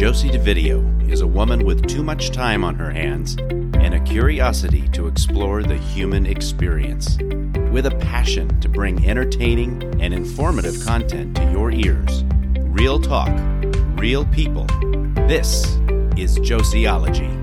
Josie 0.00 0.30
DeVideo 0.30 1.10
is 1.10 1.20
a 1.20 1.26
woman 1.26 1.66
with 1.66 1.86
too 1.86 2.02
much 2.02 2.30
time 2.30 2.64
on 2.64 2.74
her 2.76 2.90
hands 2.90 3.36
and 3.38 3.92
a 3.92 4.00
curiosity 4.00 4.88
to 4.94 5.06
explore 5.06 5.62
the 5.62 5.76
human 5.76 6.24
experience. 6.24 7.18
With 7.70 7.84
a 7.84 7.94
passion 8.00 8.48
to 8.62 8.68
bring 8.70 9.06
entertaining 9.06 9.82
and 10.00 10.14
informative 10.14 10.82
content 10.86 11.36
to 11.36 11.50
your 11.50 11.70
ears. 11.70 12.24
Real 12.60 12.98
talk, 12.98 13.28
real 13.98 14.24
people. 14.28 14.64
This 15.28 15.66
is 16.16 16.38
Josieology. 16.38 17.36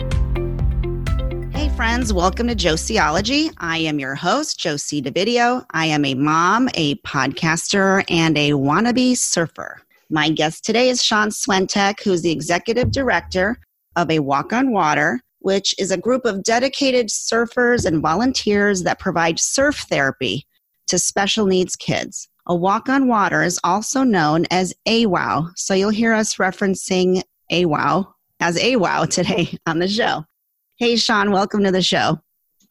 Hey, 1.53 1.69
friends, 1.75 2.11
welcome 2.11 2.47
to 2.47 2.55
Josieology. 2.55 3.53
I 3.59 3.77
am 3.77 3.99
your 3.99 4.15
host, 4.15 4.59
Josie 4.59 5.03
DeVideo. 5.03 5.63
I 5.69 5.85
am 5.85 6.03
a 6.03 6.15
mom, 6.15 6.69
a 6.73 6.95
podcaster, 6.95 8.03
and 8.09 8.35
a 8.35 8.53
wannabe 8.53 9.15
surfer. 9.15 9.79
My 10.09 10.29
guest 10.29 10.63
today 10.63 10.89
is 10.89 11.03
Sean 11.03 11.29
Swentek, 11.29 12.02
who's 12.02 12.21
the 12.21 12.31
executive 12.31 12.91
director 12.91 13.57
of 13.98 14.09
A 14.09 14.20
Walk 14.20 14.53
on 14.53 14.71
Water, 14.71 15.20
which 15.39 15.75
is 15.77 15.91
a 15.91 15.98
group 15.98 16.23
of 16.23 16.43
dedicated 16.43 17.09
surfers 17.09 17.85
and 17.85 18.02
volunteers 18.02 18.84
that 18.84 18.99
provide 18.99 19.38
surf 19.38 19.85
therapy 19.89 20.45
to 20.88 20.98
special 20.98 21.45
needs 21.45 21.75
kids. 21.75 22.29
A 22.45 22.55
Walk 22.55 22.88
on 22.88 23.09
Water 23.09 23.43
is 23.43 23.59
also 23.65 24.03
known 24.03 24.45
as 24.49 24.73
AWOW, 24.88 25.51
so 25.57 25.73
you'll 25.73 25.89
hear 25.89 26.13
us 26.13 26.35
referencing 26.35 27.21
AWOW 27.51 28.07
as 28.39 28.57
AWOW 28.57 29.09
today 29.09 29.57
on 29.67 29.79
the 29.79 29.89
show. 29.89 30.23
Hey, 30.77 30.95
Sean, 30.95 31.31
welcome 31.31 31.65
to 31.65 31.71
the 31.71 31.81
show. 31.81 32.21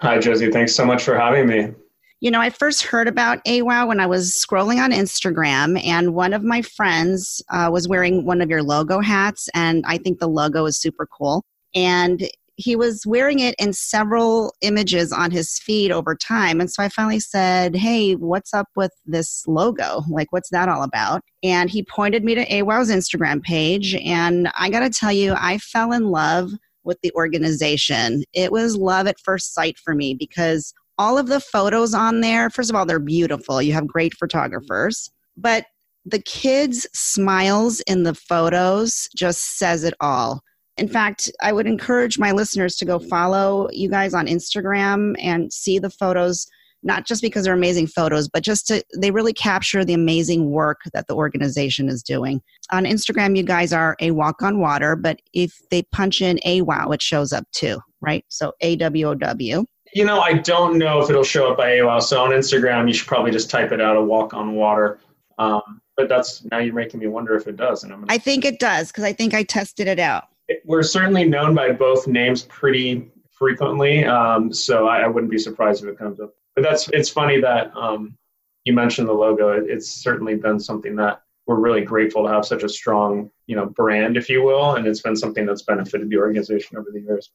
Hi, 0.00 0.18
Josie. 0.18 0.50
Thanks 0.50 0.74
so 0.74 0.86
much 0.86 1.02
for 1.02 1.18
having 1.18 1.46
me. 1.46 1.74
You 2.20 2.30
know, 2.30 2.40
I 2.40 2.48
first 2.48 2.82
heard 2.82 3.08
about 3.08 3.44
AWOW 3.44 3.88
when 3.88 4.00
I 4.00 4.06
was 4.06 4.32
scrolling 4.32 4.82
on 4.82 4.90
Instagram, 4.90 5.82
and 5.84 6.14
one 6.14 6.32
of 6.32 6.42
my 6.42 6.62
friends 6.62 7.42
uh, 7.50 7.68
was 7.70 7.88
wearing 7.88 8.24
one 8.24 8.40
of 8.40 8.48
your 8.48 8.62
logo 8.62 9.00
hats, 9.00 9.50
and 9.52 9.84
I 9.86 9.98
think 9.98 10.18
the 10.18 10.28
logo 10.28 10.64
is 10.64 10.78
super 10.80 11.06
cool. 11.06 11.44
And 11.74 12.26
he 12.56 12.74
was 12.74 13.04
wearing 13.06 13.40
it 13.40 13.54
in 13.58 13.74
several 13.74 14.54
images 14.62 15.12
on 15.12 15.30
his 15.30 15.58
feed 15.58 15.92
over 15.92 16.14
time. 16.14 16.58
And 16.58 16.70
so 16.70 16.82
I 16.82 16.88
finally 16.88 17.20
said, 17.20 17.76
Hey, 17.76 18.14
what's 18.14 18.54
up 18.54 18.68
with 18.74 18.92
this 19.04 19.44
logo? 19.46 20.02
Like, 20.08 20.32
what's 20.32 20.48
that 20.50 20.70
all 20.70 20.82
about? 20.82 21.20
And 21.42 21.68
he 21.68 21.82
pointed 21.82 22.24
me 22.24 22.34
to 22.34 22.46
AWOW's 22.46 22.90
Instagram 22.90 23.42
page. 23.42 23.94
And 23.94 24.50
I 24.58 24.70
got 24.70 24.80
to 24.80 24.90
tell 24.90 25.12
you, 25.12 25.34
I 25.36 25.58
fell 25.58 25.92
in 25.92 26.04
love 26.04 26.52
with 26.82 26.98
the 27.02 27.12
organization. 27.12 28.24
It 28.32 28.52
was 28.52 28.74
love 28.76 29.06
at 29.06 29.20
first 29.20 29.52
sight 29.52 29.76
for 29.76 29.94
me 29.94 30.14
because 30.14 30.72
all 30.98 31.18
of 31.18 31.26
the 31.26 31.40
photos 31.40 31.94
on 31.94 32.20
there, 32.20 32.50
first 32.50 32.70
of 32.70 32.76
all, 32.76 32.86
they're 32.86 32.98
beautiful. 32.98 33.60
You 33.60 33.72
have 33.72 33.86
great 33.86 34.14
photographers, 34.14 35.10
but 35.36 35.66
the 36.04 36.22
kids' 36.22 36.86
smiles 36.94 37.80
in 37.80 38.04
the 38.04 38.14
photos 38.14 39.08
just 39.16 39.58
says 39.58 39.84
it 39.84 39.94
all. 40.00 40.40
In 40.76 40.88
fact, 40.88 41.30
I 41.42 41.52
would 41.52 41.66
encourage 41.66 42.18
my 42.18 42.32
listeners 42.32 42.76
to 42.76 42.84
go 42.84 42.98
follow 42.98 43.68
you 43.72 43.88
guys 43.88 44.14
on 44.14 44.26
Instagram 44.26 45.14
and 45.18 45.52
see 45.52 45.78
the 45.78 45.90
photos, 45.90 46.46
not 46.82 47.06
just 47.06 47.22
because 47.22 47.44
they're 47.44 47.54
amazing 47.54 47.86
photos, 47.88 48.28
but 48.28 48.42
just 48.42 48.66
to, 48.68 48.84
they 48.96 49.10
really 49.10 49.32
capture 49.32 49.84
the 49.84 49.94
amazing 49.94 50.50
work 50.50 50.80
that 50.92 51.06
the 51.08 51.14
organization 51.14 51.88
is 51.88 52.02
doing. 52.02 52.40
On 52.70 52.84
Instagram, 52.84 53.36
you 53.36 53.42
guys 53.42 53.72
are 53.72 53.96
a 54.00 54.10
walk 54.10 54.42
on 54.42 54.60
water, 54.60 54.96
but 54.96 55.20
if 55.32 55.58
they 55.70 55.82
punch 55.92 56.20
in 56.20 56.38
a 56.44 56.60
wow, 56.60 56.90
it 56.90 57.02
shows 57.02 57.32
up 57.32 57.44
too, 57.52 57.80
right? 58.00 58.24
So 58.28 58.52
A 58.60 58.76
W 58.76 59.08
O 59.08 59.14
W. 59.14 59.64
You 59.96 60.04
know, 60.04 60.20
I 60.20 60.34
don't 60.34 60.76
know 60.76 61.00
if 61.00 61.08
it'll 61.08 61.24
show 61.24 61.50
up 61.50 61.56
by 61.56 61.70
AOL. 61.70 62.02
So 62.02 62.22
on 62.22 62.28
Instagram, 62.28 62.86
you 62.86 62.92
should 62.92 63.08
probably 63.08 63.30
just 63.30 63.48
type 63.48 63.72
it 63.72 63.80
out, 63.80 63.96
a 63.96 64.02
walk 64.02 64.34
on 64.34 64.54
water. 64.54 64.98
Um, 65.38 65.80
but 65.96 66.06
that's 66.06 66.44
now 66.50 66.58
you're 66.58 66.74
making 66.74 67.00
me 67.00 67.06
wonder 67.06 67.34
if 67.34 67.46
it 67.46 67.56
does. 67.56 67.82
And 67.82 67.94
I'm 67.94 68.00
gonna, 68.00 68.12
I 68.12 68.18
think 68.18 68.44
it 68.44 68.58
does 68.58 68.88
because 68.88 69.04
I 69.04 69.14
think 69.14 69.32
I 69.32 69.42
tested 69.42 69.88
it 69.88 69.98
out. 69.98 70.24
we're 70.66 70.82
certainly 70.82 71.24
known 71.24 71.54
by 71.54 71.72
both 71.72 72.06
names 72.06 72.42
pretty 72.42 73.10
frequently. 73.30 74.04
Um, 74.04 74.52
so 74.52 74.86
I, 74.86 74.98
I, 74.98 75.06
wouldn't 75.06 75.30
be 75.30 75.38
surprised 75.38 75.82
if 75.82 75.88
it 75.88 75.96
comes 75.96 76.20
up. 76.20 76.34
But 76.54 76.60
that's 76.60 76.90
it's 76.90 77.08
funny 77.08 77.40
that 77.40 77.74
um, 77.74 78.18
you 78.66 78.74
mentioned 78.74 79.08
the 79.08 79.14
logo. 79.14 79.52
It, 79.52 79.64
it's 79.66 79.88
certainly 79.90 80.34
been 80.34 80.60
something 80.60 80.94
that 80.96 81.22
we're 81.46 81.58
really 81.58 81.86
grateful 81.86 82.22
to 82.24 82.28
have 82.28 82.44
such 82.44 82.64
a 82.64 82.68
strong, 82.68 83.30
you 83.46 83.56
know, 83.56 83.64
brand, 83.64 84.18
if 84.18 84.28
you 84.28 84.42
will, 84.42 84.74
and 84.74 84.86
it's 84.86 85.00
been 85.00 85.16
something 85.16 85.46
that's 85.46 85.62
benefited 85.62 86.10
the 86.10 86.18
organization 86.18 86.76
over 86.76 86.90
the 86.92 87.00
years. 87.00 87.30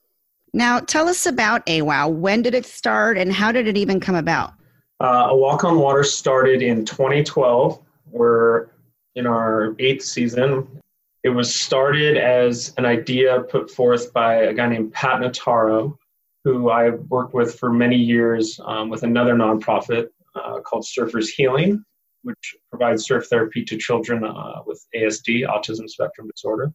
Now, 0.54 0.80
tell 0.80 1.08
us 1.08 1.26
about 1.26 1.66
AWOW. 1.66 2.10
When 2.10 2.42
did 2.42 2.54
it 2.54 2.66
start 2.66 3.18
and 3.18 3.32
how 3.32 3.52
did 3.52 3.68
it 3.68 3.78
even 3.78 4.00
come 4.00 4.16
about? 4.16 4.54
Uh, 5.00 5.28
a 5.30 5.36
Walk 5.36 5.64
on 5.64 5.80
Water 5.80 6.04
started 6.04 6.62
in 6.62 6.86
2012. 6.86 7.80
We're 8.12 8.68
in 9.16 9.26
our 9.26 9.76
eighth 9.80 10.04
season. 10.04 10.68
It 11.24 11.30
was 11.30 11.54
started 11.54 12.18
as 12.18 12.74
an 12.78 12.86
idea 12.86 13.42
put 13.44 13.72
forth 13.72 14.12
by 14.12 14.36
a 14.36 14.54
guy 14.54 14.68
named 14.68 14.92
Pat 14.92 15.22
Notaro, 15.22 15.98
who 16.44 16.70
I 16.70 16.90
worked 16.90 17.34
with 17.34 17.58
for 17.58 17.72
many 17.72 17.96
years 17.96 18.60
um, 18.66 18.90
with 18.90 19.04
another 19.04 19.36
nonprofit 19.36 20.10
uh, 20.36 20.60
called 20.60 20.84
Surfers 20.84 21.30
Healing, 21.30 21.84
which 22.24 22.56
provides 22.70 23.06
surf 23.06 23.28
therapy 23.28 23.64
to 23.64 23.78
children 23.78 24.26
uh, 24.26 24.62
with 24.66 24.86
ASD, 24.96 25.48
autism 25.48 25.90
spectrum 25.90 26.30
disorder. 26.36 26.74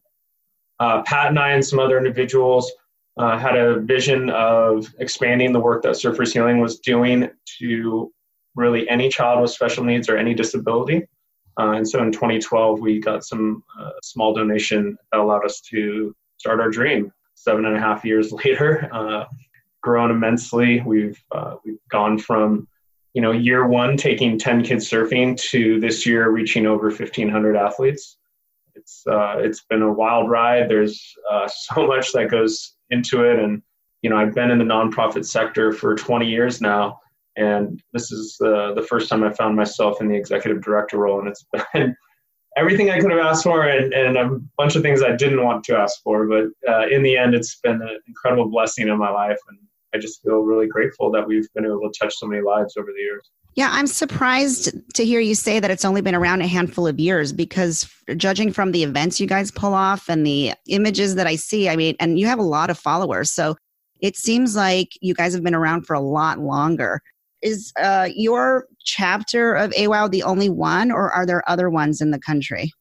Uh, 0.79 1.01
Pat 1.03 1.27
and 1.27 1.39
I 1.39 1.51
and 1.51 1.65
some 1.65 1.79
other 1.79 1.97
individuals 1.97 2.71
uh, 3.17 3.37
had 3.37 3.57
a 3.57 3.79
vision 3.79 4.29
of 4.29 4.93
expanding 4.99 5.51
the 5.51 5.59
work 5.59 5.81
that 5.83 5.95
Surfers 5.95 6.33
Healing 6.33 6.59
was 6.59 6.79
doing 6.79 7.29
to 7.59 8.11
really 8.55 8.87
any 8.89 9.09
child 9.09 9.41
with 9.41 9.51
special 9.51 9.83
needs 9.83 10.09
or 10.09 10.17
any 10.17 10.33
disability. 10.33 11.07
Uh, 11.59 11.71
and 11.71 11.87
so 11.87 12.03
in 12.03 12.11
2012, 12.11 12.79
we 12.79 12.99
got 12.99 13.23
some 13.23 13.63
uh, 13.79 13.91
small 14.03 14.33
donation 14.33 14.97
that 15.11 15.19
allowed 15.19 15.45
us 15.45 15.61
to 15.61 16.15
start 16.37 16.59
our 16.59 16.69
dream. 16.69 17.11
Seven 17.35 17.65
and 17.65 17.75
a 17.75 17.79
half 17.79 18.05
years 18.05 18.31
later, 18.45 18.89
uh, 18.91 19.25
grown 19.81 20.11
immensely. 20.11 20.81
We've 20.81 21.21
uh, 21.31 21.55
we've 21.65 21.79
gone 21.89 22.19
from 22.19 22.67
you 23.13 23.21
know 23.21 23.31
year 23.31 23.67
one 23.67 23.97
taking 23.97 24.37
10 24.37 24.63
kids 24.63 24.89
surfing 24.89 25.39
to 25.49 25.79
this 25.79 26.05
year 26.05 26.29
reaching 26.29 26.67
over 26.67 26.89
1,500 26.89 27.55
athletes. 27.55 28.16
It's 28.87 29.03
uh, 29.05 29.35
it's 29.39 29.65
been 29.65 29.81
a 29.81 29.91
wild 29.91 30.29
ride. 30.29 30.69
There's 30.69 31.13
so 31.47 31.85
much 31.85 32.13
that 32.13 32.31
goes 32.31 32.75
into 32.89 33.29
it. 33.29 33.37
And, 33.37 33.61
you 34.01 34.09
know, 34.09 34.15
I've 34.15 34.33
been 34.33 34.49
in 34.49 34.59
the 34.59 34.63
nonprofit 34.63 35.25
sector 35.25 35.73
for 35.73 35.93
20 35.93 36.25
years 36.25 36.61
now. 36.61 36.99
And 37.35 37.83
this 37.91 38.11
is 38.13 38.37
uh, 38.41 38.73
the 38.73 38.85
first 38.89 39.09
time 39.09 39.25
I 39.25 39.33
found 39.33 39.57
myself 39.57 39.99
in 39.99 40.07
the 40.07 40.15
executive 40.15 40.63
director 40.63 40.99
role. 40.99 41.19
And 41.19 41.27
it's 41.27 41.45
been 41.73 41.97
everything 42.55 42.89
I 42.89 42.99
could 42.99 43.11
have 43.11 43.19
asked 43.19 43.43
for 43.43 43.67
and, 43.67 43.93
and 43.93 44.17
a 44.17 44.39
bunch 44.57 44.77
of 44.77 44.83
things 44.83 45.03
I 45.03 45.17
didn't 45.17 45.43
want 45.43 45.65
to 45.65 45.77
ask 45.77 46.01
for. 46.01 46.25
But 46.25 46.45
uh, 46.67 46.87
in 46.87 47.03
the 47.03 47.17
end, 47.17 47.35
it's 47.35 47.59
been 47.59 47.81
an 47.81 47.99
incredible 48.07 48.49
blessing 48.49 48.87
in 48.87 48.97
my 48.97 49.11
life. 49.11 49.37
And 49.49 49.59
I 49.93 49.97
just 49.97 50.21
feel 50.23 50.39
really 50.39 50.67
grateful 50.67 51.11
that 51.11 51.27
we've 51.27 51.51
been 51.53 51.65
able 51.65 51.91
to 51.91 51.99
touch 51.99 52.15
so 52.15 52.25
many 52.25 52.41
lives 52.41 52.77
over 52.77 52.87
the 52.95 53.01
years. 53.01 53.29
Yeah, 53.57 53.69
I'm 53.71 53.87
surprised 53.87 54.71
to 54.93 55.03
hear 55.03 55.19
you 55.19 55.33
say 55.33 55.59
that 55.59 55.71
it's 55.71 55.83
only 55.83 56.01
been 56.01 56.13
around 56.13 56.41
a 56.41 56.47
handful 56.47 56.85
of 56.85 56.99
years 56.99 57.33
because 57.33 57.91
judging 58.15 58.53
from 58.53 58.71
the 58.71 58.83
events 58.83 59.19
you 59.19 59.25
guys 59.25 59.49
pull 59.49 59.73
off 59.73 60.09
and 60.09 60.23
the 60.23 60.53
images 60.67 61.15
that 61.15 61.25
I 61.25 61.37
see, 61.37 61.67
I 61.67 61.75
mean, 61.75 61.95
and 61.99 62.19
you 62.19 62.27
have 62.27 62.37
a 62.37 62.43
lot 62.43 62.69
of 62.69 62.77
followers. 62.77 63.31
So 63.31 63.55
it 63.99 64.15
seems 64.15 64.55
like 64.55 64.89
you 65.01 65.15
guys 65.15 65.33
have 65.33 65.41
been 65.41 65.55
around 65.55 65.87
for 65.87 65.95
a 65.95 65.99
lot 65.99 66.37
longer. 66.37 67.01
Is 67.41 67.73
uh, 67.81 68.09
your 68.15 68.67
chapter 68.85 69.55
of 69.55 69.71
AWOW 69.71 70.11
the 70.11 70.21
only 70.21 70.49
one, 70.49 70.91
or 70.91 71.11
are 71.11 71.25
there 71.25 71.41
other 71.49 71.71
ones 71.71 71.99
in 71.99 72.11
the 72.11 72.19
country? 72.19 72.71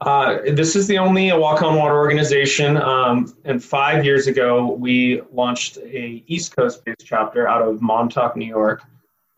Uh, 0.00 0.38
this 0.54 0.74
is 0.74 0.88
the 0.88 0.98
only 0.98 1.32
Walk 1.32 1.62
on 1.62 1.76
Water 1.76 1.96
organization. 1.96 2.78
Um, 2.78 3.32
and 3.44 3.62
five 3.62 4.04
years 4.04 4.26
ago, 4.26 4.72
we 4.72 5.22
launched 5.32 5.76
a 5.76 6.24
East 6.26 6.56
Coast 6.56 6.84
based 6.84 7.04
chapter 7.04 7.46
out 7.46 7.62
of 7.62 7.80
Montauk, 7.80 8.36
New 8.36 8.46
York 8.46 8.82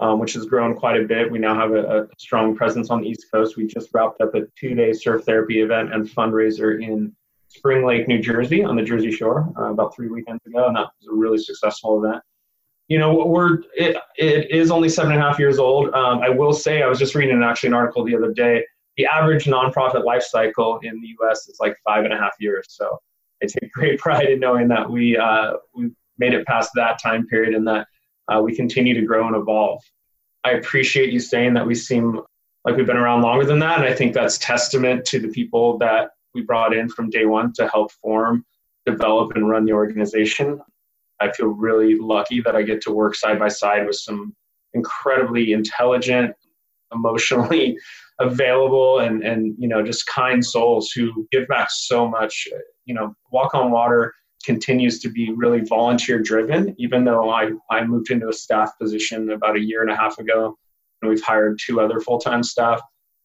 um, 0.00 0.18
which 0.18 0.34
has 0.34 0.46
grown 0.46 0.74
quite 0.74 1.00
a 1.00 1.04
bit. 1.04 1.30
We 1.30 1.38
now 1.38 1.54
have 1.54 1.72
a, 1.72 2.02
a, 2.02 2.06
strong 2.18 2.56
presence 2.56 2.90
on 2.90 3.02
the 3.02 3.08
East 3.08 3.26
Coast. 3.32 3.56
We 3.56 3.66
just 3.66 3.90
wrapped 3.92 4.20
up 4.20 4.34
a 4.34 4.42
two 4.58 4.74
day 4.74 4.92
surf 4.92 5.24
therapy 5.24 5.60
event 5.60 5.92
and 5.92 6.08
fundraiser 6.08 6.82
in 6.82 7.14
Spring 7.48 7.84
Lake, 7.84 8.06
New 8.08 8.20
Jersey, 8.20 8.62
on 8.62 8.76
the 8.76 8.82
Jersey 8.82 9.10
Shore 9.10 9.52
uh, 9.58 9.72
about 9.72 9.94
three 9.94 10.08
weekends 10.08 10.44
ago, 10.46 10.66
and 10.66 10.76
that 10.76 10.88
was 11.00 11.08
a 11.10 11.14
really 11.14 11.38
successful 11.38 12.04
event. 12.04 12.22
You 12.88 12.98
know, 12.98 13.26
we're 13.26 13.60
it, 13.76 13.96
it 14.16 14.50
is 14.50 14.70
only 14.70 14.88
seven 14.88 15.12
and 15.12 15.20
a 15.20 15.24
half 15.24 15.38
years 15.38 15.58
old. 15.58 15.92
Um, 15.94 16.20
I 16.20 16.28
will 16.28 16.52
say, 16.52 16.82
I 16.82 16.86
was 16.86 16.98
just 16.98 17.14
reading 17.14 17.42
actually 17.42 17.68
an 17.68 17.74
article 17.74 18.04
the 18.04 18.16
other 18.16 18.32
day. 18.32 18.64
The 18.96 19.06
average 19.06 19.44
nonprofit 19.44 20.04
life 20.04 20.22
cycle 20.22 20.78
in 20.82 21.00
the 21.00 21.08
U.S. 21.20 21.48
is 21.48 21.58
like 21.60 21.76
five 21.84 22.04
and 22.04 22.12
a 22.12 22.16
half 22.16 22.32
years. 22.40 22.66
So 22.70 22.98
I 23.42 23.46
take 23.46 23.72
great 23.72 23.98
pride 23.98 24.30
in 24.30 24.40
knowing 24.40 24.68
that 24.68 24.88
we 24.88 25.16
uh, 25.16 25.54
we 25.74 25.90
made 26.18 26.34
it 26.34 26.46
past 26.46 26.70
that 26.74 27.00
time 27.00 27.26
period 27.26 27.54
and 27.54 27.66
that 27.66 27.86
uh, 28.28 28.40
we 28.40 28.54
continue 28.54 28.94
to 28.94 29.06
grow 29.06 29.26
and 29.26 29.36
evolve. 29.36 29.82
I 30.44 30.52
appreciate 30.52 31.12
you 31.12 31.20
saying 31.20 31.54
that 31.54 31.66
we 31.66 31.74
seem 31.74 32.20
like 32.64 32.76
we've 32.76 32.86
been 32.86 32.96
around 32.96 33.22
longer 33.22 33.44
than 33.44 33.58
that. 33.60 33.78
And 33.78 33.88
I 33.88 33.94
think 33.94 34.12
that's 34.12 34.38
testament 34.38 35.04
to 35.06 35.18
the 35.18 35.28
people 35.28 35.78
that 35.78 36.10
we 36.34 36.42
brought 36.42 36.74
in 36.74 36.88
from 36.88 37.10
day 37.10 37.24
one 37.24 37.52
to 37.54 37.68
help 37.68 37.90
form, 37.92 38.44
develop, 38.86 39.34
and 39.34 39.48
run 39.48 39.64
the 39.64 39.72
organization. 39.72 40.60
I 41.20 41.32
feel 41.32 41.48
really 41.48 41.96
lucky 41.96 42.40
that 42.42 42.54
I 42.54 42.62
get 42.62 42.80
to 42.82 42.92
work 42.92 43.14
side 43.14 43.38
by 43.38 43.48
side 43.48 43.86
with 43.86 43.96
some 43.96 44.34
incredibly 44.74 45.52
intelligent, 45.52 46.34
emotionally 46.92 47.76
available, 48.20 49.00
and, 49.00 49.22
and 49.22 49.54
you 49.58 49.68
know, 49.68 49.82
just 49.82 50.06
kind 50.06 50.44
souls 50.44 50.90
who 50.90 51.26
give 51.32 51.48
back 51.48 51.68
so 51.70 52.06
much. 52.08 52.46
you 52.84 52.94
know, 52.94 53.14
Walk 53.32 53.54
on 53.54 53.70
Water 53.70 54.14
continues 54.44 55.00
to 55.00 55.10
be 55.10 55.32
really 55.32 55.60
volunteer 55.60 56.20
driven, 56.20 56.74
even 56.78 57.04
though 57.04 57.30
I, 57.30 57.50
I 57.70 57.84
moved 57.84 58.10
into 58.10 58.28
a 58.28 58.32
staff 58.32 58.78
position 58.80 59.30
about 59.30 59.56
a 59.56 59.60
year 59.60 59.82
and 59.82 59.90
a 59.90 59.96
half 59.96 60.18
ago 60.18 60.56
and 61.02 61.10
we've 61.10 61.22
hired 61.22 61.58
two 61.64 61.80
other 61.80 62.00
full 62.00 62.18
time 62.18 62.42
staff. 62.42 62.80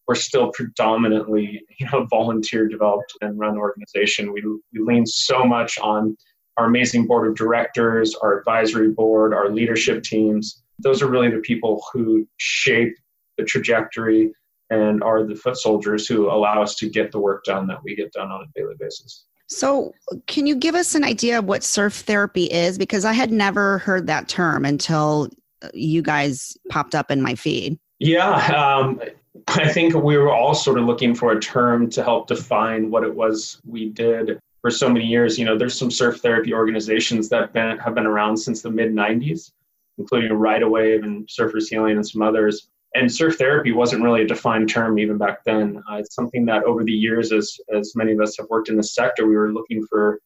We're 0.06 0.14
still 0.14 0.50
predominantly, 0.52 1.62
you 1.78 1.86
know, 1.90 2.06
volunteer 2.10 2.68
developed 2.68 3.12
and 3.20 3.38
run 3.38 3.56
organization. 3.56 4.32
We, 4.32 4.42
we 4.42 4.80
lean 4.80 5.06
so 5.06 5.44
much 5.44 5.78
on 5.78 6.16
our 6.56 6.66
amazing 6.66 7.06
board 7.06 7.28
of 7.28 7.36
directors, 7.36 8.14
our 8.22 8.38
advisory 8.38 8.90
board, 8.90 9.34
our 9.34 9.50
leadership 9.50 10.02
teams. 10.02 10.62
Those 10.78 11.02
are 11.02 11.08
really 11.08 11.30
the 11.30 11.40
people 11.40 11.82
who 11.92 12.28
shape 12.36 12.94
the 13.38 13.44
trajectory 13.44 14.32
and 14.70 15.02
are 15.02 15.24
the 15.24 15.34
foot 15.34 15.56
soldiers 15.56 16.06
who 16.06 16.30
allow 16.30 16.62
us 16.62 16.76
to 16.76 16.88
get 16.88 17.10
the 17.10 17.18
work 17.18 17.44
done 17.44 17.66
that 17.66 17.82
we 17.82 17.96
get 17.96 18.12
done 18.12 18.30
on 18.30 18.42
a 18.42 18.58
daily 18.58 18.74
basis. 18.78 19.24
So, 19.46 19.92
can 20.26 20.46
you 20.46 20.56
give 20.56 20.74
us 20.74 20.94
an 20.94 21.04
idea 21.04 21.38
of 21.38 21.44
what 21.44 21.62
surf 21.62 21.94
therapy 21.94 22.44
is? 22.44 22.78
Because 22.78 23.04
I 23.04 23.12
had 23.12 23.30
never 23.30 23.78
heard 23.78 24.06
that 24.06 24.28
term 24.28 24.64
until 24.64 25.28
you 25.72 26.02
guys 26.02 26.56
popped 26.70 26.94
up 26.94 27.10
in 27.10 27.22
my 27.22 27.34
feed. 27.34 27.78
Yeah, 27.98 28.34
um, 28.54 29.00
I 29.48 29.72
think 29.72 29.94
we 29.94 30.16
were 30.16 30.32
all 30.32 30.54
sort 30.54 30.78
of 30.78 30.84
looking 30.84 31.14
for 31.14 31.32
a 31.32 31.40
term 31.40 31.90
to 31.90 32.02
help 32.02 32.26
define 32.28 32.90
what 32.90 33.04
it 33.04 33.14
was 33.14 33.60
we 33.64 33.90
did 33.90 34.38
for 34.60 34.70
so 34.70 34.88
many 34.88 35.06
years. 35.06 35.38
You 35.38 35.44
know, 35.44 35.56
there's 35.58 35.78
some 35.78 35.90
surf 35.90 36.20
therapy 36.20 36.52
organizations 36.52 37.28
that 37.28 37.52
been, 37.52 37.78
have 37.78 37.94
been 37.94 38.06
around 38.06 38.36
since 38.36 38.62
the 38.62 38.70
mid 38.70 38.92
90s, 38.92 39.52
including 39.98 40.32
Ride 40.32 40.64
Wave 40.64 41.02
and 41.02 41.26
Surfers 41.26 41.68
Healing 41.68 41.96
and 41.96 42.06
some 42.06 42.22
others. 42.22 42.68
And 42.94 43.12
surf 43.12 43.36
therapy 43.36 43.72
wasn't 43.72 44.04
really 44.04 44.22
a 44.22 44.26
defined 44.26 44.68
term 44.68 44.98
even 44.98 45.18
back 45.18 45.42
then. 45.44 45.82
Uh, 45.90 45.96
it's 45.96 46.14
something 46.14 46.44
that 46.46 46.62
over 46.62 46.84
the 46.84 46.92
years, 46.92 47.32
as 47.32 47.56
as 47.74 47.94
many 47.96 48.12
of 48.12 48.20
us 48.20 48.36
have 48.38 48.46
worked 48.48 48.68
in 48.68 48.76
the 48.76 48.84
sector, 48.84 49.26
we 49.26 49.36
were 49.36 49.52
looking 49.52 49.84
for 49.86 50.20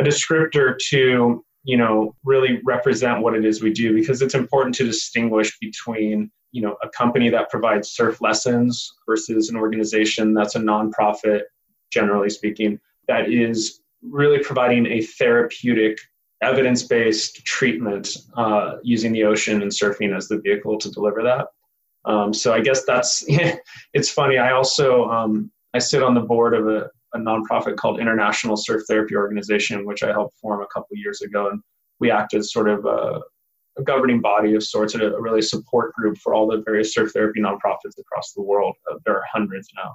a 0.00 0.04
descriptor 0.04 0.78
to 0.90 1.44
you 1.64 1.76
know 1.76 2.14
really 2.24 2.60
represent 2.64 3.20
what 3.20 3.34
it 3.34 3.44
is 3.44 3.62
we 3.62 3.72
do 3.72 3.92
because 3.92 4.22
it's 4.22 4.34
important 4.34 4.74
to 4.76 4.84
distinguish 4.84 5.58
between 5.58 6.30
you 6.52 6.62
know 6.62 6.76
a 6.82 6.88
company 6.88 7.28
that 7.28 7.50
provides 7.50 7.90
surf 7.90 8.20
lessons 8.20 8.94
versus 9.06 9.50
an 9.50 9.56
organization 9.56 10.32
that's 10.32 10.54
a 10.54 10.60
nonprofit 10.60 11.42
generally 11.90 12.30
speaking 12.30 12.78
that 13.08 13.30
is 13.30 13.80
really 14.02 14.38
providing 14.38 14.86
a 14.86 15.02
therapeutic 15.02 15.98
evidence-based 16.42 17.44
treatment 17.44 18.16
uh, 18.36 18.76
using 18.82 19.10
the 19.10 19.24
ocean 19.24 19.62
and 19.62 19.70
surfing 19.70 20.14
as 20.16 20.28
the 20.28 20.38
vehicle 20.38 20.78
to 20.78 20.90
deliver 20.90 21.22
that 21.22 21.48
um, 22.06 22.32
so 22.32 22.52
i 22.52 22.60
guess 22.60 22.84
that's 22.84 23.24
it's 23.94 24.10
funny. 24.10 24.38
I 24.38 24.52
also 24.52 25.04
um, 25.06 25.50
i 25.74 25.78
sit 25.78 26.02
on 26.02 26.14
the 26.14 26.20
board 26.20 26.54
of 26.54 26.66
a, 26.68 26.88
a 27.14 27.18
nonprofit 27.18 27.76
called 27.76 28.00
international 28.00 28.56
surf 28.56 28.82
therapy 28.88 29.16
organization 29.16 29.86
which 29.86 30.02
i 30.02 30.08
helped 30.08 30.38
form 30.38 30.62
a 30.62 30.66
couple 30.72 30.96
years 30.96 31.22
ago. 31.22 31.50
And 31.50 31.60
we 32.00 32.10
act 32.10 32.34
as 32.34 32.52
sort 32.52 32.68
of 32.68 32.84
a, 32.84 33.20
a 33.78 33.82
governing 33.82 34.20
body 34.20 34.54
of 34.54 34.62
sorts 34.62 34.94
and 34.94 35.02
a, 35.02 35.20
really 35.20 35.42
support 35.42 35.94
group 35.94 36.18
for 36.18 36.34
all 36.34 36.46
the 36.46 36.62
various 36.64 36.94
surf 36.94 37.12
therapy 37.12 37.40
nonprofits 37.40 37.98
across 37.98 38.32
the 38.32 38.42
world. 38.42 38.74
Uh, 38.90 38.96
there 39.04 39.16
are 39.16 39.24
hundreds 39.32 39.68
now. 39.76 39.94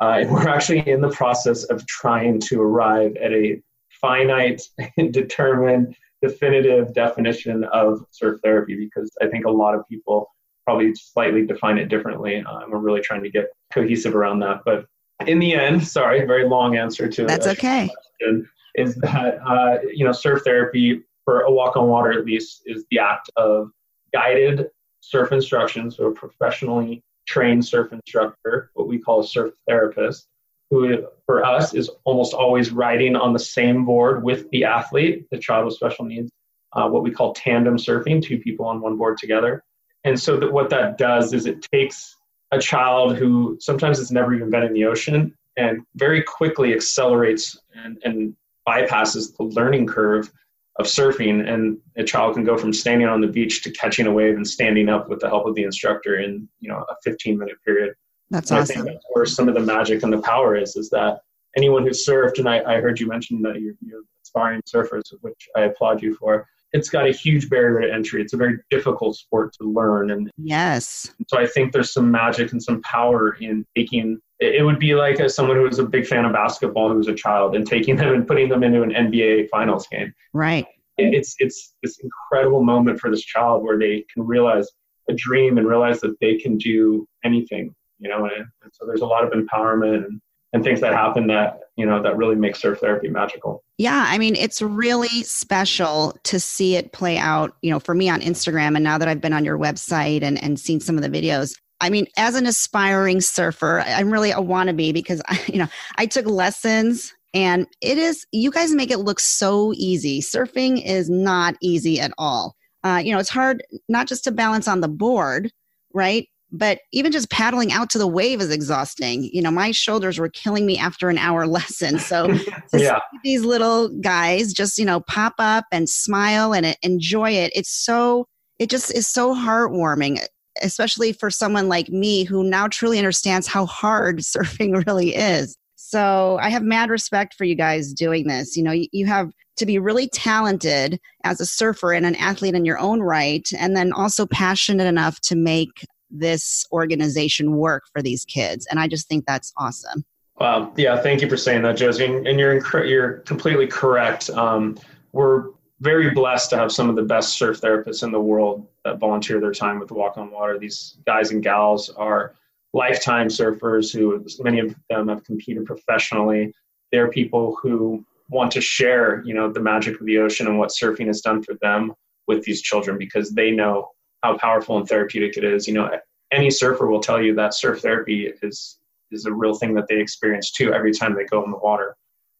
Uh, 0.00 0.20
and 0.20 0.30
we're 0.30 0.48
actually 0.48 0.88
in 0.88 1.00
the 1.00 1.10
process 1.10 1.64
of 1.64 1.84
trying 1.86 2.38
to 2.38 2.60
arrive 2.60 3.16
at 3.16 3.32
a 3.32 3.60
finite, 4.00 4.62
and 4.96 5.12
determined, 5.12 5.94
definitive 6.22 6.94
definition 6.94 7.64
of 7.72 8.04
surf 8.10 8.40
therapy 8.44 8.76
because 8.76 9.10
I 9.20 9.26
think 9.26 9.44
a 9.44 9.50
lot 9.50 9.74
of 9.74 9.82
people 9.88 10.28
probably 10.68 10.94
slightly 10.94 11.46
define 11.46 11.78
it 11.78 11.88
differently. 11.88 12.44
Uh, 12.46 12.60
we're 12.68 12.76
really 12.76 13.00
trying 13.00 13.22
to 13.22 13.30
get 13.30 13.46
cohesive 13.72 14.14
around 14.14 14.38
that. 14.40 14.60
But 14.66 14.84
in 15.26 15.38
the 15.38 15.54
end, 15.54 15.86
sorry, 15.98 16.26
very 16.26 16.46
long 16.46 16.76
answer 16.76 17.08
to 17.08 17.24
that's 17.24 17.46
okay. 17.46 17.88
Question, 18.18 18.46
is 18.74 18.94
that 18.96 19.38
uh, 19.46 19.78
you 19.94 20.04
know 20.04 20.12
surf 20.12 20.42
therapy 20.44 21.00
for 21.24 21.40
a 21.40 21.50
walk 21.50 21.78
on 21.78 21.88
water 21.88 22.12
at 22.12 22.26
least 22.26 22.64
is 22.66 22.84
the 22.90 22.98
act 22.98 23.30
of 23.36 23.70
guided 24.12 24.68
surf 25.00 25.32
instruction, 25.32 25.90
so 25.90 26.08
a 26.08 26.12
professionally 26.12 27.02
trained 27.26 27.64
surf 27.64 27.90
instructor, 27.90 28.70
what 28.74 28.88
we 28.88 28.98
call 28.98 29.20
a 29.20 29.26
surf 29.26 29.54
therapist, 29.66 30.28
who 30.70 31.06
for 31.24 31.46
us 31.46 31.72
is 31.72 31.88
almost 32.04 32.34
always 32.34 32.72
riding 32.72 33.16
on 33.16 33.32
the 33.32 33.38
same 33.38 33.86
board 33.86 34.22
with 34.22 34.50
the 34.50 34.64
athlete, 34.64 35.26
the 35.30 35.38
child 35.38 35.64
with 35.64 35.74
special 35.74 36.04
needs, 36.04 36.30
uh, 36.74 36.86
what 36.86 37.02
we 37.02 37.10
call 37.10 37.32
tandem 37.32 37.78
surfing, 37.78 38.22
two 38.22 38.36
people 38.36 38.66
on 38.66 38.82
one 38.82 38.98
board 38.98 39.16
together. 39.16 39.62
And 40.04 40.18
so 40.18 40.36
that 40.38 40.52
what 40.52 40.70
that 40.70 40.98
does 40.98 41.32
is 41.32 41.46
it 41.46 41.66
takes 41.72 42.16
a 42.52 42.58
child 42.58 43.16
who 43.16 43.56
sometimes 43.60 43.98
has 43.98 44.10
never 44.10 44.34
even 44.34 44.50
been 44.50 44.62
in 44.62 44.72
the 44.72 44.84
ocean 44.84 45.36
and 45.56 45.82
very 45.96 46.22
quickly 46.22 46.72
accelerates 46.72 47.58
and, 47.74 47.98
and 48.04 48.34
bypasses 48.66 49.36
the 49.36 49.42
learning 49.42 49.86
curve 49.86 50.30
of 50.78 50.86
surfing. 50.86 51.52
And 51.52 51.78
a 51.96 52.04
child 52.04 52.34
can 52.34 52.44
go 52.44 52.56
from 52.56 52.72
standing 52.72 53.08
on 53.08 53.20
the 53.20 53.26
beach 53.26 53.62
to 53.64 53.70
catching 53.72 54.06
a 54.06 54.12
wave 54.12 54.36
and 54.36 54.46
standing 54.46 54.88
up 54.88 55.08
with 55.08 55.20
the 55.20 55.28
help 55.28 55.46
of 55.46 55.54
the 55.54 55.64
instructor 55.64 56.20
in 56.20 56.48
you 56.60 56.68
know 56.68 56.84
a 56.88 56.94
15 57.02 57.38
minute 57.38 57.56
period. 57.64 57.94
That's 58.30 58.50
and 58.50 58.60
awesome 58.60 58.72
i 58.72 58.74
think 58.82 58.92
that's 58.94 59.04
where 59.12 59.26
some 59.26 59.48
of 59.48 59.54
the 59.54 59.60
magic 59.60 60.02
and 60.02 60.12
the 60.12 60.20
power 60.20 60.54
is 60.54 60.76
is 60.76 60.90
that 60.90 61.20
anyone 61.56 61.86
who's 61.86 62.06
surfed 62.06 62.38
and 62.38 62.48
i, 62.48 62.60
I 62.74 62.80
heard 62.80 63.00
you 63.00 63.06
mention 63.06 63.40
that 63.42 63.60
you're, 63.60 63.74
you're 63.80 64.02
aspiring 64.22 64.60
surfers 64.62 65.14
which 65.22 65.48
i 65.56 65.62
applaud 65.62 66.02
you 66.02 66.14
for 66.14 66.46
it's 66.72 66.90
got 66.90 67.06
a 67.06 67.12
huge 67.12 67.48
barrier 67.48 67.86
to 67.86 67.92
entry 67.92 68.22
it's 68.22 68.32
a 68.32 68.36
very 68.36 68.58
difficult 68.70 69.16
sport 69.16 69.52
to 69.52 69.64
learn 69.64 70.10
and 70.10 70.30
yes 70.36 71.12
so 71.26 71.38
i 71.38 71.46
think 71.46 71.72
there's 71.72 71.92
some 71.92 72.10
magic 72.10 72.52
and 72.52 72.62
some 72.62 72.80
power 72.82 73.34
in 73.40 73.64
taking 73.76 74.20
it 74.40 74.64
would 74.64 74.78
be 74.78 74.94
like 74.94 75.18
as 75.20 75.34
someone 75.34 75.56
who 75.56 75.64
was 75.64 75.78
a 75.78 75.84
big 75.84 76.06
fan 76.06 76.24
of 76.24 76.32
basketball 76.32 76.88
who 76.88 76.96
was 76.96 77.08
a 77.08 77.14
child 77.14 77.56
and 77.56 77.66
taking 77.66 77.96
them 77.96 78.14
and 78.14 78.26
putting 78.26 78.48
them 78.48 78.62
into 78.62 78.82
an 78.82 78.90
NBA 78.90 79.48
finals 79.48 79.86
game. 79.88 80.14
Right. 80.32 80.66
It's 80.96 81.34
it's 81.38 81.74
this 81.82 81.98
incredible 81.98 82.62
moment 82.62 83.00
for 83.00 83.10
this 83.10 83.22
child 83.22 83.62
where 83.62 83.78
they 83.78 84.04
can 84.12 84.26
realize 84.26 84.68
a 85.08 85.14
dream 85.14 85.58
and 85.58 85.66
realize 85.66 86.00
that 86.00 86.18
they 86.20 86.36
can 86.36 86.56
do 86.58 87.06
anything, 87.24 87.74
you 87.98 88.08
know, 88.08 88.24
and, 88.24 88.46
and 88.62 88.72
so 88.72 88.86
there's 88.86 89.00
a 89.00 89.06
lot 89.06 89.24
of 89.24 89.32
empowerment 89.32 90.04
and, 90.06 90.20
and 90.52 90.64
things 90.64 90.80
that 90.80 90.94
happen 90.94 91.26
that, 91.26 91.60
you 91.76 91.84
know, 91.84 92.02
that 92.02 92.16
really 92.16 92.34
make 92.34 92.56
surf 92.56 92.80
therapy 92.80 93.08
magical. 93.08 93.62
Yeah, 93.76 94.06
I 94.08 94.18
mean, 94.18 94.34
it's 94.34 94.62
really 94.62 95.22
special 95.22 96.16
to 96.24 96.40
see 96.40 96.76
it 96.76 96.92
play 96.92 97.18
out, 97.18 97.56
you 97.62 97.70
know, 97.70 97.78
for 97.78 97.94
me 97.94 98.08
on 98.08 98.20
Instagram 98.20 98.74
and 98.74 98.82
now 98.82 98.98
that 98.98 99.08
I've 99.08 99.20
been 99.20 99.32
on 99.32 99.44
your 99.44 99.58
website 99.58 100.22
and 100.22 100.42
and 100.42 100.58
seen 100.58 100.80
some 100.80 100.96
of 100.96 101.02
the 101.02 101.10
videos, 101.10 101.54
I 101.80 101.90
mean, 101.90 102.06
as 102.16 102.34
an 102.34 102.46
aspiring 102.46 103.20
surfer, 103.20 103.80
I'm 103.80 104.10
really 104.10 104.30
a 104.30 104.36
wannabe 104.36 104.92
because 104.92 105.22
I, 105.26 105.40
you 105.46 105.58
know 105.58 105.68
I 105.96 106.06
took 106.06 106.26
lessons, 106.26 107.14
and 107.34 107.66
it 107.80 107.98
is 107.98 108.26
you 108.32 108.50
guys 108.50 108.72
make 108.72 108.90
it 108.90 108.98
look 108.98 109.20
so 109.20 109.72
easy. 109.76 110.20
Surfing 110.20 110.84
is 110.84 111.08
not 111.08 111.54
easy 111.60 112.00
at 112.00 112.12
all. 112.18 112.56
Uh, 112.84 113.00
you 113.04 113.12
know, 113.12 113.18
it's 113.18 113.28
hard 113.28 113.62
not 113.88 114.06
just 114.06 114.24
to 114.24 114.30
balance 114.30 114.68
on 114.68 114.80
the 114.80 114.88
board, 114.88 115.52
right? 115.92 116.28
But 116.50 116.80
even 116.92 117.12
just 117.12 117.30
paddling 117.30 117.72
out 117.72 117.90
to 117.90 117.98
the 117.98 118.06
wave 118.06 118.40
is 118.40 118.50
exhausting. 118.50 119.24
You 119.32 119.42
know, 119.42 119.50
my 119.50 119.70
shoulders 119.70 120.18
were 120.18 120.30
killing 120.30 120.64
me 120.64 120.78
after 120.78 121.08
an 121.08 121.18
hour 121.18 121.46
lesson. 121.46 121.98
So 121.98 122.34
yeah. 122.72 123.00
these 123.22 123.44
little 123.44 123.88
guys 124.00 124.52
just 124.52 124.78
you 124.78 124.84
know 124.84 125.00
pop 125.00 125.34
up 125.38 125.66
and 125.72 125.88
smile 125.88 126.54
and 126.54 126.66
uh, 126.66 126.74
enjoy 126.82 127.32
it. 127.32 127.52
It's 127.54 127.70
so 127.70 128.26
it 128.58 128.70
just 128.70 128.94
is 128.94 129.06
so 129.06 129.34
heartwarming 129.34 130.20
especially 130.62 131.12
for 131.12 131.30
someone 131.30 131.68
like 131.68 131.88
me 131.88 132.24
who 132.24 132.44
now 132.44 132.68
truly 132.68 132.98
understands 132.98 133.46
how 133.46 133.66
hard 133.66 134.18
surfing 134.18 134.84
really 134.86 135.14
is. 135.14 135.56
So 135.76 136.38
I 136.40 136.50
have 136.50 136.62
mad 136.62 136.90
respect 136.90 137.34
for 137.34 137.44
you 137.44 137.54
guys 137.54 137.92
doing 137.92 138.26
this. 138.26 138.56
You 138.56 138.62
know, 138.62 138.72
you, 138.72 138.88
you 138.92 139.06
have 139.06 139.30
to 139.56 139.66
be 139.66 139.78
really 139.78 140.08
talented 140.08 141.00
as 141.24 141.40
a 141.40 141.46
surfer 141.46 141.92
and 141.92 142.04
an 142.04 142.14
athlete 142.16 142.54
in 142.54 142.64
your 142.64 142.78
own 142.78 143.00
right, 143.00 143.48
and 143.58 143.76
then 143.76 143.92
also 143.92 144.26
passionate 144.26 144.86
enough 144.86 145.20
to 145.22 145.36
make 145.36 145.86
this 146.10 146.66
organization 146.72 147.56
work 147.56 147.84
for 147.92 148.02
these 148.02 148.24
kids. 148.24 148.66
And 148.70 148.80
I 148.80 148.88
just 148.88 149.08
think 149.08 149.26
that's 149.26 149.52
awesome. 149.56 150.04
Wow. 150.40 150.72
Yeah. 150.76 151.00
Thank 151.00 151.20
you 151.20 151.28
for 151.28 151.36
saying 151.36 151.62
that, 151.62 151.76
Josie. 151.76 152.04
And 152.04 152.38
you're, 152.38 152.84
you're 152.84 153.12
completely 153.20 153.66
correct. 153.66 154.30
Um, 154.30 154.78
we're 155.12 155.50
very 155.80 156.10
blessed 156.10 156.50
to 156.50 156.56
have 156.56 156.72
some 156.72 156.88
of 156.88 156.96
the 156.96 157.02
best 157.02 157.34
surf 157.34 157.60
therapists 157.60 158.02
in 158.02 158.12
the 158.12 158.20
world 158.20 158.66
that 158.84 158.98
volunteer 158.98 159.40
their 159.40 159.52
time 159.52 159.78
with 159.78 159.90
Walk 159.90 160.16
on 160.16 160.30
Water. 160.30 160.58
These 160.58 160.98
guys 161.06 161.30
and 161.30 161.42
gals 161.42 161.90
are 161.90 162.34
lifetime 162.72 163.28
surfers 163.28 163.92
who 163.92 164.24
many 164.42 164.60
of 164.60 164.74
them 164.90 165.08
have 165.08 165.24
competed 165.24 165.64
professionally. 165.64 166.52
They're 166.92 167.10
people 167.10 167.56
who 167.62 168.04
want 168.28 168.52
to 168.52 168.60
share, 168.60 169.22
you 169.24 169.34
know, 169.34 169.50
the 169.50 169.60
magic 169.60 170.00
of 170.00 170.06
the 170.06 170.18
ocean 170.18 170.46
and 170.46 170.58
what 170.58 170.70
surfing 170.70 171.06
has 171.06 171.20
done 171.20 171.42
for 171.42 171.54
them 171.62 171.94
with 172.26 172.44
these 172.44 172.60
children 172.60 172.98
because 172.98 173.30
they 173.30 173.50
know 173.50 173.90
how 174.22 174.36
powerful 174.36 174.78
and 174.78 174.88
therapeutic 174.88 175.36
it 175.36 175.44
is. 175.44 175.66
You 175.66 175.74
know, 175.74 175.90
any 176.32 176.50
surfer 176.50 176.86
will 176.86 177.00
tell 177.00 177.22
you 177.22 177.34
that 177.34 177.54
surf 177.54 177.80
therapy 177.80 178.32
is 178.42 178.78
is 179.10 179.24
a 179.24 179.32
real 179.32 179.54
thing 179.54 179.74
that 179.74 179.86
they 179.88 179.98
experience 179.98 180.52
too 180.52 180.72
every 180.74 180.92
time 180.92 181.14
they 181.14 181.24
go 181.24 181.42
in 181.44 181.50
the 181.50 181.56
water. 181.56 181.96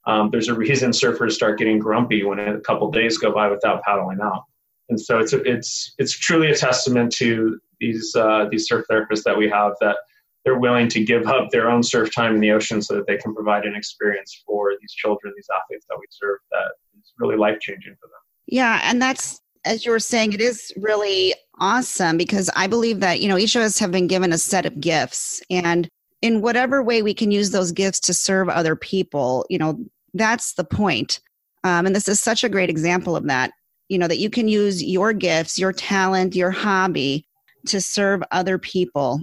Um, 0.06 0.30
there's 0.30 0.48
a 0.48 0.54
reason 0.54 0.90
surfers 0.90 1.32
start 1.32 1.58
getting 1.58 1.78
grumpy 1.78 2.24
when 2.24 2.38
a 2.38 2.60
couple 2.60 2.90
days 2.90 3.18
go 3.18 3.32
by 3.32 3.48
without 3.48 3.82
paddling 3.82 4.20
out. 4.22 4.44
And 4.88 5.00
so 5.00 5.18
it's 5.18 5.32
it's 5.32 5.94
it's 5.98 6.18
truly 6.18 6.50
a 6.50 6.54
testament 6.54 7.12
to 7.14 7.58
these 7.80 8.14
uh, 8.16 8.46
these 8.50 8.66
surf 8.66 8.86
therapists 8.90 9.22
that 9.24 9.36
we 9.36 9.48
have 9.48 9.72
that 9.80 9.96
they're 10.44 10.58
willing 10.58 10.88
to 10.88 11.04
give 11.04 11.26
up 11.26 11.50
their 11.50 11.70
own 11.70 11.82
surf 11.82 12.14
time 12.14 12.34
in 12.34 12.40
the 12.40 12.50
ocean 12.50 12.80
so 12.80 12.94
that 12.94 13.06
they 13.06 13.18
can 13.18 13.34
provide 13.34 13.64
an 13.66 13.74
experience 13.74 14.42
for 14.46 14.72
these 14.80 14.92
children, 14.92 15.32
these 15.36 15.48
athletes 15.54 15.84
that 15.90 15.96
we 15.98 16.06
serve 16.08 16.38
that 16.52 16.70
is 16.98 17.12
really 17.18 17.36
life 17.36 17.60
changing 17.60 17.94
for 18.00 18.06
them. 18.06 18.20
Yeah, 18.46 18.80
and 18.82 19.02
that's 19.02 19.42
as 19.68 19.84
you 19.84 19.92
were 19.92 20.00
saying, 20.00 20.32
it 20.32 20.40
is 20.40 20.72
really 20.76 21.34
awesome 21.60 22.16
because 22.16 22.48
I 22.56 22.66
believe 22.66 23.00
that, 23.00 23.20
you 23.20 23.28
know, 23.28 23.36
each 23.36 23.54
of 23.54 23.62
us 23.62 23.78
have 23.78 23.92
been 23.92 24.06
given 24.06 24.32
a 24.32 24.38
set 24.38 24.64
of 24.64 24.80
gifts 24.80 25.42
and 25.50 25.88
in 26.22 26.40
whatever 26.40 26.82
way 26.82 27.02
we 27.02 27.12
can 27.12 27.30
use 27.30 27.50
those 27.50 27.70
gifts 27.70 28.00
to 28.00 28.14
serve 28.14 28.48
other 28.48 28.74
people, 28.74 29.44
you 29.50 29.58
know, 29.58 29.78
that's 30.14 30.54
the 30.54 30.64
point. 30.64 31.20
Um, 31.64 31.84
and 31.84 31.94
this 31.94 32.08
is 32.08 32.18
such 32.18 32.42
a 32.42 32.48
great 32.48 32.70
example 32.70 33.14
of 33.14 33.24
that, 33.24 33.52
you 33.88 33.98
know, 33.98 34.08
that 34.08 34.18
you 34.18 34.30
can 34.30 34.48
use 34.48 34.82
your 34.82 35.12
gifts, 35.12 35.58
your 35.58 35.72
talent, 35.72 36.34
your 36.34 36.50
hobby 36.50 37.26
to 37.66 37.80
serve 37.80 38.22
other 38.30 38.58
people. 38.58 39.20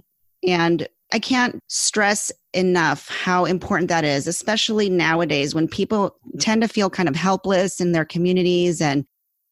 And 0.47 0.87
I 1.11 1.19
can't 1.19 1.59
stress 1.67 2.31
enough 2.53 3.09
how 3.09 3.45
important 3.45 3.89
that 3.89 4.05
is, 4.05 4.27
especially 4.27 4.89
nowadays 4.89 5.55
when 5.55 5.67
people 5.67 6.15
tend 6.39 6.61
to 6.61 6.67
feel 6.67 6.89
kind 6.89 7.09
of 7.09 7.15
helpless 7.15 7.81
in 7.81 7.93
their 7.93 8.05
communities 8.05 8.79
and 8.79 9.05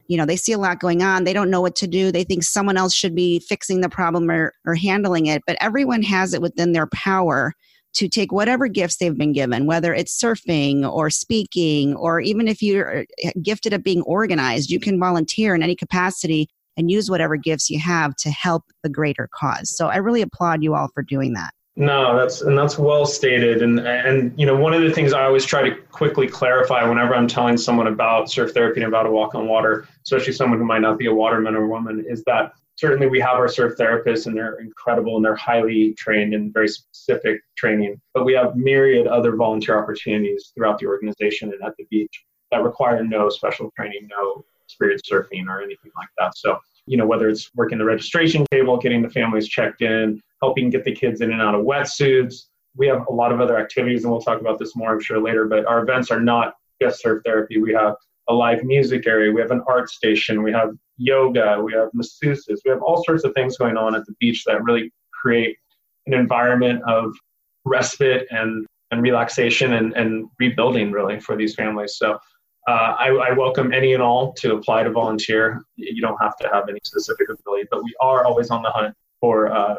you 0.07 0.17
know 0.17 0.25
they 0.25 0.35
see 0.35 0.51
a 0.51 0.57
lot 0.57 0.79
going 0.79 1.01
on 1.01 1.23
they 1.23 1.33
don't 1.33 1.49
know 1.49 1.61
what 1.61 1.75
to 1.75 1.87
do 1.87 2.11
they 2.11 2.23
think 2.23 2.43
someone 2.43 2.77
else 2.77 2.93
should 2.93 3.15
be 3.15 3.39
fixing 3.39 3.81
the 3.81 3.89
problem 3.89 4.29
or, 4.29 4.53
or 4.65 4.75
handling 4.75 5.25
it 5.25 5.41
but 5.45 5.57
everyone 5.59 6.01
has 6.01 6.33
it 6.33 6.41
within 6.41 6.71
their 6.71 6.87
power 6.87 7.53
to 7.93 8.07
take 8.07 8.31
whatever 8.31 8.67
gifts 8.67 8.97
they've 8.97 9.17
been 9.17 9.33
given 9.33 9.65
whether 9.65 9.93
it's 9.93 10.19
surfing 10.19 10.89
or 10.89 11.09
speaking 11.09 11.95
or 11.95 12.19
even 12.19 12.47
if 12.47 12.61
you're 12.61 13.01
uh, 13.01 13.31
gifted 13.41 13.73
at 13.73 13.83
being 13.83 14.01
organized 14.03 14.69
you 14.69 14.79
can 14.79 14.99
volunteer 14.99 15.55
in 15.55 15.63
any 15.63 15.75
capacity 15.75 16.47
and 16.75 16.89
use 16.89 17.09
whatever 17.09 17.35
gifts 17.35 17.69
you 17.69 17.79
have 17.79 18.15
to 18.15 18.31
help 18.31 18.63
the 18.81 18.89
greater 18.89 19.29
cause. 19.33 19.75
So 19.75 19.87
i 19.87 19.97
really 19.97 20.21
applaud 20.21 20.63
you 20.63 20.75
all 20.75 20.89
for 20.93 21.03
doing 21.03 21.33
that 21.33 21.53
no, 21.75 22.15
that's 22.15 22.41
and 22.41 22.55
that's 22.57 22.77
well 22.77 23.05
stated. 23.05 23.63
And 23.63 23.79
and 23.79 24.31
you 24.37 24.45
know, 24.45 24.55
one 24.55 24.73
of 24.73 24.83
the 24.83 24.91
things 24.91 25.11
I 25.11 25.23
always 25.23 25.43
try 25.43 25.67
to 25.67 25.75
quickly 25.91 26.27
clarify 26.27 26.87
whenever 26.87 27.15
I'm 27.15 27.27
telling 27.27 27.57
someone 27.57 27.87
about 27.87 28.29
surf 28.29 28.53
therapy 28.53 28.81
and 28.81 28.87
about 28.87 29.07
a 29.07 29.11
walk 29.11 29.33
on 29.33 29.47
water, 29.47 29.87
especially 30.03 30.33
someone 30.33 30.59
who 30.59 30.65
might 30.65 30.81
not 30.81 30.99
be 30.99 31.07
a 31.07 31.13
waterman 31.13 31.55
or 31.55 31.67
woman, 31.67 32.05
is 32.07 32.23
that 32.25 32.53
certainly 32.75 33.07
we 33.07 33.19
have 33.19 33.37
our 33.37 33.47
surf 33.47 33.73
therapists 33.77 34.27
and 34.27 34.37
they're 34.37 34.59
incredible 34.59 35.15
and 35.15 35.25
they're 35.25 35.35
highly 35.35 35.93
trained 35.93 36.35
in 36.35 36.51
very 36.51 36.67
specific 36.67 37.41
training. 37.57 37.99
But 38.13 38.25
we 38.25 38.33
have 38.33 38.55
myriad 38.55 39.07
other 39.07 39.35
volunteer 39.35 39.81
opportunities 39.81 40.51
throughout 40.53 40.77
the 40.77 40.85
organization 40.85 41.51
and 41.53 41.63
at 41.63 41.75
the 41.77 41.85
beach 41.89 42.23
that 42.51 42.63
require 42.63 43.03
no 43.03 43.29
special 43.29 43.71
training, 43.75 44.07
no 44.11 44.45
spirit 44.67 45.01
surfing 45.11 45.47
or 45.47 45.61
anything 45.61 45.91
like 45.95 46.09
that. 46.19 46.37
So 46.37 46.59
you 46.85 46.97
know, 46.97 47.05
whether 47.07 47.29
it's 47.29 47.49
working 47.55 47.77
the 47.77 47.85
registration 47.85 48.45
table, 48.51 48.77
getting 48.77 49.01
the 49.01 49.09
families 49.09 49.47
checked 49.47 49.81
in, 49.81 50.21
helping 50.43 50.69
get 50.69 50.83
the 50.83 50.91
kids 50.91 51.21
in 51.21 51.31
and 51.31 51.41
out 51.41 51.55
of 51.55 51.65
wetsuits. 51.65 52.35
We 52.75 52.87
have 52.87 53.05
a 53.07 53.13
lot 53.13 53.31
of 53.31 53.39
other 53.39 53.57
activities, 53.57 54.03
and 54.03 54.11
we'll 54.11 54.21
talk 54.21 54.41
about 54.41 54.59
this 54.59 54.75
more, 54.75 54.91
I'm 54.91 54.99
sure, 54.99 55.21
later. 55.21 55.45
But 55.45 55.65
our 55.65 55.83
events 55.83 56.11
are 56.11 56.19
not 56.19 56.55
just 56.81 57.01
surf 57.01 57.21
therapy. 57.25 57.61
We 57.61 57.73
have 57.73 57.95
a 58.29 58.33
live 58.33 58.63
music 58.63 59.07
area, 59.07 59.31
we 59.31 59.41
have 59.41 59.51
an 59.51 59.63
art 59.67 59.89
station, 59.89 60.43
we 60.43 60.51
have 60.51 60.69
yoga, 60.97 61.61
we 61.61 61.73
have 61.73 61.89
masseuses, 61.99 62.57
we 62.65 62.71
have 62.71 62.81
all 62.81 63.03
sorts 63.03 63.23
of 63.23 63.33
things 63.33 63.57
going 63.57 63.77
on 63.77 63.95
at 63.95 64.05
the 64.05 64.13
beach 64.19 64.43
that 64.45 64.63
really 64.63 64.91
create 65.21 65.57
an 66.07 66.13
environment 66.13 66.81
of 66.87 67.13
respite 67.65 68.27
and, 68.31 68.65
and 68.91 69.01
relaxation 69.01 69.73
and, 69.73 69.93
and 69.93 70.27
rebuilding, 70.39 70.91
really, 70.91 71.19
for 71.19 71.35
these 71.35 71.55
families. 71.55 71.95
So 71.97 72.13
uh, 72.67 72.95
I, 72.97 73.07
I, 73.27 73.31
welcome 73.33 73.73
any 73.73 73.93
and 73.93 74.01
all 74.01 74.33
to 74.35 74.53
apply 74.55 74.83
to 74.83 74.89
volunteer. 74.89 75.61
You 75.75 76.01
don't 76.01 76.21
have 76.21 76.37
to 76.37 76.49
have 76.53 76.69
any 76.69 76.79
specific 76.83 77.27
ability, 77.29 77.67
but 77.69 77.83
we 77.83 77.93
are 77.99 78.25
always 78.25 78.49
on 78.49 78.61
the 78.61 78.71
hunt 78.71 78.95
for 79.19 79.51
uh, 79.51 79.75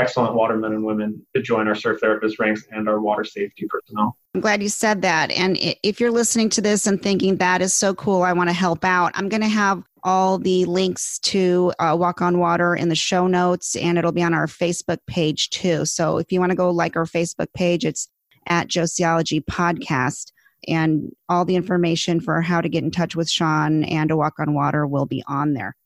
excellent 0.00 0.34
watermen 0.34 0.72
and 0.72 0.84
women 0.84 1.24
to 1.34 1.42
join 1.42 1.68
our 1.68 1.74
surf 1.74 2.00
therapist 2.00 2.38
ranks 2.38 2.64
and 2.70 2.88
our 2.88 3.00
water 3.00 3.24
safety 3.24 3.66
personnel. 3.68 4.16
I'm 4.34 4.40
glad 4.40 4.62
you 4.62 4.68
said 4.68 5.02
that. 5.02 5.30
And 5.32 5.56
if 5.82 6.00
you're 6.00 6.10
listening 6.10 6.48
to 6.50 6.60
this 6.60 6.86
and 6.86 7.02
thinking 7.02 7.36
that 7.36 7.60
is 7.60 7.74
so 7.74 7.94
cool, 7.94 8.22
I 8.22 8.32
want 8.32 8.48
to 8.48 8.54
help 8.54 8.84
out, 8.84 9.12
I'm 9.14 9.28
going 9.28 9.42
to 9.42 9.48
have 9.48 9.82
all 10.02 10.38
the 10.38 10.64
links 10.64 11.18
to 11.18 11.72
uh, 11.78 11.96
Walk 11.98 12.22
on 12.22 12.38
Water 12.38 12.74
in 12.74 12.88
the 12.88 12.94
show 12.94 13.26
notes, 13.26 13.76
and 13.76 13.98
it'll 13.98 14.12
be 14.12 14.22
on 14.22 14.34
our 14.34 14.46
Facebook 14.46 14.98
page 15.06 15.50
too. 15.50 15.84
So 15.84 16.18
if 16.18 16.32
you 16.32 16.40
want 16.40 16.50
to 16.50 16.56
go 16.56 16.70
like 16.70 16.96
our 16.96 17.04
Facebook 17.04 17.52
page, 17.54 17.84
it's 17.84 18.08
at 18.46 18.68
Josieology 18.68 19.44
Podcast 19.44 20.32
and 20.68 21.10
all 21.28 21.44
the 21.44 21.56
information 21.56 22.20
for 22.20 22.40
how 22.40 22.60
to 22.60 22.68
get 22.68 22.84
in 22.84 22.90
touch 22.90 23.16
with 23.16 23.30
Sean 23.30 23.84
and 23.84 24.08
to 24.08 24.16
walk 24.16 24.38
on 24.38 24.54
water 24.54 24.86
will 24.86 25.06
be 25.06 25.22
on 25.26 25.54
there. 25.54 25.76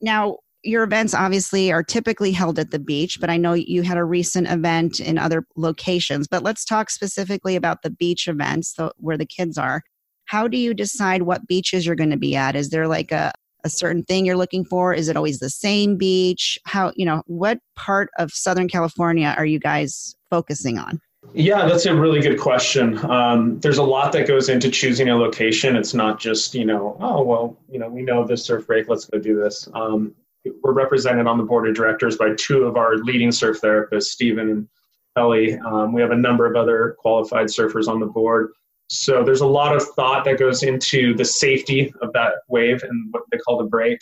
Now, 0.00 0.38
your 0.66 0.82
events 0.82 1.14
obviously 1.14 1.72
are 1.72 1.82
typically 1.82 2.32
held 2.32 2.58
at 2.58 2.70
the 2.70 2.78
beach, 2.78 3.18
but 3.20 3.30
I 3.30 3.36
know 3.36 3.52
you 3.52 3.82
had 3.82 3.96
a 3.96 4.04
recent 4.04 4.48
event 4.48 5.00
in 5.00 5.18
other 5.18 5.46
locations. 5.56 6.26
But 6.26 6.42
let's 6.42 6.64
talk 6.64 6.90
specifically 6.90 7.56
about 7.56 7.82
the 7.82 7.90
beach 7.90 8.28
events 8.28 8.74
so 8.74 8.92
where 8.98 9.16
the 9.16 9.26
kids 9.26 9.56
are. 9.56 9.82
How 10.26 10.48
do 10.48 10.56
you 10.56 10.74
decide 10.74 11.22
what 11.22 11.46
beaches 11.46 11.86
you're 11.86 11.94
going 11.94 12.10
to 12.10 12.16
be 12.16 12.34
at? 12.34 12.56
Is 12.56 12.70
there 12.70 12.88
like 12.88 13.12
a, 13.12 13.32
a 13.64 13.70
certain 13.70 14.02
thing 14.02 14.26
you're 14.26 14.36
looking 14.36 14.64
for? 14.64 14.92
Is 14.92 15.08
it 15.08 15.16
always 15.16 15.38
the 15.38 15.50
same 15.50 15.96
beach? 15.96 16.58
How, 16.64 16.92
you 16.96 17.06
know, 17.06 17.22
what 17.26 17.58
part 17.76 18.10
of 18.18 18.32
Southern 18.32 18.68
California 18.68 19.34
are 19.38 19.46
you 19.46 19.60
guys 19.60 20.16
focusing 20.30 20.78
on? 20.78 21.00
Yeah, 21.34 21.66
that's 21.66 21.86
a 21.86 21.94
really 21.94 22.20
good 22.20 22.38
question. 22.38 22.98
Um, 23.10 23.58
there's 23.60 23.78
a 23.78 23.82
lot 23.82 24.12
that 24.12 24.28
goes 24.28 24.48
into 24.48 24.70
choosing 24.70 25.08
a 25.08 25.16
location. 25.16 25.76
It's 25.76 25.94
not 25.94 26.20
just, 26.20 26.54
you 26.54 26.64
know, 26.64 26.96
oh, 27.00 27.22
well, 27.22 27.58
you 27.68 27.78
know, 27.78 27.88
we 27.88 28.02
know 28.02 28.24
this 28.24 28.44
surf 28.44 28.66
break, 28.66 28.88
let's 28.88 29.06
go 29.06 29.18
do 29.18 29.36
this. 29.40 29.68
Um, 29.74 30.14
we're 30.62 30.72
represented 30.72 31.26
on 31.26 31.38
the 31.38 31.44
board 31.44 31.68
of 31.68 31.74
directors 31.74 32.16
by 32.16 32.34
two 32.36 32.64
of 32.64 32.76
our 32.76 32.96
leading 32.98 33.32
surf 33.32 33.60
therapists, 33.60 34.04
Stephen 34.04 34.50
and 34.50 34.68
Ellie. 35.16 35.54
Um, 35.58 35.92
we 35.92 36.00
have 36.00 36.10
a 36.10 36.16
number 36.16 36.46
of 36.46 36.56
other 36.56 36.96
qualified 36.98 37.46
surfers 37.46 37.88
on 37.88 38.00
the 38.00 38.06
board. 38.06 38.52
So 38.88 39.24
there's 39.24 39.40
a 39.40 39.46
lot 39.46 39.74
of 39.74 39.82
thought 39.82 40.24
that 40.26 40.38
goes 40.38 40.62
into 40.62 41.14
the 41.14 41.24
safety 41.24 41.92
of 42.02 42.12
that 42.12 42.34
wave 42.48 42.82
and 42.82 43.12
what 43.12 43.24
they 43.32 43.38
call 43.38 43.58
the 43.58 43.64
break, 43.64 43.98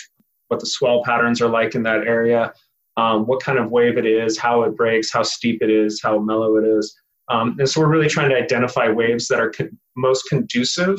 what 0.48 0.60
the 0.60 0.66
swell 0.66 1.02
patterns 1.04 1.40
are 1.40 1.48
like 1.48 1.74
in 1.74 1.82
that 1.84 2.06
area, 2.06 2.52
um, 2.96 3.26
what 3.26 3.42
kind 3.42 3.58
of 3.58 3.70
wave 3.70 3.96
it 3.96 4.06
is, 4.06 4.36
how 4.36 4.62
it 4.62 4.76
breaks, 4.76 5.12
how 5.12 5.22
steep 5.22 5.62
it 5.62 5.70
is, 5.70 6.02
how 6.02 6.18
mellow 6.18 6.56
it 6.56 6.64
is. 6.64 6.94
Um, 7.28 7.56
and 7.58 7.68
so 7.68 7.80
we're 7.80 7.88
really 7.88 8.08
trying 8.08 8.28
to 8.30 8.36
identify 8.36 8.88
waves 8.88 9.28
that 9.28 9.40
are 9.40 9.50
con- 9.50 9.78
most 9.96 10.24
conducive 10.28 10.98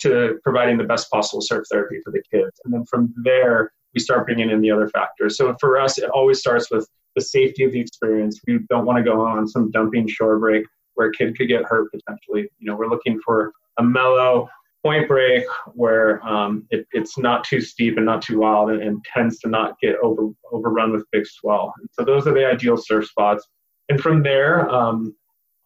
to 0.00 0.38
providing 0.44 0.78
the 0.78 0.84
best 0.84 1.10
possible 1.10 1.40
surf 1.40 1.66
therapy 1.70 1.98
for 2.04 2.12
the 2.12 2.22
kids. 2.30 2.60
And 2.64 2.72
then 2.72 2.84
from 2.84 3.12
there, 3.16 3.72
we 3.94 4.00
start 4.00 4.26
bringing 4.26 4.50
in 4.50 4.60
the 4.60 4.70
other 4.70 4.88
factors. 4.88 5.36
So 5.36 5.54
for 5.60 5.78
us, 5.78 5.98
it 5.98 6.10
always 6.10 6.40
starts 6.40 6.70
with 6.70 6.88
the 7.14 7.22
safety 7.22 7.64
of 7.64 7.72
the 7.72 7.80
experience. 7.80 8.40
We 8.46 8.60
don't 8.68 8.86
want 8.86 8.98
to 8.98 9.04
go 9.04 9.20
on 9.20 9.46
some 9.46 9.70
dumping 9.70 10.08
shore 10.08 10.38
break 10.38 10.64
where 10.94 11.08
a 11.08 11.12
kid 11.12 11.36
could 11.36 11.48
get 11.48 11.64
hurt 11.64 11.90
potentially. 11.92 12.48
You 12.58 12.66
know, 12.66 12.76
we're 12.76 12.88
looking 12.88 13.20
for 13.24 13.52
a 13.78 13.82
mellow 13.82 14.48
point 14.82 15.08
break 15.08 15.44
where 15.72 16.24
um, 16.26 16.66
it, 16.70 16.86
it's 16.92 17.16
not 17.16 17.44
too 17.44 17.60
steep 17.60 17.96
and 17.96 18.04
not 18.04 18.22
too 18.22 18.40
wild 18.40 18.70
and, 18.70 18.82
and, 18.82 19.02
tends 19.04 19.38
to 19.38 19.48
not 19.48 19.80
get 19.80 19.96
over 20.02 20.28
overrun 20.52 20.92
with 20.92 21.10
big 21.10 21.26
swell. 21.26 21.72
And 21.78 21.88
so 21.92 22.04
those 22.04 22.26
are 22.26 22.34
the 22.34 22.46
ideal 22.46 22.76
surf 22.76 23.06
spots. 23.06 23.48
And 23.88 23.98
from 23.98 24.22
there, 24.22 24.68
um, 24.68 25.16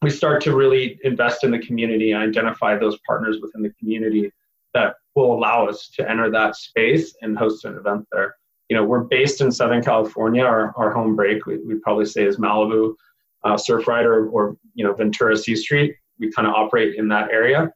we 0.03 0.11
start 0.11 0.41
to 0.43 0.55
really 0.55 1.01
invest 1.03 1.43
in 1.43 1.51
the 1.51 1.59
community 1.59 2.13
and 2.13 2.23
identify 2.23 2.79
those 2.79 2.97
partners 3.07 3.39
within 3.43 3.63
the 3.63 3.73
community 3.81 4.31
that 4.75 4.95
will 5.19 5.35
allow 5.35 5.67
us 5.67 5.91
to 5.97 6.11
enter 6.11 6.31
that 6.31 6.57
space 6.57 7.15
and 7.23 7.37
host 7.37 7.65
an 7.65 7.77
event 7.77 8.07
there. 8.13 8.37
You 8.69 8.77
know, 8.77 8.85
we're 8.85 9.05
based 9.05 9.41
in 9.41 9.51
Southern 9.51 9.83
California. 9.83 10.45
Our, 10.45 10.73
our 10.77 10.93
home 10.93 11.17
break, 11.17 11.47
we, 11.47 11.59
we 11.59 11.77
probably 11.77 12.07
say, 12.07 12.25
is 12.25 12.37
Malibu 12.37 12.95
uh, 13.45 13.55
Surfrider 13.55 14.07
or, 14.07 14.29
or, 14.29 14.57
you 14.75 14.85
know, 14.85 14.93
Ventura 14.93 15.37
C 15.37 15.57
Street. 15.57 15.95
We 16.19 16.31
kind 16.33 16.47
of 16.49 16.55
operate 16.55 16.97
in 16.97 17.09
that 17.09 17.31
area. 17.31 17.73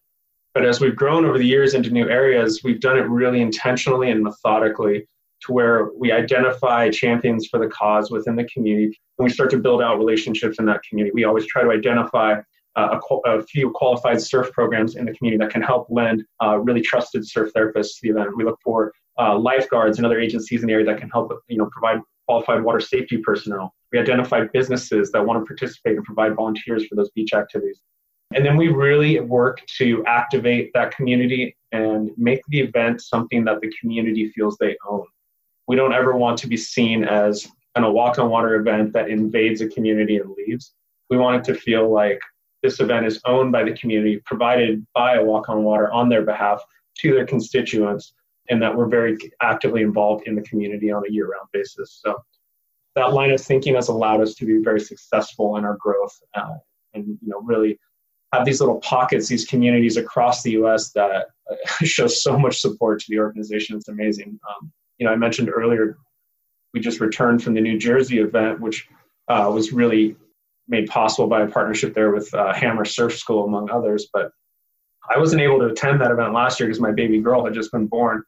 But 0.54 0.66
as 0.66 0.80
we've 0.80 0.96
grown 0.96 1.24
over 1.24 1.38
the 1.38 1.46
years 1.46 1.74
into 1.74 1.90
new 1.90 2.08
areas, 2.08 2.60
we've 2.62 2.80
done 2.80 2.98
it 2.98 3.08
really 3.08 3.40
intentionally 3.40 4.10
and 4.10 4.22
methodically 4.22 5.06
to 5.46 5.52
where 5.52 5.90
we 5.96 6.12
identify 6.12 6.90
champions 6.90 7.48
for 7.48 7.58
the 7.58 7.68
cause 7.68 8.10
within 8.10 8.36
the 8.36 8.44
community 8.44 9.00
and 9.18 9.24
we 9.24 9.30
start 9.30 9.50
to 9.50 9.58
build 9.58 9.82
out 9.82 9.98
relationships 9.98 10.58
in 10.58 10.66
that 10.66 10.82
community. 10.82 11.12
We 11.14 11.24
always 11.24 11.46
try 11.46 11.62
to 11.62 11.70
identify 11.70 12.40
a, 12.76 12.98
a, 13.26 13.42
few 13.42 13.70
qualified 13.70 14.20
surf 14.20 14.50
programs 14.52 14.96
in 14.96 15.04
the 15.04 15.12
community 15.14 15.44
that 15.44 15.52
can 15.52 15.62
help 15.62 15.86
lend 15.90 16.24
uh, 16.42 16.58
really 16.58 16.80
trusted 16.80 17.26
surf 17.28 17.52
therapists 17.54 17.96
to 17.96 17.98
the 18.02 18.08
event. 18.10 18.36
We 18.36 18.44
look 18.44 18.58
for 18.64 18.92
uh, 19.18 19.38
lifeguards 19.38 19.98
and 19.98 20.06
other 20.06 20.18
agencies 20.18 20.62
in 20.62 20.66
the 20.66 20.72
area 20.72 20.86
that 20.86 20.98
can 20.98 21.10
help 21.10 21.32
you 21.48 21.58
know 21.58 21.68
provide 21.70 22.00
qualified 22.26 22.62
water 22.62 22.80
safety 22.80 23.18
personnel. 23.18 23.74
We 23.92 23.98
identify 23.98 24.44
businesses 24.52 25.10
that 25.12 25.24
want 25.24 25.40
to 25.40 25.46
participate 25.46 25.96
and 25.96 26.04
provide 26.04 26.34
volunteers 26.34 26.86
for 26.86 26.94
those 26.94 27.10
beach 27.10 27.34
activities. 27.34 27.80
And 28.34 28.46
then 28.46 28.56
we 28.56 28.68
really 28.68 29.20
work 29.20 29.60
to 29.78 30.02
activate 30.06 30.70
that 30.72 30.96
community 30.96 31.54
and 31.72 32.10
make 32.16 32.40
the 32.48 32.60
event 32.60 33.02
something 33.02 33.44
that 33.44 33.60
the 33.60 33.70
community 33.78 34.30
feels 34.30 34.56
they 34.56 34.76
own 34.88 35.04
we 35.68 35.76
don't 35.76 35.92
ever 35.92 36.16
want 36.16 36.38
to 36.38 36.46
be 36.46 36.56
seen 36.56 37.04
as 37.04 37.48
an, 37.76 37.84
a 37.84 37.90
walk 37.90 38.18
on 38.18 38.30
water 38.30 38.56
event 38.56 38.92
that 38.92 39.08
invades 39.08 39.60
a 39.60 39.68
community 39.68 40.16
and 40.16 40.30
leaves. 40.36 40.74
We 41.10 41.16
want 41.16 41.36
it 41.36 41.52
to 41.52 41.58
feel 41.58 41.90
like 41.90 42.20
this 42.62 42.80
event 42.80 43.06
is 43.06 43.20
owned 43.24 43.52
by 43.52 43.64
the 43.64 43.72
community, 43.72 44.20
provided 44.24 44.86
by 44.94 45.16
a 45.16 45.24
walk 45.24 45.48
on 45.48 45.64
water 45.64 45.90
on 45.92 46.08
their 46.08 46.22
behalf 46.22 46.62
to 46.98 47.14
their 47.14 47.26
constituents, 47.26 48.14
and 48.50 48.62
that 48.62 48.74
we're 48.74 48.86
very 48.86 49.16
actively 49.40 49.82
involved 49.82 50.26
in 50.26 50.34
the 50.34 50.42
community 50.42 50.90
on 50.90 51.02
a 51.06 51.12
year 51.12 51.26
round 51.28 51.48
basis. 51.52 52.00
So 52.04 52.22
that 52.94 53.12
line 53.12 53.30
of 53.30 53.40
thinking 53.40 53.74
has 53.74 53.88
allowed 53.88 54.20
us 54.20 54.34
to 54.34 54.46
be 54.46 54.62
very 54.62 54.80
successful 54.80 55.56
in 55.56 55.64
our 55.64 55.76
growth 55.78 56.16
uh, 56.34 56.54
and 56.94 57.06
you 57.06 57.28
know 57.28 57.40
really 57.40 57.78
have 58.32 58.44
these 58.44 58.60
little 58.60 58.80
pockets, 58.80 59.28
these 59.28 59.44
communities 59.44 59.96
across 59.96 60.42
the 60.42 60.52
U.S. 60.52 60.90
that 60.92 61.10
uh, 61.50 61.54
show 61.84 62.06
so 62.06 62.38
much 62.38 62.60
support 62.60 63.00
to 63.00 63.06
the 63.08 63.18
organization. 63.18 63.76
It's 63.76 63.88
amazing. 63.88 64.38
Um, 64.48 64.72
you 64.98 65.06
know, 65.06 65.12
I 65.12 65.16
mentioned 65.16 65.50
earlier 65.52 65.98
we 66.72 66.80
just 66.80 67.00
returned 67.00 67.42
from 67.42 67.54
the 67.54 67.60
New 67.60 67.78
Jersey 67.78 68.18
event, 68.18 68.60
which 68.60 68.88
uh, 69.28 69.50
was 69.52 69.72
really 69.72 70.16
made 70.72 70.88
possible 70.88 71.28
by 71.28 71.42
a 71.42 71.46
partnership 71.46 71.94
there 71.94 72.10
with 72.10 72.32
uh, 72.34 72.52
Hammer 72.52 72.84
Surf 72.84 73.16
School, 73.16 73.44
among 73.44 73.70
others. 73.70 74.08
But 74.12 74.32
I 75.08 75.18
wasn't 75.18 75.42
able 75.42 75.60
to 75.60 75.66
attend 75.66 76.00
that 76.00 76.10
event 76.10 76.32
last 76.32 76.58
year 76.58 76.68
because 76.68 76.80
my 76.80 76.90
baby 76.90 77.20
girl 77.20 77.44
had 77.44 77.54
just 77.54 77.70
been 77.70 77.86
born. 77.86 78.24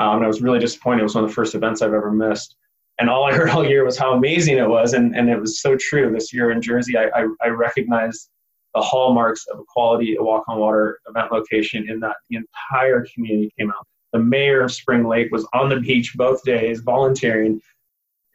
Um, 0.00 0.16
and 0.16 0.24
I 0.24 0.26
was 0.26 0.42
really 0.42 0.58
disappointed. 0.58 1.00
It 1.00 1.04
was 1.04 1.14
one 1.14 1.22
of 1.22 1.30
the 1.30 1.34
first 1.34 1.54
events 1.54 1.82
I've 1.82 1.92
ever 1.92 2.10
missed. 2.10 2.56
And 2.98 3.08
all 3.08 3.24
I 3.24 3.32
heard 3.32 3.50
all 3.50 3.64
year 3.64 3.84
was 3.84 3.98
how 3.98 4.14
amazing 4.14 4.58
it 4.58 4.68
was. 4.68 4.94
And, 4.94 5.14
and 5.14 5.28
it 5.28 5.38
was 5.38 5.60
so 5.60 5.76
true. 5.76 6.12
This 6.12 6.32
year 6.32 6.50
in 6.50 6.60
Jersey, 6.60 6.96
I, 6.96 7.04
I, 7.14 7.26
I 7.42 7.48
recognized 7.48 8.30
the 8.74 8.80
hallmarks 8.80 9.46
of 9.52 9.60
a 9.60 9.64
quality 9.68 10.16
walk 10.18 10.44
on 10.48 10.58
water 10.58 10.98
event 11.08 11.30
location 11.30 11.88
in 11.88 12.00
that 12.00 12.16
the 12.28 12.38
entire 12.38 13.06
community 13.14 13.52
came 13.56 13.70
out. 13.70 13.86
The 14.12 14.18
mayor 14.18 14.62
of 14.62 14.72
Spring 14.72 15.04
Lake 15.06 15.30
was 15.30 15.46
on 15.52 15.68
the 15.68 15.80
beach 15.80 16.14
both 16.16 16.42
days 16.44 16.80
volunteering. 16.80 17.60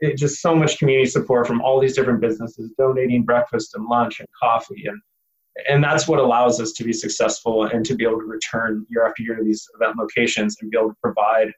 It, 0.01 0.18
just 0.18 0.41
so 0.41 0.56
much 0.56 0.77
community 0.77 1.10
support 1.10 1.46
from 1.46 1.62
all 1.62 1.79
these 1.79 1.96
different 1.96 2.22
businesses 2.22 2.72
donating 2.77 3.24
breakfast 3.24 3.75
and 3.75 3.86
lunch 3.86 4.20
and 4.20 4.29
coffee 4.41 4.84
and 4.86 5.01
and 5.68 5.84
that's 5.84 6.08
what 6.08 6.20
allows 6.20 6.62
us 6.62 6.72
to 6.74 6.84
be 6.84 6.94
successful 6.94 7.65
and 7.65 7.86
to 7.86 7.96
be 7.96 8.06
able 8.06 8.20
to 8.20 8.25
return 8.25 8.86
year 8.89 9.06
after 9.06 9.24
year 9.24 9.36
to 9.36 9.44
these 9.44 9.68
event 9.75 9.98
locations 9.98 10.56
and 10.62 10.72
be 10.72 10.77
able 10.77 10.89
to 10.89 10.98
provide 11.03 11.51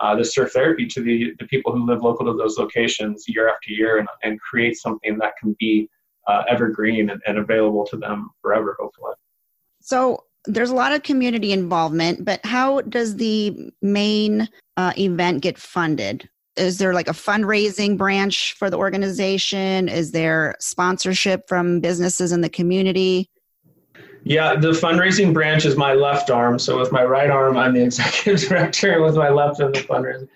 uh, 0.00 0.14
the 0.14 0.24
surf 0.24 0.52
therapy 0.52 0.86
to 0.86 1.02
the, 1.02 1.32
the 1.40 1.46
people 1.46 1.72
who 1.72 1.84
live 1.84 2.02
local 2.02 2.26
to 2.26 2.38
those 2.38 2.56
locations 2.56 3.24
year 3.26 3.48
after 3.48 3.72
year 3.72 3.98
and, 3.98 4.08
and 4.22 4.40
create 4.40 4.76
something 4.76 5.18
that 5.18 5.32
can 5.40 5.56
be 5.58 5.88
uh, 6.28 6.44
evergreen 6.48 7.10
and, 7.10 7.20
and 7.26 7.38
available 7.38 7.84
to 7.86 7.96
them 7.96 8.30
forever, 8.40 8.76
hopefully. 8.78 9.14
So 9.80 10.24
there's 10.44 10.70
a 10.70 10.74
lot 10.74 10.92
of 10.92 11.02
community 11.02 11.52
involvement, 11.52 12.24
but 12.24 12.44
how 12.44 12.82
does 12.82 13.16
the 13.16 13.72
main 13.82 14.48
uh, 14.76 14.92
event 14.96 15.42
get 15.42 15.58
funded? 15.58 16.28
Is 16.58 16.78
there 16.78 16.92
like 16.92 17.08
a 17.08 17.12
fundraising 17.12 17.96
branch 17.96 18.54
for 18.58 18.70
the 18.70 18.76
organization? 18.76 19.88
Is 19.88 20.12
there 20.12 20.54
sponsorship 20.60 21.48
from 21.48 21.80
businesses 21.80 22.32
in 22.32 22.40
the 22.40 22.48
community? 22.48 23.30
Yeah, 24.24 24.56
the 24.56 24.72
fundraising 24.72 25.32
branch 25.32 25.64
is 25.64 25.76
my 25.76 25.94
left 25.94 26.30
arm. 26.30 26.58
So 26.58 26.78
with 26.78 26.92
my 26.92 27.04
right 27.04 27.30
arm, 27.30 27.56
I'm 27.56 27.74
the 27.74 27.82
executive 27.84 28.48
director, 28.48 29.00
with 29.02 29.16
my 29.16 29.28
left, 29.28 29.60
I'm 29.60 29.72
the 29.72 29.80
fundraising. 29.80 30.28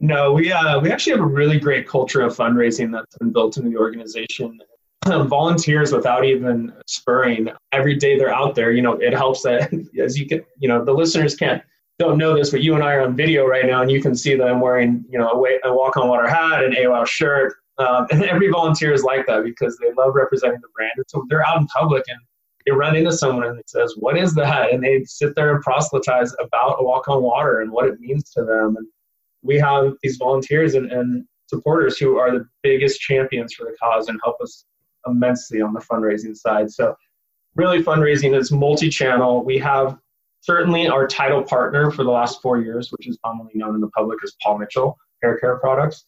No, 0.00 0.32
we 0.32 0.52
uh, 0.52 0.78
we 0.80 0.92
actually 0.92 1.12
have 1.12 1.22
a 1.22 1.26
really 1.26 1.58
great 1.58 1.88
culture 1.88 2.20
of 2.20 2.36
fundraising 2.36 2.92
that's 2.92 3.16
been 3.18 3.32
built 3.32 3.56
into 3.56 3.70
the 3.70 3.76
organization. 3.76 4.60
volunteers 5.06 5.92
without 5.92 6.24
even 6.24 6.72
spurring 6.86 7.48
every 7.72 7.94
day 7.96 8.18
they're 8.18 8.34
out 8.34 8.54
there 8.54 8.72
you 8.72 8.82
know 8.82 8.94
it 8.94 9.12
helps 9.12 9.42
that 9.42 9.72
as 10.04 10.18
you 10.18 10.26
can 10.26 10.44
you 10.58 10.68
know 10.68 10.84
the 10.84 10.92
listeners 10.92 11.34
can't 11.34 11.62
don't 11.98 12.18
know 12.18 12.34
this 12.36 12.50
but 12.50 12.62
you 12.62 12.74
and 12.74 12.82
i 12.82 12.92
are 12.92 13.02
on 13.02 13.16
video 13.16 13.46
right 13.46 13.66
now 13.66 13.82
and 13.82 13.90
you 13.90 14.00
can 14.00 14.14
see 14.14 14.34
that 14.34 14.48
i'm 14.48 14.60
wearing 14.60 15.04
you 15.08 15.18
know 15.18 15.46
a, 15.64 15.72
walk 15.72 15.96
on 15.96 16.08
water 16.08 16.28
hat 16.28 16.64
and 16.64 16.74
AWOW 16.74 17.06
shirt 17.06 17.54
um, 17.78 18.06
and 18.10 18.24
every 18.24 18.48
volunteer 18.48 18.92
is 18.92 19.02
like 19.02 19.26
that 19.26 19.44
because 19.44 19.76
they 19.78 19.92
love 19.94 20.14
representing 20.14 20.60
the 20.60 20.68
brand 20.74 20.92
and 20.96 21.04
so 21.08 21.24
they're 21.28 21.46
out 21.46 21.60
in 21.60 21.66
public 21.66 22.04
and 22.08 22.18
they 22.66 22.72
run 22.72 22.96
into 22.96 23.12
someone 23.12 23.44
and 23.46 23.58
it 23.58 23.68
says 23.68 23.94
what 23.96 24.16
is 24.16 24.34
that 24.34 24.72
and 24.72 24.82
they 24.82 25.02
sit 25.04 25.34
there 25.34 25.54
and 25.54 25.62
proselytize 25.62 26.32
about 26.40 26.76
a 26.78 26.84
walk 26.84 27.08
on 27.08 27.22
water 27.22 27.60
and 27.60 27.70
what 27.70 27.86
it 27.86 27.98
means 28.00 28.30
to 28.30 28.44
them 28.44 28.76
and 28.76 28.86
we 29.42 29.56
have 29.56 29.94
these 30.02 30.16
volunteers 30.16 30.74
and, 30.74 30.90
and 30.90 31.24
supporters 31.46 31.98
who 31.98 32.18
are 32.18 32.30
the 32.30 32.46
biggest 32.62 33.00
champions 33.00 33.54
for 33.54 33.64
the 33.64 33.76
cause 33.82 34.08
and 34.08 34.20
help 34.22 34.36
us 34.40 34.64
immensely 35.06 35.60
on 35.60 35.72
the 35.72 35.80
fundraising 35.80 36.36
side. 36.36 36.70
So, 36.70 36.94
really, 37.54 37.82
fundraising 37.82 38.36
is 38.38 38.52
multi 38.52 38.88
channel. 38.88 39.44
We 39.44 39.58
have 39.58 39.98
certainly 40.48 40.88
our 40.88 41.06
title 41.06 41.42
partner 41.42 41.90
for 41.90 42.04
the 42.04 42.10
last 42.10 42.40
four 42.40 42.58
years, 42.58 42.90
which 42.90 43.06
is 43.06 43.18
commonly 43.22 43.52
known 43.54 43.74
in 43.74 43.82
the 43.82 43.88
public 43.88 44.18
as 44.24 44.34
Paul 44.42 44.58
Mitchell 44.58 44.96
Hair 45.22 45.38
Care 45.40 45.58
Products. 45.58 46.06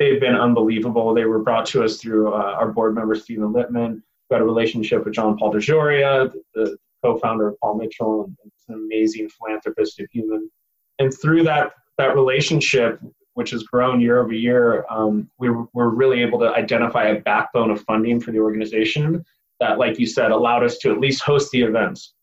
They've 0.00 0.20
been 0.20 0.34
unbelievable. 0.34 1.14
They 1.14 1.26
were 1.26 1.38
brought 1.38 1.64
to 1.66 1.84
us 1.84 1.98
through 1.98 2.34
uh, 2.34 2.56
our 2.58 2.72
board 2.72 2.96
member, 2.96 3.14
Stephen 3.14 3.52
Littman. 3.52 4.02
We 4.30 4.34
had 4.34 4.42
a 4.42 4.44
relationship 4.44 5.04
with 5.04 5.14
John 5.14 5.38
Paul 5.38 5.52
DeJoria, 5.52 6.32
the 6.54 6.76
co 7.04 7.18
founder 7.18 7.48
of 7.48 7.60
Paul 7.60 7.78
Mitchell, 7.78 8.24
and 8.24 8.52
an 8.68 8.74
amazing 8.74 9.28
philanthropist 9.28 10.00
and 10.00 10.08
human. 10.10 10.50
And 10.98 11.14
through 11.16 11.44
that, 11.44 11.72
that 11.98 12.16
relationship, 12.16 13.00
which 13.34 13.50
has 13.50 13.62
grown 13.62 14.00
year 14.00 14.20
over 14.20 14.32
year, 14.32 14.86
um, 14.90 15.30
we 15.38 15.50
were 15.50 15.90
really 15.90 16.20
able 16.20 16.40
to 16.40 16.48
identify 16.48 17.06
a 17.06 17.20
backbone 17.20 17.70
of 17.70 17.80
funding 17.82 18.20
for 18.20 18.32
the 18.32 18.40
organization 18.40 19.24
that, 19.60 19.78
like 19.78 20.00
you 20.00 20.06
said, 20.06 20.32
allowed 20.32 20.64
us 20.64 20.78
to 20.78 20.90
at 20.90 20.98
least 20.98 21.22
host 21.22 21.52
the 21.52 21.62
events. 21.62 22.14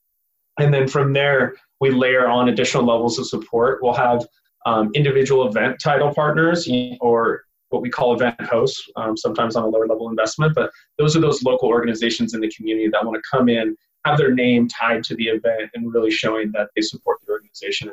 And 0.59 0.73
then 0.73 0.87
from 0.87 1.13
there, 1.13 1.55
we 1.81 1.91
layer 1.91 2.27
on 2.27 2.49
additional 2.49 2.85
levels 2.85 3.19
of 3.19 3.27
support. 3.27 3.79
We'll 3.81 3.93
have 3.93 4.25
um, 4.65 4.91
individual 4.95 5.47
event 5.47 5.77
title 5.83 6.13
partners 6.13 6.67
or 7.01 7.43
what 7.69 7.81
we 7.81 7.89
call 7.89 8.13
event 8.13 8.39
hosts, 8.41 8.87
um, 8.95 9.17
sometimes 9.17 9.55
on 9.55 9.63
a 9.63 9.67
lower 9.67 9.87
level 9.87 10.09
investment, 10.09 10.55
but 10.55 10.71
those 10.97 11.15
are 11.15 11.19
those 11.19 11.43
local 11.43 11.67
organizations 11.67 12.33
in 12.33 12.39
the 12.39 12.49
community 12.51 12.87
that 12.89 13.03
want 13.03 13.21
to 13.21 13.29
come 13.29 13.49
in, 13.49 13.75
have 14.05 14.17
their 14.17 14.33
name 14.33 14.67
tied 14.67 15.03
to 15.03 15.15
the 15.15 15.27
event, 15.27 15.69
and 15.73 15.93
really 15.93 16.11
showing 16.11 16.51
that 16.53 16.69
they 16.75 16.81
support 16.81 17.19
the 17.25 17.31
organization 17.31 17.91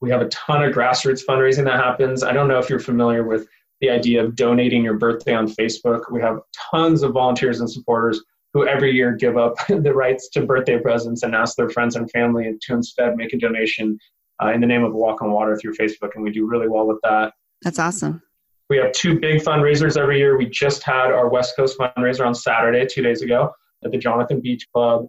we 0.00 0.10
have 0.10 0.20
a 0.20 0.28
ton 0.28 0.62
of 0.62 0.74
grassroots 0.74 1.24
fundraising 1.24 1.64
that 1.64 1.82
happens. 1.82 2.22
I 2.22 2.32
don't 2.32 2.48
know 2.48 2.58
if 2.58 2.68
you're 2.68 2.78
familiar 2.78 3.24
with 3.24 3.48
the 3.80 3.90
idea 3.90 4.24
of 4.24 4.36
donating 4.36 4.82
your 4.82 4.98
birthday 4.98 5.34
on 5.34 5.48
Facebook. 5.48 6.10
We 6.10 6.20
have 6.20 6.40
tons 6.70 7.02
of 7.02 7.12
volunteers 7.12 7.60
and 7.60 7.70
supporters 7.70 8.22
who 8.56 8.66
every 8.66 8.90
year 8.90 9.12
give 9.12 9.36
up 9.36 9.54
the 9.68 9.92
rights 9.92 10.30
to 10.30 10.46
birthday 10.46 10.78
presents 10.78 11.22
and 11.22 11.34
ask 11.34 11.56
their 11.56 11.68
friends 11.68 11.94
and 11.94 12.10
family 12.10 12.50
to 12.62 12.72
instead 12.72 13.14
make 13.14 13.34
a 13.34 13.38
donation 13.38 13.98
uh, 14.42 14.50
in 14.52 14.62
the 14.62 14.66
name 14.66 14.82
of 14.82 14.94
Walk 14.94 15.20
on 15.20 15.30
Water 15.30 15.56
through 15.56 15.74
Facebook, 15.74 16.10
and 16.14 16.24
we 16.24 16.30
do 16.30 16.46
really 16.46 16.68
well 16.68 16.86
with 16.86 16.98
that. 17.02 17.34
That's 17.62 17.78
awesome. 17.78 18.22
We 18.70 18.78
have 18.78 18.92
two 18.92 19.20
big 19.20 19.42
fundraisers 19.42 19.96
every 19.96 20.18
year. 20.18 20.38
We 20.38 20.46
just 20.46 20.82
had 20.82 21.10
our 21.10 21.28
West 21.28 21.54
Coast 21.54 21.78
fundraiser 21.78 22.26
on 22.26 22.34
Saturday, 22.34 22.86
two 22.86 23.02
days 23.02 23.22
ago, 23.22 23.52
at 23.84 23.92
the 23.92 23.98
Jonathan 23.98 24.40
Beach 24.40 24.66
Club 24.72 25.06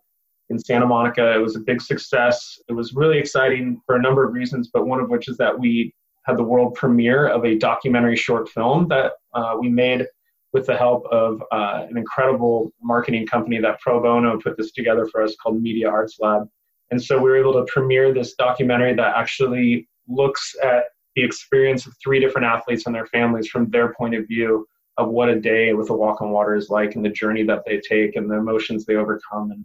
in 0.49 0.59
Santa 0.59 0.85
Monica. 0.85 1.33
It 1.33 1.39
was 1.39 1.55
a 1.55 1.59
big 1.59 1.81
success. 1.81 2.59
It 2.67 2.73
was 2.73 2.93
really 2.93 3.17
exciting 3.17 3.81
for 3.85 3.95
a 3.95 4.01
number 4.01 4.25
of 4.25 4.33
reasons, 4.33 4.69
but 4.73 4.85
one 4.85 4.99
of 4.99 5.09
which 5.09 5.29
is 5.29 5.37
that 5.37 5.57
we 5.57 5.93
had 6.25 6.37
the 6.37 6.43
world 6.43 6.75
premiere 6.75 7.27
of 7.27 7.45
a 7.45 7.57
documentary 7.57 8.17
short 8.17 8.49
film 8.49 8.87
that 8.89 9.13
uh, 9.33 9.55
we 9.57 9.69
made 9.69 10.05
with 10.57 10.65
the 10.65 10.75
help 10.75 11.05
of 11.11 11.41
uh, 11.51 11.85
an 11.87 11.97
incredible 11.97 12.73
marketing 12.81 13.27
company 13.27 13.59
that 13.59 13.79
pro 13.79 14.01
bono 14.01 14.39
put 14.39 14.57
this 14.57 14.71
together 14.71 15.05
for 15.05 15.21
us 15.21 15.35
called 15.35 15.61
Media 15.61 15.87
Arts 15.87 16.17
Lab. 16.19 16.49
And 16.89 17.01
so 17.01 17.17
we 17.17 17.29
were 17.29 17.37
able 17.37 17.53
to 17.53 17.71
premiere 17.71 18.11
this 18.11 18.33
documentary 18.33 18.95
that 18.95 19.15
actually 19.15 19.87
looks 20.07 20.55
at 20.63 20.85
the 21.15 21.23
experience 21.23 21.85
of 21.85 21.93
three 22.03 22.19
different 22.19 22.47
athletes 22.47 22.87
and 22.87 22.95
their 22.95 23.05
families 23.07 23.47
from 23.47 23.69
their 23.69 23.93
point 23.93 24.15
of 24.15 24.27
view 24.27 24.65
of 24.97 25.09
what 25.09 25.29
a 25.29 25.39
day 25.39 25.73
with 25.73 25.91
a 25.91 25.93
walk 25.93 26.21
on 26.21 26.31
water 26.31 26.55
is 26.55 26.69
like 26.69 26.95
and 26.95 27.05
the 27.05 27.09
journey 27.09 27.43
that 27.43 27.61
they 27.67 27.79
take 27.79 28.15
and 28.15 28.29
the 28.29 28.35
emotions 28.35 28.83
they 28.83 28.95
overcome 28.95 29.51
and 29.51 29.63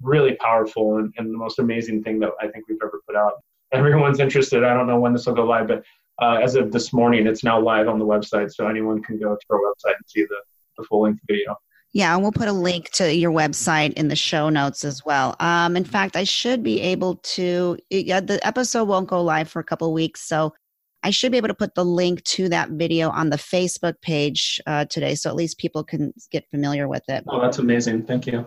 really 0.00 0.36
powerful 0.36 0.96
and, 0.96 1.12
and 1.18 1.34
the 1.34 1.38
most 1.38 1.58
amazing 1.58 2.02
thing 2.02 2.18
that 2.18 2.30
I 2.40 2.48
think 2.48 2.66
we've 2.66 2.78
ever 2.82 3.02
put 3.06 3.14
out. 3.14 3.34
Everyone's 3.72 4.20
interested. 4.20 4.64
I 4.64 4.72
don't 4.72 4.86
know 4.86 4.98
when 4.98 5.12
this 5.12 5.26
will 5.26 5.34
go 5.34 5.44
live, 5.44 5.68
but 5.68 5.84
uh, 6.20 6.38
as 6.42 6.54
of 6.54 6.72
this 6.72 6.92
morning, 6.92 7.26
it's 7.26 7.42
now 7.42 7.60
live 7.60 7.88
on 7.88 7.98
the 7.98 8.06
website, 8.06 8.52
so 8.52 8.66
anyone 8.66 9.02
can 9.02 9.18
go 9.18 9.34
to 9.34 9.46
our 9.50 9.58
website 9.58 9.96
and 9.96 10.04
see 10.06 10.22
the, 10.22 10.36
the 10.78 10.84
full 10.84 11.02
length 11.02 11.20
video. 11.26 11.56
Yeah, 11.92 12.14
and 12.14 12.22
we'll 12.22 12.32
put 12.32 12.46
a 12.46 12.52
link 12.52 12.90
to 12.92 13.12
your 13.12 13.32
website 13.32 13.94
in 13.94 14.08
the 14.08 14.16
show 14.16 14.48
notes 14.48 14.84
as 14.84 15.04
well. 15.04 15.34
Um, 15.40 15.76
in 15.76 15.84
fact, 15.84 16.14
I 16.14 16.24
should 16.24 16.62
be 16.62 16.80
able 16.80 17.16
to. 17.16 17.76
Yeah, 17.90 18.20
the 18.20 18.44
episode 18.46 18.84
won't 18.84 19.08
go 19.08 19.22
live 19.22 19.48
for 19.48 19.58
a 19.58 19.64
couple 19.64 19.92
weeks, 19.92 20.20
so 20.20 20.54
I 21.02 21.10
should 21.10 21.32
be 21.32 21.38
able 21.38 21.48
to 21.48 21.54
put 21.54 21.74
the 21.74 21.84
link 21.84 22.22
to 22.24 22.48
that 22.50 22.70
video 22.70 23.10
on 23.10 23.30
the 23.30 23.36
Facebook 23.36 24.00
page 24.02 24.60
uh, 24.66 24.84
today, 24.84 25.16
so 25.16 25.30
at 25.30 25.36
least 25.36 25.58
people 25.58 25.82
can 25.82 26.12
get 26.30 26.48
familiar 26.50 26.86
with 26.86 27.02
it. 27.08 27.24
Oh, 27.26 27.40
that's 27.40 27.58
amazing! 27.58 28.04
Thank 28.04 28.26
you. 28.26 28.46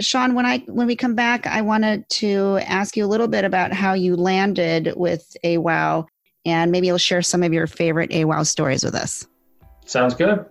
Sean, 0.00 0.34
when 0.34 0.46
I 0.46 0.58
when 0.66 0.86
we 0.86 0.94
come 0.94 1.14
back, 1.14 1.46
I 1.46 1.62
wanted 1.62 2.08
to 2.10 2.60
ask 2.66 2.96
you 2.96 3.04
a 3.04 3.08
little 3.08 3.28
bit 3.28 3.44
about 3.44 3.72
how 3.72 3.94
you 3.94 4.14
landed 4.14 4.92
with 4.94 5.36
AWOW, 5.42 6.06
and 6.46 6.72
maybe 6.72 6.86
you'll 6.86 6.96
share 6.96 7.20
some 7.20 7.42
of 7.42 7.52
your 7.52 7.66
favorite 7.66 8.10
AWOW 8.10 8.46
stories 8.46 8.82
with 8.82 8.94
us. 8.94 9.26
Sounds 9.84 10.14
good. 10.14 10.46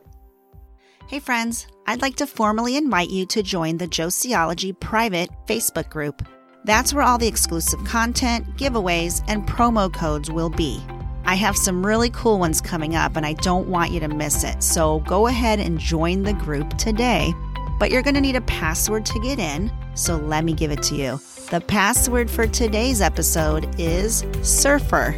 Hey 1.07 1.19
friends, 1.19 1.65
I'd 1.87 2.01
like 2.03 2.15
to 2.17 2.27
formally 2.27 2.77
invite 2.77 3.09
you 3.09 3.25
to 3.27 3.41
join 3.41 3.77
the 3.77 3.87
Josieology 3.87 4.79
private 4.79 5.29
Facebook 5.47 5.89
group. 5.89 6.27
That's 6.63 6.93
where 6.93 7.03
all 7.03 7.17
the 7.17 7.27
exclusive 7.27 7.83
content, 7.85 8.45
giveaways, 8.57 9.23
and 9.27 9.47
promo 9.47 9.91
codes 9.91 10.29
will 10.29 10.49
be. 10.49 10.83
I 11.25 11.35
have 11.35 11.57
some 11.57 11.83
really 11.83 12.11
cool 12.11 12.37
ones 12.37 12.61
coming 12.61 12.95
up, 12.95 13.15
and 13.15 13.25
I 13.25 13.33
don't 13.33 13.67
want 13.67 13.91
you 13.91 13.99
to 13.99 14.07
miss 14.07 14.43
it. 14.43 14.61
So 14.61 14.99
go 15.01 15.25
ahead 15.25 15.59
and 15.59 15.79
join 15.79 16.21
the 16.21 16.33
group 16.33 16.77
today 16.77 17.33
but 17.79 17.91
you're 17.91 18.01
going 18.01 18.15
to 18.15 18.21
need 18.21 18.35
a 18.35 18.41
password 18.41 19.05
to 19.07 19.19
get 19.19 19.39
in. 19.39 19.71
So 19.95 20.17
let 20.17 20.43
me 20.43 20.53
give 20.53 20.71
it 20.71 20.83
to 20.83 20.95
you. 20.95 21.19
The 21.51 21.61
password 21.61 22.29
for 22.29 22.47
today's 22.47 23.01
episode 23.01 23.79
is 23.79 24.25
surfer. 24.41 25.13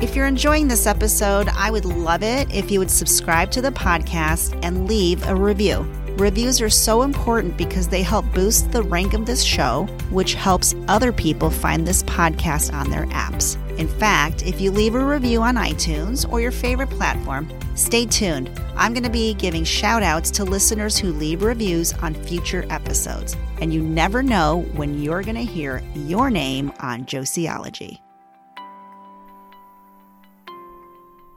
If 0.00 0.14
you're 0.14 0.26
enjoying 0.26 0.68
this 0.68 0.86
episode, 0.86 1.48
I 1.48 1.72
would 1.72 1.84
love 1.84 2.22
it 2.22 2.54
if 2.54 2.70
you 2.70 2.78
would 2.78 2.90
subscribe 2.90 3.50
to 3.50 3.60
the 3.60 3.72
podcast 3.72 4.56
and 4.62 4.86
leave 4.86 5.26
a 5.26 5.34
review. 5.34 5.80
Reviews 6.18 6.60
are 6.60 6.70
so 6.70 7.02
important 7.02 7.56
because 7.56 7.88
they 7.88 8.02
help 8.02 8.24
boost 8.32 8.70
the 8.70 8.84
rank 8.84 9.12
of 9.12 9.26
this 9.26 9.42
show, 9.42 9.86
which 10.10 10.34
helps 10.34 10.76
other 10.86 11.12
people 11.12 11.50
find 11.50 11.84
this 11.84 12.04
podcast 12.04 12.72
on 12.72 12.90
their 12.90 13.06
apps. 13.06 13.56
In 13.76 13.88
fact, 13.88 14.46
if 14.46 14.60
you 14.60 14.70
leave 14.70 14.94
a 14.94 15.04
review 15.04 15.42
on 15.42 15.56
iTunes 15.56 16.30
or 16.30 16.40
your 16.40 16.52
favorite 16.52 16.90
platform, 16.90 17.50
stay 17.74 18.06
tuned. 18.06 18.50
I'm 18.76 18.94
going 18.94 19.02
to 19.02 19.10
be 19.10 19.34
giving 19.34 19.64
shout 19.64 20.04
outs 20.04 20.30
to 20.32 20.44
listeners 20.44 20.96
who 20.96 21.12
leave 21.12 21.42
reviews 21.42 21.92
on 21.94 22.14
future 22.14 22.64
episodes. 22.70 23.36
And 23.60 23.74
you 23.74 23.82
never 23.82 24.22
know 24.22 24.60
when 24.74 25.02
you're 25.02 25.24
going 25.24 25.34
to 25.34 25.42
hear 25.42 25.82
your 25.94 26.30
name 26.30 26.72
on 26.78 27.04
Josieology. 27.04 27.98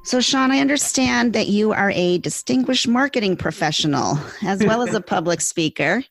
So, 0.03 0.19
Sean, 0.19 0.49
I 0.49 0.59
understand 0.59 1.33
that 1.33 1.47
you 1.47 1.73
are 1.73 1.91
a 1.91 2.17
distinguished 2.17 2.87
marketing 2.87 3.37
professional 3.37 4.17
as 4.41 4.63
well 4.63 4.81
as 4.81 4.95
a 4.95 5.01
public 5.15 5.41
speaker. 5.41 6.03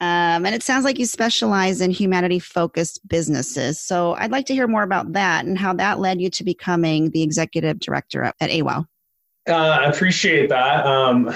Um, 0.00 0.46
and 0.46 0.54
it 0.54 0.62
sounds 0.62 0.84
like 0.84 0.98
you 0.98 1.06
specialize 1.06 1.80
in 1.80 1.90
humanity 1.90 2.38
focused 2.38 3.00
businesses. 3.08 3.80
So, 3.80 4.12
I'd 4.14 4.30
like 4.30 4.46
to 4.46 4.54
hear 4.54 4.68
more 4.68 4.82
about 4.82 5.14
that 5.14 5.46
and 5.46 5.58
how 5.58 5.72
that 5.74 5.98
led 5.98 6.20
you 6.20 6.28
to 6.30 6.44
becoming 6.44 7.10
the 7.10 7.22
executive 7.22 7.80
director 7.80 8.22
at, 8.24 8.50
AWOW. 8.50 8.86
Uh, 9.48 9.52
I 9.52 9.84
appreciate 9.84 10.50
that. 10.50 10.86
Um, 10.86 11.34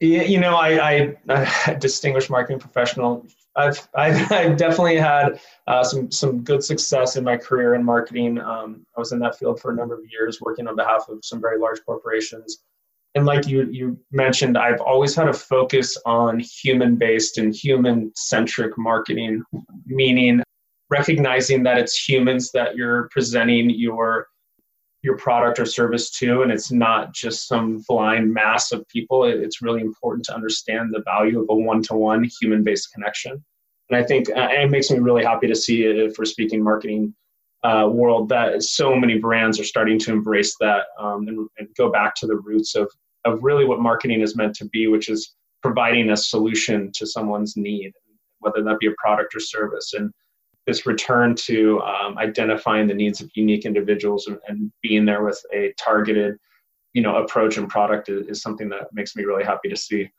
you 0.00 0.38
know, 0.38 0.54
I, 0.54 1.16
I, 1.28 1.74
distinguished 1.80 2.30
marketing 2.30 2.60
professional. 2.60 3.26
I've, 3.58 3.88
I've, 3.94 4.32
I've 4.32 4.56
definitely 4.56 4.96
had 4.96 5.40
uh, 5.66 5.82
some 5.84 6.10
some 6.10 6.42
good 6.42 6.62
success 6.62 7.16
in 7.16 7.24
my 7.24 7.36
career 7.36 7.74
in 7.74 7.84
marketing. 7.84 8.38
Um, 8.38 8.86
I 8.96 9.00
was 9.00 9.12
in 9.12 9.18
that 9.20 9.38
field 9.38 9.60
for 9.60 9.72
a 9.72 9.74
number 9.74 9.94
of 9.94 10.04
years, 10.10 10.40
working 10.40 10.66
on 10.68 10.76
behalf 10.76 11.08
of 11.08 11.18
some 11.22 11.40
very 11.40 11.58
large 11.58 11.84
corporations. 11.84 12.58
And 13.14 13.26
like 13.26 13.46
you 13.46 13.68
you 13.70 13.98
mentioned, 14.12 14.56
I've 14.56 14.80
always 14.80 15.14
had 15.14 15.28
a 15.28 15.32
focus 15.32 15.98
on 16.06 16.38
human 16.40 16.96
based 16.96 17.38
and 17.38 17.54
human 17.54 18.12
centric 18.14 18.78
marketing, 18.78 19.42
meaning 19.86 20.42
recognizing 20.90 21.62
that 21.64 21.78
it's 21.78 22.08
humans 22.08 22.50
that 22.52 22.76
you're 22.76 23.08
presenting 23.10 23.70
your 23.70 24.28
your 25.02 25.16
product 25.16 25.58
or 25.58 25.66
service 25.66 26.10
to 26.10 26.42
and 26.42 26.50
it's 26.50 26.72
not 26.72 27.14
just 27.14 27.46
some 27.46 27.84
blind 27.88 28.32
mass 28.32 28.72
of 28.72 28.86
people. 28.88 29.24
It's 29.24 29.62
really 29.62 29.80
important 29.80 30.24
to 30.26 30.34
understand 30.34 30.90
the 30.92 31.02
value 31.04 31.40
of 31.40 31.46
a 31.48 31.54
one-to-one 31.54 32.28
human-based 32.40 32.92
connection. 32.92 33.44
And 33.90 33.96
i 33.96 34.02
think 34.02 34.28
uh, 34.30 34.48
it 34.50 34.70
makes 34.70 34.90
me 34.90 34.98
really 34.98 35.24
happy 35.24 35.46
to 35.46 35.56
see 35.56 35.84
it 35.84 36.14
for 36.14 36.24
speaking 36.24 36.62
marketing 36.62 37.14
uh, 37.64 37.88
world 37.90 38.28
that 38.28 38.62
so 38.62 38.94
many 38.94 39.18
brands 39.18 39.58
are 39.58 39.64
starting 39.64 39.98
to 39.98 40.12
embrace 40.12 40.54
that 40.60 40.86
um, 40.98 41.26
and, 41.26 41.48
and 41.58 41.68
go 41.76 41.90
back 41.90 42.14
to 42.16 42.26
the 42.26 42.36
roots 42.36 42.76
of, 42.76 42.88
of 43.24 43.42
really 43.42 43.64
what 43.64 43.80
marketing 43.80 44.20
is 44.20 44.36
meant 44.36 44.54
to 44.56 44.66
be 44.66 44.86
which 44.88 45.08
is 45.08 45.34
providing 45.62 46.10
a 46.10 46.16
solution 46.16 46.90
to 46.92 47.06
someone's 47.06 47.56
need 47.56 47.92
whether 48.40 48.62
that 48.62 48.78
be 48.78 48.86
a 48.86 48.94
product 48.98 49.34
or 49.34 49.40
service. 49.40 49.94
And 49.94 50.12
this 50.68 50.84
return 50.84 51.34
to 51.34 51.80
um, 51.80 52.18
identifying 52.18 52.86
the 52.86 52.94
needs 52.94 53.22
of 53.22 53.30
unique 53.32 53.64
individuals 53.64 54.26
and, 54.26 54.38
and, 54.48 54.70
being 54.82 55.06
there 55.06 55.24
with 55.24 55.42
a 55.52 55.72
targeted 55.78 56.36
you 56.92 57.00
know 57.00 57.16
approach 57.16 57.56
and 57.56 57.70
product 57.70 58.10
is, 58.10 58.26
is, 58.28 58.42
something 58.42 58.68
that 58.68 58.92
makes 58.92 59.16
me 59.16 59.24
really 59.24 59.42
happy 59.42 59.70
to 59.70 59.76
see. 59.76 60.10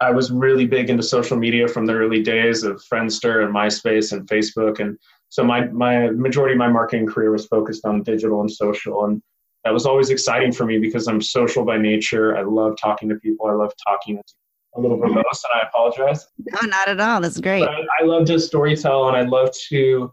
I 0.00 0.12
was 0.12 0.30
really 0.30 0.66
big 0.66 0.88
into 0.88 1.02
social 1.02 1.36
media 1.36 1.66
from 1.66 1.84
the 1.84 1.94
early 1.94 2.22
days 2.22 2.62
of 2.62 2.80
friendster 2.90 3.44
and 3.44 3.52
myspace 3.52 4.12
and 4.12 4.26
facebook 4.28 4.78
and 4.78 4.96
so 5.30 5.42
my, 5.42 5.66
my 5.68 6.10
majority 6.10 6.52
of 6.52 6.58
my 6.58 6.68
marketing 6.68 7.06
career 7.06 7.32
was 7.32 7.46
focused 7.46 7.84
on 7.84 8.04
digital 8.04 8.40
and 8.40 8.50
social 8.50 9.04
and 9.06 9.20
that 9.64 9.72
was 9.72 9.86
always 9.86 10.10
exciting 10.10 10.52
for 10.52 10.64
me 10.64 10.78
because 10.78 11.08
i'm 11.08 11.20
social 11.20 11.64
by 11.64 11.76
nature. 11.76 12.36
I 12.36 12.42
love 12.42 12.76
talking 12.80 13.08
to 13.08 13.16
people. 13.16 13.46
I 13.48 13.52
love 13.52 13.72
talking 13.88 14.20
a 14.74 14.80
little 14.80 14.98
verbose, 14.98 15.14
and 15.14 15.62
I 15.62 15.66
apologize. 15.66 16.26
No, 16.38 16.68
not 16.68 16.88
at 16.88 17.00
all. 17.00 17.20
That's 17.20 17.40
great. 17.40 17.64
I, 17.64 17.82
I, 18.00 18.04
love 18.04 18.26
to 18.26 18.34
storytell, 18.34 19.08
and 19.08 19.16
I 19.16 19.22
love 19.22 19.50
to 19.68 20.12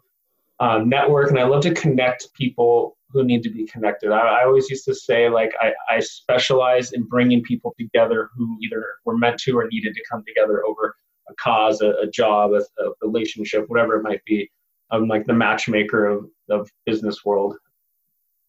uh, 0.60 0.80
network, 0.80 1.30
and 1.30 1.40
I 1.40 1.44
love 1.44 1.64
to 1.64 1.74
connect 1.74 2.34
people 2.34 2.98
who 3.12 3.24
need 3.24 3.42
to 3.44 3.50
be 3.50 3.66
connected. 3.66 4.12
I, 4.12 4.20
I 4.20 4.44
always 4.46 4.70
used 4.70 4.86
to 4.86 4.96
say, 4.96 5.30
like, 5.30 5.52
I, 5.62 5.72
I, 5.90 6.00
specialize 6.00 6.92
in 6.92 7.04
bringing 7.04 7.42
people 7.44 7.74
together 7.80 8.30
who 8.36 8.58
either 8.62 8.86
were 9.06 9.18
meant 9.18 9.40
to 9.42 9.58
or 9.58 9.68
needed 9.68 9.96
to 9.96 10.02
come 10.10 10.24
together 10.28 10.64
over 10.66 10.96
a 11.30 11.34
cause, 11.36 11.82
a, 11.82 11.92
a 12.02 12.08
job, 12.08 12.52
a, 12.52 12.62
a, 12.84 12.92
relationship, 13.02 13.66
whatever 13.68 13.96
it 13.96 14.04
might 14.04 14.24
be. 14.26 14.50
I'm 14.92 15.08
like 15.08 15.26
the 15.26 15.34
matchmaker 15.34 16.06
of, 16.06 16.26
of 16.50 16.70
business 16.86 17.24
world. 17.26 17.56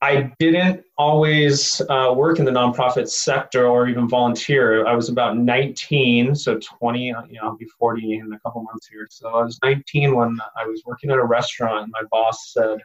I 0.03 0.33
didn't 0.39 0.83
always 0.97 1.83
uh, 1.91 2.15
work 2.17 2.39
in 2.39 2.47
the 2.47 2.51
nonprofit 2.51 3.09
sector 3.09 3.67
or 3.67 3.87
even 3.87 4.09
volunteer. 4.09 4.87
I 4.87 4.95
was 4.95 5.11
about 5.11 5.37
19, 5.37 6.35
so 6.35 6.59
20, 6.59 7.05
you 7.05 7.13
know, 7.13 7.21
I'll 7.43 7.57
be 7.57 7.67
40 7.79 8.15
in 8.15 8.33
a 8.33 8.41
couple 8.41 8.63
months 8.63 8.87
here. 8.87 9.07
So 9.11 9.29
I 9.29 9.43
was 9.43 9.59
19 9.63 10.15
when 10.15 10.39
I 10.57 10.65
was 10.65 10.83
working 10.87 11.11
at 11.11 11.19
a 11.19 11.25
restaurant, 11.25 11.83
and 11.85 11.93
my 11.93 12.03
boss 12.11 12.53
said, 12.53 12.79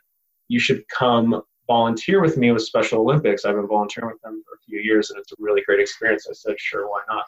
You 0.50 0.60
should 0.60 0.86
come 0.90 1.42
volunteer 1.68 2.22
with 2.22 2.36
me 2.36 2.52
with 2.52 2.64
Special 2.64 3.00
Olympics. 3.00 3.46
I've 3.46 3.56
been 3.56 3.68
volunteering 3.68 4.12
with 4.12 4.22
them 4.22 4.44
for 4.46 4.56
a 4.56 4.60
few 4.68 4.82
years, 4.82 5.10
and 5.10 5.18
it's 5.18 5.32
a 5.32 5.36
really 5.40 5.62
great 5.66 5.80
experience. 5.80 6.28
I 6.30 6.34
said, 6.34 6.56
Sure, 6.60 6.90
why 6.90 7.00
not? 7.08 7.24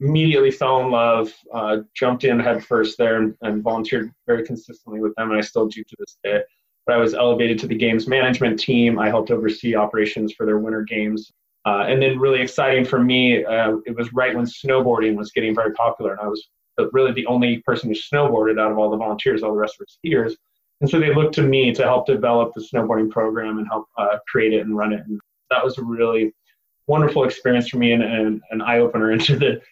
Immediately 0.00 0.50
fell 0.50 0.80
in 0.80 0.90
love, 0.90 1.32
uh, 1.52 1.78
jumped 1.94 2.24
in 2.24 2.40
headfirst 2.40 2.98
there, 2.98 3.22
and, 3.22 3.36
and 3.42 3.62
volunteered 3.62 4.10
very 4.26 4.44
consistently 4.44 5.00
with 5.00 5.14
them, 5.14 5.30
and 5.30 5.38
I 5.38 5.40
still 5.40 5.68
do 5.68 5.84
to 5.84 5.96
this 6.00 6.18
day 6.24 6.42
but 6.86 6.94
I 6.94 6.98
was 6.98 7.14
elevated 7.14 7.58
to 7.60 7.66
the 7.66 7.74
games 7.74 8.06
management 8.06 8.58
team. 8.58 8.98
I 8.98 9.08
helped 9.08 9.30
oversee 9.30 9.74
operations 9.74 10.32
for 10.32 10.46
their 10.46 10.58
winter 10.58 10.82
games. 10.82 11.30
Uh, 11.66 11.84
and 11.88 12.02
then, 12.02 12.18
really 12.18 12.40
exciting 12.40 12.84
for 12.84 13.02
me, 13.02 13.44
uh, 13.44 13.76
it 13.86 13.96
was 13.96 14.12
right 14.12 14.34
when 14.36 14.44
snowboarding 14.44 15.16
was 15.16 15.32
getting 15.32 15.54
very 15.54 15.72
popular, 15.72 16.12
and 16.12 16.20
I 16.20 16.26
was 16.26 16.46
really 16.92 17.12
the 17.12 17.26
only 17.26 17.58
person 17.58 17.88
who 17.88 17.94
snowboarded 17.94 18.60
out 18.60 18.70
of 18.70 18.78
all 18.78 18.90
the 18.90 18.98
volunteers. 18.98 19.42
All 19.42 19.52
the 19.52 19.58
rest 19.58 19.76
were 19.78 19.86
skiers, 19.86 20.34
and 20.82 20.90
so 20.90 21.00
they 21.00 21.14
looked 21.14 21.34
to 21.36 21.42
me 21.42 21.72
to 21.72 21.82
help 21.84 22.06
develop 22.06 22.52
the 22.54 22.60
snowboarding 22.60 23.10
program 23.10 23.58
and 23.58 23.66
help 23.66 23.86
uh, 23.96 24.18
create 24.28 24.52
it 24.52 24.66
and 24.66 24.76
run 24.76 24.92
it. 24.92 25.06
And 25.06 25.18
that 25.50 25.64
was 25.64 25.78
a 25.78 25.82
really 25.82 26.34
wonderful 26.86 27.24
experience 27.24 27.68
for 27.68 27.78
me 27.78 27.92
and, 27.92 28.02
and 28.02 28.42
an 28.50 28.60
eye 28.60 28.80
opener 28.80 29.12
into 29.12 29.38
the 29.38 29.62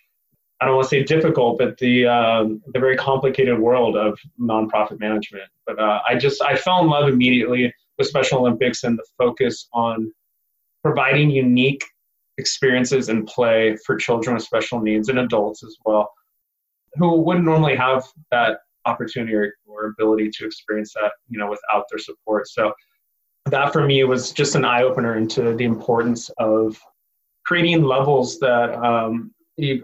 I 0.62 0.64
don't 0.64 0.76
want 0.76 0.84
to 0.84 0.90
say 0.90 1.02
difficult, 1.02 1.58
but 1.58 1.76
the 1.78 2.06
um, 2.06 2.62
the 2.72 2.78
very 2.78 2.96
complicated 2.96 3.58
world 3.58 3.96
of 3.96 4.16
nonprofit 4.40 5.00
management. 5.00 5.50
But 5.66 5.80
uh, 5.80 5.98
I 6.08 6.16
just 6.16 6.40
I 6.40 6.54
fell 6.54 6.80
in 6.82 6.88
love 6.88 7.08
immediately 7.08 7.74
with 7.98 8.06
Special 8.06 8.38
Olympics 8.38 8.84
and 8.84 8.96
the 8.96 9.04
focus 9.18 9.68
on 9.72 10.12
providing 10.84 11.30
unique 11.30 11.84
experiences 12.38 13.08
and 13.08 13.26
play 13.26 13.76
for 13.84 13.96
children 13.96 14.34
with 14.34 14.44
special 14.44 14.80
needs 14.80 15.08
and 15.08 15.18
adults 15.18 15.64
as 15.64 15.76
well, 15.84 16.08
who 16.94 17.20
wouldn't 17.20 17.44
normally 17.44 17.74
have 17.74 18.04
that 18.30 18.58
opportunity 18.86 19.34
or, 19.34 19.52
or 19.66 19.86
ability 19.86 20.30
to 20.30 20.46
experience 20.46 20.92
that, 20.94 21.10
you 21.28 21.38
know, 21.38 21.50
without 21.50 21.86
their 21.90 21.98
support. 21.98 22.46
So 22.46 22.72
that 23.46 23.72
for 23.72 23.84
me 23.84 24.04
was 24.04 24.30
just 24.30 24.54
an 24.54 24.64
eye 24.64 24.82
opener 24.82 25.16
into 25.16 25.56
the 25.56 25.64
importance 25.64 26.30
of 26.38 26.80
creating 27.44 27.82
levels 27.82 28.38
that 28.38 28.74
um, 28.74 29.32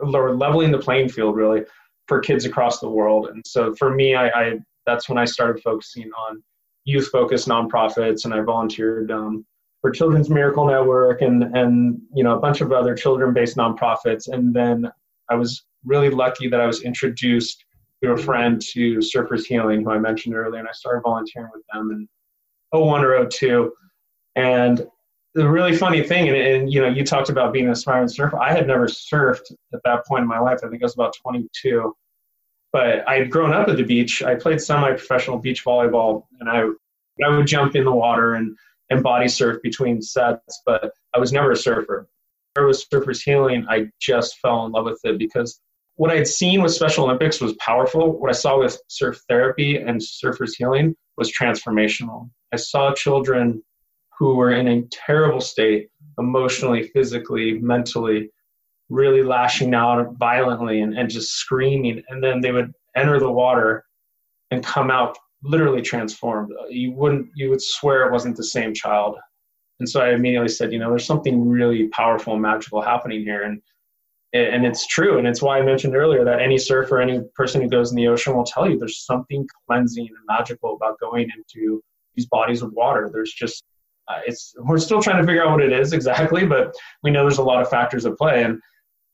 or 0.00 0.34
leveling 0.34 0.70
the 0.70 0.78
playing 0.78 1.08
field 1.08 1.36
really 1.36 1.62
for 2.06 2.20
kids 2.20 2.44
across 2.44 2.80
the 2.80 2.88
world. 2.88 3.28
And 3.28 3.44
so 3.46 3.74
for 3.74 3.94
me, 3.94 4.14
I, 4.14 4.28
I 4.28 4.58
that's 4.86 5.08
when 5.08 5.18
I 5.18 5.26
started 5.26 5.62
focusing 5.62 6.10
on 6.12 6.42
youth 6.84 7.08
focused 7.08 7.48
nonprofits, 7.48 8.24
and 8.24 8.32
I 8.32 8.40
volunteered 8.40 9.10
um, 9.10 9.44
for 9.82 9.90
Children's 9.90 10.30
Miracle 10.30 10.66
Network 10.66 11.22
and 11.22 11.44
and 11.56 12.00
you 12.14 12.24
know 12.24 12.36
a 12.36 12.40
bunch 12.40 12.60
of 12.60 12.72
other 12.72 12.94
children 12.94 13.34
based 13.34 13.56
nonprofits. 13.56 14.28
And 14.28 14.54
then 14.54 14.90
I 15.30 15.34
was 15.34 15.64
really 15.84 16.10
lucky 16.10 16.48
that 16.48 16.60
I 16.60 16.66
was 16.66 16.82
introduced 16.82 17.64
through 18.00 18.12
a 18.12 18.16
friend 18.16 18.60
to 18.72 18.98
Surfers 18.98 19.44
Healing, 19.44 19.82
who 19.82 19.90
I 19.90 19.98
mentioned 19.98 20.34
earlier, 20.34 20.60
and 20.60 20.68
I 20.68 20.72
started 20.72 21.02
volunteering 21.02 21.50
with 21.52 21.64
them 21.72 21.90
in 21.90 22.08
01 22.78 23.04
or 23.04 23.26
02. 23.28 23.72
And 24.36 24.86
the 25.38 25.48
really 25.48 25.76
funny 25.76 26.02
thing, 26.02 26.28
and, 26.28 26.36
and, 26.36 26.72
you 26.72 26.80
know, 26.80 26.88
you 26.88 27.04
talked 27.04 27.28
about 27.28 27.52
being 27.52 27.66
an 27.66 27.70
aspiring 27.70 28.08
surfer. 28.08 28.40
I 28.40 28.52
had 28.52 28.66
never 28.66 28.88
surfed 28.88 29.52
at 29.72 29.80
that 29.84 30.04
point 30.04 30.22
in 30.22 30.28
my 30.28 30.40
life. 30.40 30.58
I 30.64 30.68
think 30.68 30.82
I 30.82 30.86
was 30.86 30.94
about 30.94 31.14
22, 31.22 31.94
but 32.72 33.08
I 33.08 33.18
had 33.18 33.30
grown 33.30 33.52
up 33.52 33.68
at 33.68 33.76
the 33.76 33.84
beach. 33.84 34.20
I 34.20 34.34
played 34.34 34.60
semi-professional 34.60 35.38
beach 35.38 35.64
volleyball, 35.64 36.24
and 36.40 36.50
I 36.50 36.64
I 37.24 37.36
would 37.36 37.46
jump 37.46 37.76
in 37.76 37.84
the 37.84 37.92
water 37.92 38.34
and 38.34 38.56
and 38.90 39.02
body 39.02 39.28
surf 39.28 39.62
between 39.62 40.02
sets, 40.02 40.60
but 40.66 40.92
I 41.14 41.18
was 41.18 41.32
never 41.32 41.52
a 41.52 41.56
surfer. 41.56 42.08
There 42.54 42.66
was 42.66 42.84
Surfers 42.92 43.22
Healing. 43.22 43.64
I 43.68 43.90
just 44.00 44.38
fell 44.38 44.66
in 44.66 44.72
love 44.72 44.86
with 44.86 45.00
it 45.04 45.18
because 45.18 45.60
what 45.96 46.10
I 46.10 46.16
had 46.16 46.26
seen 46.26 46.62
with 46.62 46.72
Special 46.72 47.04
Olympics 47.04 47.40
was 47.40 47.52
powerful. 47.54 48.18
What 48.18 48.30
I 48.30 48.32
saw 48.32 48.58
with 48.58 48.80
surf 48.88 49.20
therapy 49.28 49.76
and 49.76 50.00
Surfers 50.00 50.52
Healing 50.56 50.96
was 51.16 51.32
transformational. 51.32 52.30
I 52.52 52.56
saw 52.56 52.92
children 52.94 53.62
who 54.18 54.34
were 54.34 54.52
in 54.52 54.68
a 54.68 54.82
terrible 54.90 55.40
state 55.40 55.88
emotionally, 56.18 56.88
physically, 56.88 57.58
mentally, 57.60 58.30
really 58.88 59.22
lashing 59.22 59.74
out 59.74 60.14
violently 60.16 60.80
and, 60.80 60.98
and 60.98 61.08
just 61.08 61.32
screaming. 61.32 62.02
And 62.08 62.22
then 62.22 62.40
they 62.40 62.50
would 62.50 62.72
enter 62.96 63.20
the 63.20 63.30
water 63.30 63.84
and 64.50 64.64
come 64.64 64.90
out 64.90 65.16
literally 65.42 65.82
transformed. 65.82 66.52
You 66.68 66.92
wouldn't, 66.92 67.28
you 67.36 67.50
would 67.50 67.62
swear 67.62 68.06
it 68.06 68.12
wasn't 68.12 68.36
the 68.36 68.44
same 68.44 68.74
child. 68.74 69.16
And 69.78 69.88
so 69.88 70.00
I 70.00 70.12
immediately 70.12 70.48
said, 70.48 70.72
you 70.72 70.80
know, 70.80 70.88
there's 70.88 71.06
something 71.06 71.48
really 71.48 71.86
powerful 71.88 72.32
and 72.32 72.42
magical 72.42 72.82
happening 72.82 73.22
here. 73.22 73.42
And 73.44 73.62
and 74.34 74.66
it's 74.66 74.86
true. 74.86 75.16
And 75.16 75.26
it's 75.26 75.40
why 75.40 75.58
I 75.58 75.62
mentioned 75.62 75.96
earlier 75.96 76.22
that 76.22 76.42
any 76.42 76.58
surfer, 76.58 77.00
any 77.00 77.20
person 77.34 77.62
who 77.62 77.68
goes 77.68 77.90
in 77.90 77.96
the 77.96 78.08
ocean 78.08 78.36
will 78.36 78.44
tell 78.44 78.68
you 78.68 78.78
there's 78.78 79.06
something 79.06 79.48
cleansing 79.66 80.06
and 80.06 80.16
magical 80.28 80.74
about 80.74 81.00
going 81.00 81.28
into 81.34 81.82
these 82.14 82.26
bodies 82.26 82.60
of 82.60 82.72
water. 82.74 83.08
There's 83.10 83.32
just 83.32 83.64
uh, 84.08 84.20
it's 84.26 84.54
we're 84.58 84.78
still 84.78 85.02
trying 85.02 85.20
to 85.20 85.26
figure 85.26 85.44
out 85.44 85.50
what 85.50 85.62
it 85.62 85.72
is 85.72 85.92
exactly, 85.92 86.46
but 86.46 86.74
we 87.02 87.10
know 87.10 87.22
there's 87.22 87.38
a 87.38 87.42
lot 87.42 87.60
of 87.60 87.68
factors 87.68 88.06
at 88.06 88.16
play. 88.16 88.42
And 88.42 88.60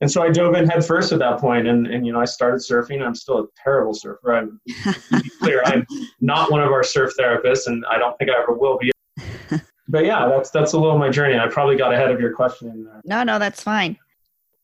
and 0.01 0.11
so 0.11 0.21
I 0.21 0.29
dove 0.29 0.55
in 0.55 0.67
headfirst 0.67 1.11
at 1.11 1.19
that 1.19 1.39
point, 1.39 1.67
and 1.67 1.87
and 1.87 2.05
you 2.05 2.13
know 2.13 2.19
I 2.19 2.25
started 2.25 2.59
surfing. 2.59 3.01
I'm 3.01 3.15
still 3.15 3.39
a 3.39 3.45
terrible 3.61 3.93
surfer. 3.93 4.35
I'm 4.35 4.59
be 4.65 5.29
clear, 5.39 5.63
I'm 5.65 5.85
not 6.21 6.51
one 6.51 6.61
of 6.61 6.71
our 6.71 6.83
surf 6.83 7.13
therapists, 7.19 7.67
and 7.67 7.85
I 7.89 7.97
don't 7.97 8.17
think 8.17 8.31
I 8.31 8.41
ever 8.41 8.53
will 8.53 8.77
be. 8.77 8.91
But 9.87 10.03
yeah, 10.03 10.27
that's 10.27 10.49
that's 10.49 10.73
a 10.73 10.79
little 10.79 10.97
my 10.97 11.11
journey. 11.11 11.33
And 11.33 11.41
I 11.43 11.47
probably 11.47 11.75
got 11.75 11.93
ahead 11.93 12.09
of 12.09 12.19
your 12.19 12.33
question. 12.33 12.89
No, 13.05 13.21
no, 13.21 13.37
that's 13.37 13.61
fine. 13.61 13.99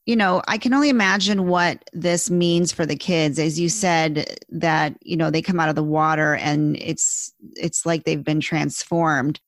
You 0.08 0.16
know, 0.16 0.42
I 0.48 0.58
can 0.58 0.74
only 0.74 0.90
imagine 0.90 1.46
what 1.46 1.88
this 1.94 2.32
means 2.32 2.72
for 2.72 2.88
the 2.88 2.96
kids. 2.96 3.38
As 3.38 3.60
you 3.60 3.70
said, 3.70 4.40
that 4.50 4.98
you 5.04 5.16
know 5.16 5.30
they 5.30 5.44
come 5.44 5.60
out 5.60 5.70
of 5.70 5.76
the 5.76 5.84
water 5.84 6.34
and 6.38 6.76
it's 6.78 7.32
it's 7.56 7.86
like 7.86 8.04
they've 8.04 8.24
been 8.24 8.40
transformed 8.40 9.40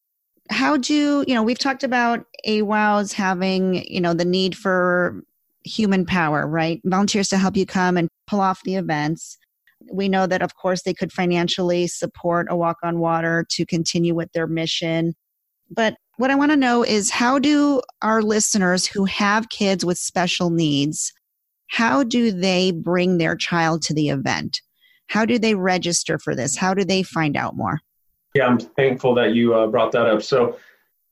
how 0.50 0.78
do 0.78 1.24
you 1.28 1.34
know 1.34 1.44
we've 1.44 1.60
talked 1.60 1.84
about 1.84 2.26
AWOWs 2.46 3.14
having 3.14 3.84
you 3.90 4.02
know 4.02 4.14
the 4.14 4.26
need 4.26 4.58
for 4.58 5.22
human 5.66 6.06
power 6.06 6.48
right? 6.48 6.82
Volunteers 6.86 7.30
to 7.30 7.38
help 7.38 7.56
you 7.56 7.66
come 7.66 7.96
and 7.98 8.10
pull 8.28 8.42
off 8.42 8.62
the 8.64 8.76
events. 8.76 9.38
We 9.92 10.10
know 10.10 10.28
that 10.28 10.42
of 10.42 10.56
course 10.56 10.84
they 10.84 10.94
could 10.94 11.12
financially 11.12 11.88
support 11.88 12.48
a 12.50 12.56
walk 12.56 12.78
on 12.84 13.00
water 13.00 13.46
to 13.52 13.66
continue 13.66 14.14
with 14.16 14.32
their 14.34 14.48
mission. 14.48 15.14
But 15.70 15.96
what 16.18 16.30
i 16.30 16.36
want 16.36 16.52
to 16.52 16.58
know 16.58 16.84
is 16.84 17.10
how 17.10 17.40
do 17.40 17.82
our 18.04 18.22
listeners 18.22 18.86
who 18.86 19.06
have 19.06 19.50
kids 19.50 19.84
with 19.84 19.98
special 19.98 20.52
needs 20.52 21.12
how 21.74 22.04
do 22.04 22.32
they 22.32 22.70
bring 22.70 23.18
their 23.18 23.36
child 23.36 23.82
to 23.84 23.96
the 23.96 24.10
event? 24.10 24.62
How 25.08 25.26
do 25.26 25.40
they 25.40 25.56
register 25.56 26.20
for 26.20 26.36
this? 26.36 26.56
How 26.56 26.76
do 26.76 26.86
they 26.86 27.02
find 27.02 27.36
out 27.36 27.56
more 27.58 27.80
yeah, 28.34 28.48
I'm 28.48 28.60
thankful 28.60 29.14
that 29.16 29.34
you 29.34 29.54
uh, 29.54 29.68
brought 29.68 29.92
that 29.92 30.08
up. 30.08 30.24
So, 30.24 30.58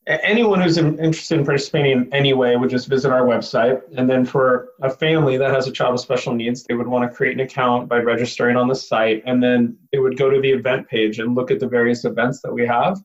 anyone 0.08 0.60
who's 0.60 0.78
interested 0.78 1.38
in 1.40 1.46
participating 1.46 1.92
in 1.92 2.14
any 2.14 2.34
way 2.34 2.56
would 2.56 2.72
just 2.72 2.88
visit 2.88 3.12
our 3.12 3.22
website. 3.22 3.82
And 3.96 4.10
then, 4.10 4.26
for 4.26 4.70
a 4.82 4.90
family 4.90 5.38
that 5.38 5.52
has 5.52 5.68
a 5.68 5.72
child 5.72 5.94
with 5.94 6.02
special 6.02 6.34
needs, 6.34 6.64
they 6.64 6.74
would 6.74 6.88
want 6.88 7.10
to 7.10 7.16
create 7.16 7.34
an 7.34 7.42
account 7.42 7.88
by 7.88 8.00
registering 8.00 8.58
on 8.58 8.68
the 8.68 8.76
site. 8.76 9.22
And 9.26 9.42
then 9.42 9.78
they 9.92 10.00
would 10.00 10.18
go 10.18 10.30
to 10.30 10.42
the 10.42 10.50
event 10.50 10.88
page 10.88 11.20
and 11.20 11.36
look 11.36 11.52
at 11.52 11.60
the 11.60 11.68
various 11.68 12.06
events 12.06 12.42
that 12.42 12.52
we 12.52 12.66
have. 12.66 13.00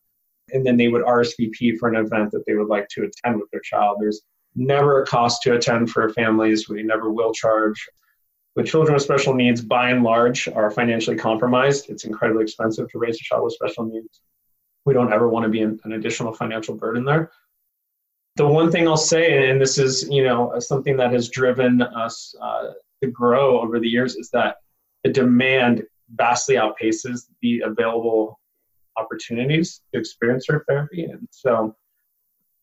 And 0.52 0.64
then 0.64 0.76
they 0.76 0.88
would 0.88 1.02
RSVP 1.02 1.76
for 1.78 1.88
an 1.88 1.96
event 1.96 2.30
that 2.30 2.44
they 2.46 2.54
would 2.54 2.68
like 2.68 2.88
to 2.90 3.02
attend 3.02 3.40
with 3.40 3.50
their 3.50 3.60
child. 3.60 3.98
There's 4.00 4.22
never 4.54 5.02
a 5.02 5.06
cost 5.06 5.42
to 5.42 5.54
attend 5.54 5.90
for 5.90 6.08
families. 6.10 6.68
We 6.68 6.82
never 6.82 7.12
will 7.12 7.32
charge 7.32 7.86
with 8.56 8.66
children 8.66 8.94
with 8.94 9.02
special 9.02 9.34
needs, 9.34 9.60
by 9.60 9.90
and 9.90 10.02
large, 10.02 10.48
are 10.48 10.70
financially 10.70 11.16
compromised. 11.16 11.90
It's 11.90 12.04
incredibly 12.04 12.42
expensive 12.42 12.90
to 12.90 12.98
raise 12.98 13.16
a 13.16 13.24
child 13.24 13.44
with 13.44 13.52
special 13.52 13.84
needs. 13.84 14.22
We 14.86 14.94
don't 14.94 15.12
ever 15.12 15.28
want 15.28 15.44
to 15.44 15.50
be 15.50 15.60
an, 15.60 15.78
additional 15.92 16.32
financial 16.32 16.74
burden 16.74 17.04
there. 17.04 17.30
The 18.36 18.46
one 18.46 18.72
thing 18.72 18.88
I'll 18.88 18.96
say, 18.96 19.50
and 19.50 19.60
this 19.60 19.78
is 19.78 20.08
you 20.10 20.24
know 20.24 20.58
something 20.58 20.96
that 20.96 21.12
has 21.12 21.28
driven 21.28 21.82
us 21.82 22.34
uh, 22.40 22.72
to 23.02 23.10
grow 23.10 23.60
over 23.60 23.78
the 23.78 23.88
years, 23.88 24.16
is 24.16 24.30
that 24.30 24.56
the 25.04 25.10
demand 25.10 25.82
vastly 26.14 26.56
outpaces 26.56 27.26
the 27.42 27.60
available 27.60 28.40
opportunities 28.96 29.82
to 29.92 30.00
experience 30.00 30.46
surf 30.46 30.62
therapy, 30.68 31.04
and 31.04 31.28
so 31.30 31.74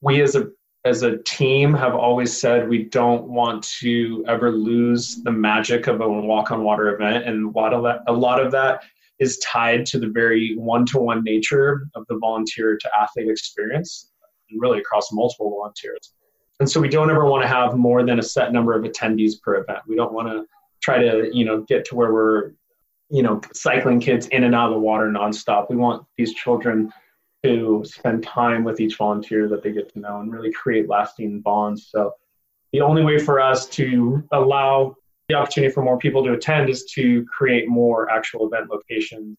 we 0.02 0.22
as 0.22 0.36
a 0.36 0.50
as 0.86 1.04
a 1.04 1.18
team 1.24 1.74
have 1.74 1.96
always 1.96 2.38
said 2.38 2.68
we 2.68 2.84
don't 2.84 3.24
want 3.24 3.64
to 3.64 4.24
ever 4.28 4.52
lose 4.52 5.22
the 5.24 5.32
magic 5.32 5.88
of 5.88 6.02
a 6.02 6.10
walk 6.10 6.52
on 6.52 6.64
water 6.64 6.94
event. 6.94 7.26
And 7.26 7.56
a 7.56 7.58
lot 7.58 7.74
of 7.74 7.84
that 7.84 8.02
a 8.08 8.14
lot 8.14 8.42
of 8.44 8.52
that 8.52 8.84
is 9.20 9.38
tied 9.40 9.86
to 9.86 10.00
the 10.00 10.10
very 10.10 10.56
one-to-one 10.58 11.24
nature 11.24 11.88
of 11.96 12.06
the 12.10 12.18
volunteer 12.18 12.78
to 12.78 12.90
athlete 13.00 13.30
experience 13.30 14.12
and 14.50 14.62
really 14.62 14.80
across 14.80 15.14
multiple 15.14 15.50
volunteers. 15.52 16.14
And 16.60 16.70
so 16.70 16.82
we 16.82 16.90
don't 16.90 17.10
ever 17.10 17.26
want 17.26 17.44
to 17.44 17.48
have 17.48 17.76
more 17.76 18.04
than 18.04 18.20
a 18.20 18.24
set 18.24 18.52
number 18.52 18.74
of 18.74 18.84
attendees 18.84 19.42
per 19.42 19.56
event. 19.56 19.80
We 19.88 19.96
don't 19.96 20.14
want 20.14 20.28
to 20.28 20.46
try 20.82 20.98
to 20.98 21.30
you 21.34 21.46
know 21.46 21.62
get 21.62 21.86
to 21.86 21.96
where 21.96 22.12
we're 22.12 22.52
you 23.10 23.24
know 23.24 23.40
cycling 23.54 24.02
kids 24.02 24.28
in 24.28 24.44
and 24.44 24.54
out 24.54 24.68
of 24.68 24.74
the 24.74 24.80
water 24.80 25.08
nonstop. 25.08 25.70
We 25.70 25.78
want 25.78 26.06
these 26.18 26.34
children 26.34 26.92
to 27.44 27.84
spend 27.86 28.24
time 28.24 28.64
with 28.64 28.80
each 28.80 28.98
volunteer 28.98 29.48
that 29.50 29.64
they 29.64 29.72
get 29.72 29.92
to 29.94 30.00
know 30.00 30.20
and 30.22 30.32
really 30.32 30.52
create 30.52 30.88
lasting 30.88 31.42
bonds. 31.42 31.88
So 31.90 32.14
the 32.72 32.82
only 32.82 33.04
way 33.04 33.20
for 33.20 33.40
us 33.40 33.68
to 33.68 34.24
allow 34.32 34.96
the 35.28 35.36
opportunity 35.36 35.74
for 35.74 35.84
more 35.84 35.98
people 35.98 36.24
to 36.24 36.34
attend 36.34 36.70
is 36.70 36.86
to 36.96 37.26
create 37.26 37.68
more 37.68 38.10
actual 38.10 38.48
event 38.48 38.70
locations. 38.70 39.38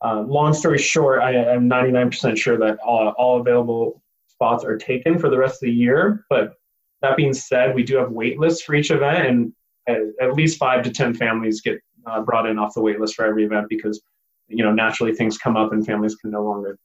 Um, 0.00 0.28
long 0.28 0.52
story 0.52 0.78
short, 0.78 1.20
I 1.20 1.32
am 1.32 1.68
99% 1.68 2.36
sure 2.36 2.58
that 2.58 2.78
all, 2.80 3.08
all 3.18 3.40
available 3.40 4.02
spots 4.28 4.64
are 4.64 4.76
taken 4.76 5.18
for 5.18 5.28
the 5.28 5.38
rest 5.38 5.62
of 5.62 5.66
the 5.66 5.72
year. 5.72 6.24
But 6.28 6.54
that 7.02 7.16
being 7.16 7.34
said, 7.34 7.74
we 7.74 7.82
do 7.82 7.96
have 7.96 8.10
wait 8.10 8.38
lists 8.38 8.62
for 8.62 8.74
each 8.74 8.90
event, 8.90 9.26
and 9.26 9.52
at, 9.86 10.00
at 10.20 10.34
least 10.34 10.58
five 10.58 10.82
to 10.84 10.90
10 10.90 11.14
families 11.14 11.60
get 11.60 11.80
uh, 12.06 12.20
brought 12.22 12.46
in 12.46 12.58
off 12.58 12.74
the 12.74 12.80
wait 12.80 13.00
list 13.00 13.14
for 13.14 13.24
every 13.24 13.44
event 13.44 13.66
because 13.68 14.00
you 14.48 14.64
know 14.64 14.72
naturally 14.72 15.14
things 15.14 15.38
come 15.38 15.56
up 15.56 15.72
and 15.72 15.86
families 15.86 16.16
can 16.16 16.30
no 16.30 16.42
longer 16.42 16.78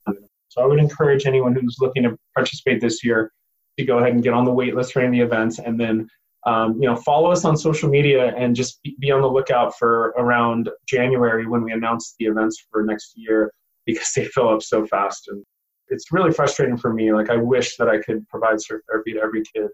so 0.57 0.63
I 0.63 0.67
would 0.67 0.79
encourage 0.79 1.25
anyone 1.25 1.53
who's 1.53 1.77
looking 1.79 2.03
to 2.03 2.17
participate 2.35 2.81
this 2.81 3.03
year 3.03 3.31
to 3.77 3.85
go 3.85 3.99
ahead 3.99 4.13
and 4.13 4.23
get 4.23 4.33
on 4.33 4.43
the 4.43 4.51
wait 4.51 4.75
list 4.75 4.93
for 4.93 5.01
any 5.01 5.21
of 5.21 5.29
the 5.29 5.35
events 5.35 5.59
and 5.59 5.79
then 5.79 6.07
um, 6.45 6.81
you 6.81 6.87
know 6.87 6.95
follow 6.95 7.31
us 7.31 7.45
on 7.45 7.55
social 7.55 7.89
media 7.89 8.33
and 8.35 8.55
just 8.55 8.79
be 8.99 9.11
on 9.11 9.21
the 9.21 9.27
lookout 9.27 9.77
for 9.77 10.13
around 10.17 10.69
January 10.87 11.45
when 11.45 11.63
we 11.63 11.71
announce 11.73 12.15
the 12.19 12.25
events 12.25 12.65
for 12.71 12.83
next 12.83 13.13
year 13.15 13.51
because 13.85 14.11
they 14.15 14.25
fill 14.25 14.49
up 14.49 14.63
so 14.63 14.85
fast 14.85 15.27
and 15.27 15.43
it's 15.89 16.11
really 16.11 16.31
frustrating 16.31 16.77
for 16.77 16.93
me. 16.93 17.13
Like 17.13 17.29
I 17.29 17.37
wish 17.37 17.77
that 17.77 17.87
I 17.87 17.99
could 17.99 18.27
provide 18.27 18.59
surf 18.59 18.81
therapy 18.89 19.13
to 19.13 19.21
every 19.21 19.43
kid 19.43 19.69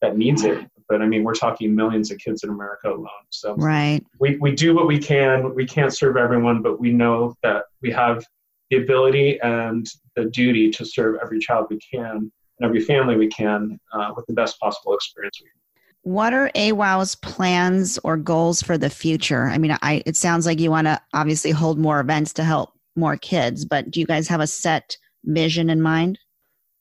that 0.00 0.16
needs 0.16 0.44
it 0.44 0.64
but 0.88 1.02
I 1.02 1.06
mean 1.06 1.24
we're 1.24 1.34
talking 1.34 1.74
millions 1.74 2.10
of 2.10 2.18
kids 2.18 2.44
in 2.44 2.50
America 2.50 2.88
alone. 2.90 3.26
So 3.30 3.54
right. 3.56 4.04
we, 4.20 4.36
we 4.36 4.52
do 4.54 4.74
what 4.74 4.86
we 4.86 4.98
can. 4.98 5.54
We 5.54 5.66
can't 5.66 5.92
serve 5.92 6.16
everyone 6.16 6.62
but 6.62 6.78
we 6.78 6.92
know 6.92 7.34
that 7.42 7.64
we 7.82 7.90
have 7.90 8.24
the 8.70 8.78
ability 8.78 9.40
and 9.40 9.86
the 10.16 10.26
duty 10.26 10.70
to 10.70 10.84
serve 10.84 11.16
every 11.22 11.38
child 11.38 11.66
we 11.70 11.78
can 11.78 12.10
and 12.10 12.30
every 12.62 12.80
family 12.80 13.16
we 13.16 13.28
can 13.28 13.78
uh, 13.92 14.12
with 14.16 14.26
the 14.26 14.32
best 14.32 14.58
possible 14.60 14.94
experience 14.94 15.40
we 15.40 15.46
can. 15.46 15.54
What 16.02 16.32
are 16.32 16.50
AWOW's 16.54 17.16
plans 17.16 17.98
or 18.04 18.16
goals 18.16 18.62
for 18.62 18.78
the 18.78 18.90
future? 18.90 19.48
I 19.48 19.58
mean, 19.58 19.76
I, 19.82 20.02
it 20.06 20.16
sounds 20.16 20.46
like 20.46 20.60
you 20.60 20.70
want 20.70 20.86
to 20.86 21.00
obviously 21.12 21.50
hold 21.50 21.78
more 21.78 22.00
events 22.00 22.32
to 22.34 22.44
help 22.44 22.72
more 22.96 23.16
kids, 23.16 23.64
but 23.64 23.90
do 23.90 24.00
you 24.00 24.06
guys 24.06 24.28
have 24.28 24.40
a 24.40 24.46
set 24.46 24.96
vision 25.24 25.70
in 25.70 25.80
mind? 25.82 26.18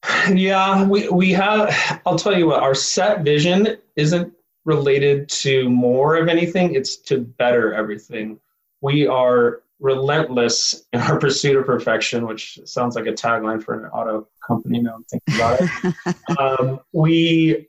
Yeah, 0.33 0.85
we, 0.85 1.09
we 1.09 1.31
have. 1.31 2.01
I'll 2.05 2.17
tell 2.17 2.37
you 2.37 2.47
what, 2.47 2.61
our 2.61 2.75
set 2.75 3.23
vision 3.23 3.77
isn't 3.95 4.33
related 4.65 5.29
to 5.29 5.69
more 5.69 6.15
of 6.15 6.27
anything, 6.27 6.75
it's 6.75 6.97
to 6.97 7.19
better 7.19 7.73
everything. 7.73 8.39
We 8.81 9.07
are 9.07 9.63
relentless 9.79 10.85
in 10.93 10.99
our 11.01 11.19
pursuit 11.19 11.55
of 11.55 11.65
perfection, 11.65 12.25
which 12.25 12.59
sounds 12.65 12.95
like 12.95 13.05
a 13.05 13.13
tagline 13.13 13.61
for 13.61 13.83
an 13.83 13.89
auto 13.91 14.27
company. 14.45 14.79
Now 14.79 14.95
I'm 14.95 15.03
thinking 15.03 15.35
about 15.35 15.59
it. 15.61 16.39
um, 16.39 16.79
we 16.93 17.67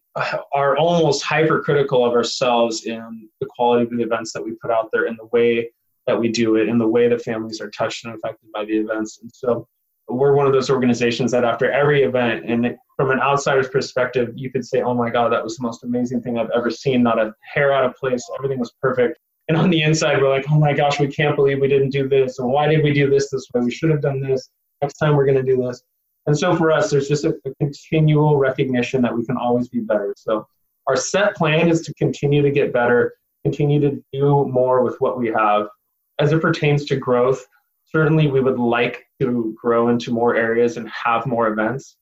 are 0.52 0.76
almost 0.76 1.22
hypercritical 1.22 2.04
of 2.04 2.12
ourselves 2.12 2.86
in 2.86 3.28
the 3.40 3.46
quality 3.46 3.84
of 3.84 3.90
the 3.90 4.02
events 4.02 4.32
that 4.32 4.44
we 4.44 4.52
put 4.52 4.70
out 4.70 4.90
there, 4.92 5.06
in 5.06 5.16
the 5.16 5.26
way 5.26 5.70
that 6.06 6.18
we 6.18 6.28
do 6.28 6.56
it, 6.56 6.68
in 6.68 6.78
the 6.78 6.86
way 6.86 7.08
that 7.08 7.22
families 7.22 7.60
are 7.60 7.70
touched 7.70 8.04
and 8.04 8.14
affected 8.14 8.50
by 8.52 8.64
the 8.64 8.76
events. 8.76 9.18
And 9.20 9.30
so 9.32 9.68
we're 10.08 10.34
one 10.34 10.46
of 10.46 10.52
those 10.52 10.70
organizations 10.70 11.30
that 11.32 11.44
after 11.44 11.70
every 11.70 12.02
event, 12.02 12.46
and 12.46 12.76
from 12.96 13.10
an 13.10 13.20
outsider's 13.20 13.68
perspective, 13.68 14.32
you 14.34 14.50
could 14.50 14.64
say, 14.64 14.80
oh 14.80 14.94
my 14.94 15.10
God, 15.10 15.30
that 15.32 15.44
was 15.44 15.56
the 15.56 15.62
most 15.62 15.84
amazing 15.84 16.22
thing 16.22 16.38
I've 16.38 16.50
ever 16.54 16.70
seen. 16.70 17.02
Not 17.02 17.18
a 17.18 17.34
hair 17.42 17.72
out 17.72 17.84
of 17.84 17.94
place. 17.94 18.24
Everything 18.38 18.58
was 18.58 18.72
perfect 18.80 19.18
and 19.48 19.56
on 19.56 19.70
the 19.70 19.82
inside 19.82 20.20
we're 20.20 20.28
like 20.28 20.46
oh 20.50 20.58
my 20.58 20.72
gosh 20.72 21.00
we 21.00 21.08
can't 21.08 21.36
believe 21.36 21.60
we 21.60 21.68
didn't 21.68 21.90
do 21.90 22.08
this. 22.08 22.38
And 22.38 22.50
why 22.50 22.68
did 22.68 22.82
we 22.82 22.92
do 22.92 23.10
this 23.10 23.30
this 23.30 23.46
way? 23.52 23.62
We 23.62 23.70
should 23.70 23.90
have 23.90 24.02
done 24.02 24.20
this. 24.20 24.50
Next 24.82 24.94
time 24.94 25.16
we're 25.16 25.26
going 25.26 25.36
to 25.36 25.42
do 25.42 25.60
this. 25.60 25.82
And 26.26 26.38
so 26.38 26.54
for 26.56 26.70
us 26.70 26.90
there's 26.90 27.08
just 27.08 27.24
a, 27.24 27.34
a, 27.44 27.54
continual 27.60 28.36
recognition 28.36 29.02
that 29.02 29.14
we 29.14 29.24
can 29.24 29.36
always 29.36 29.68
be 29.68 29.80
better. 29.80 30.14
So 30.16 30.46
our 30.86 30.96
set 30.96 31.34
plan 31.34 31.68
is 31.68 31.82
to 31.82 31.94
continue 31.94 32.42
to 32.42 32.50
get 32.50 32.72
better 32.72 33.14
continue 33.44 33.80
to 33.80 34.02
do 34.12 34.46
more 34.46 34.82
with 34.82 35.00
what 35.00 35.18
we 35.18 35.28
have. 35.28 35.68
As 36.18 36.32
it 36.32 36.42
pertains 36.42 36.84
to 36.86 36.96
growth 36.96 37.46
certainly 37.90 38.26
we 38.26 38.40
would 38.40 38.58
like 38.58 39.06
to 39.20 39.56
grow 39.60 39.88
into 39.88 40.12
more 40.12 40.36
areas 40.36 40.76
and 40.76 40.88
have 40.88 41.26
more 41.26 41.48
events. 41.48 41.96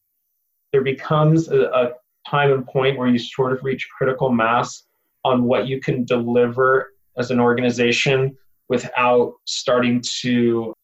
There 0.72 0.82
becomes 0.82 1.48
a, 1.48 1.66
a 1.66 1.92
time 2.28 2.52
and 2.52 2.66
point 2.66 2.98
where 2.98 3.08
you 3.08 3.18
sort 3.18 3.52
of 3.52 3.62
reach 3.62 3.88
critical 3.96 4.30
mass 4.30 4.84
on 5.24 5.44
what 5.44 5.68
you 5.68 5.80
can 5.80 6.04
deliver 6.04 6.92
as 7.18 7.30
an 7.30 7.40
organization 7.40 8.36
without 8.68 9.34
starting 9.44 10.02
to 10.20 10.74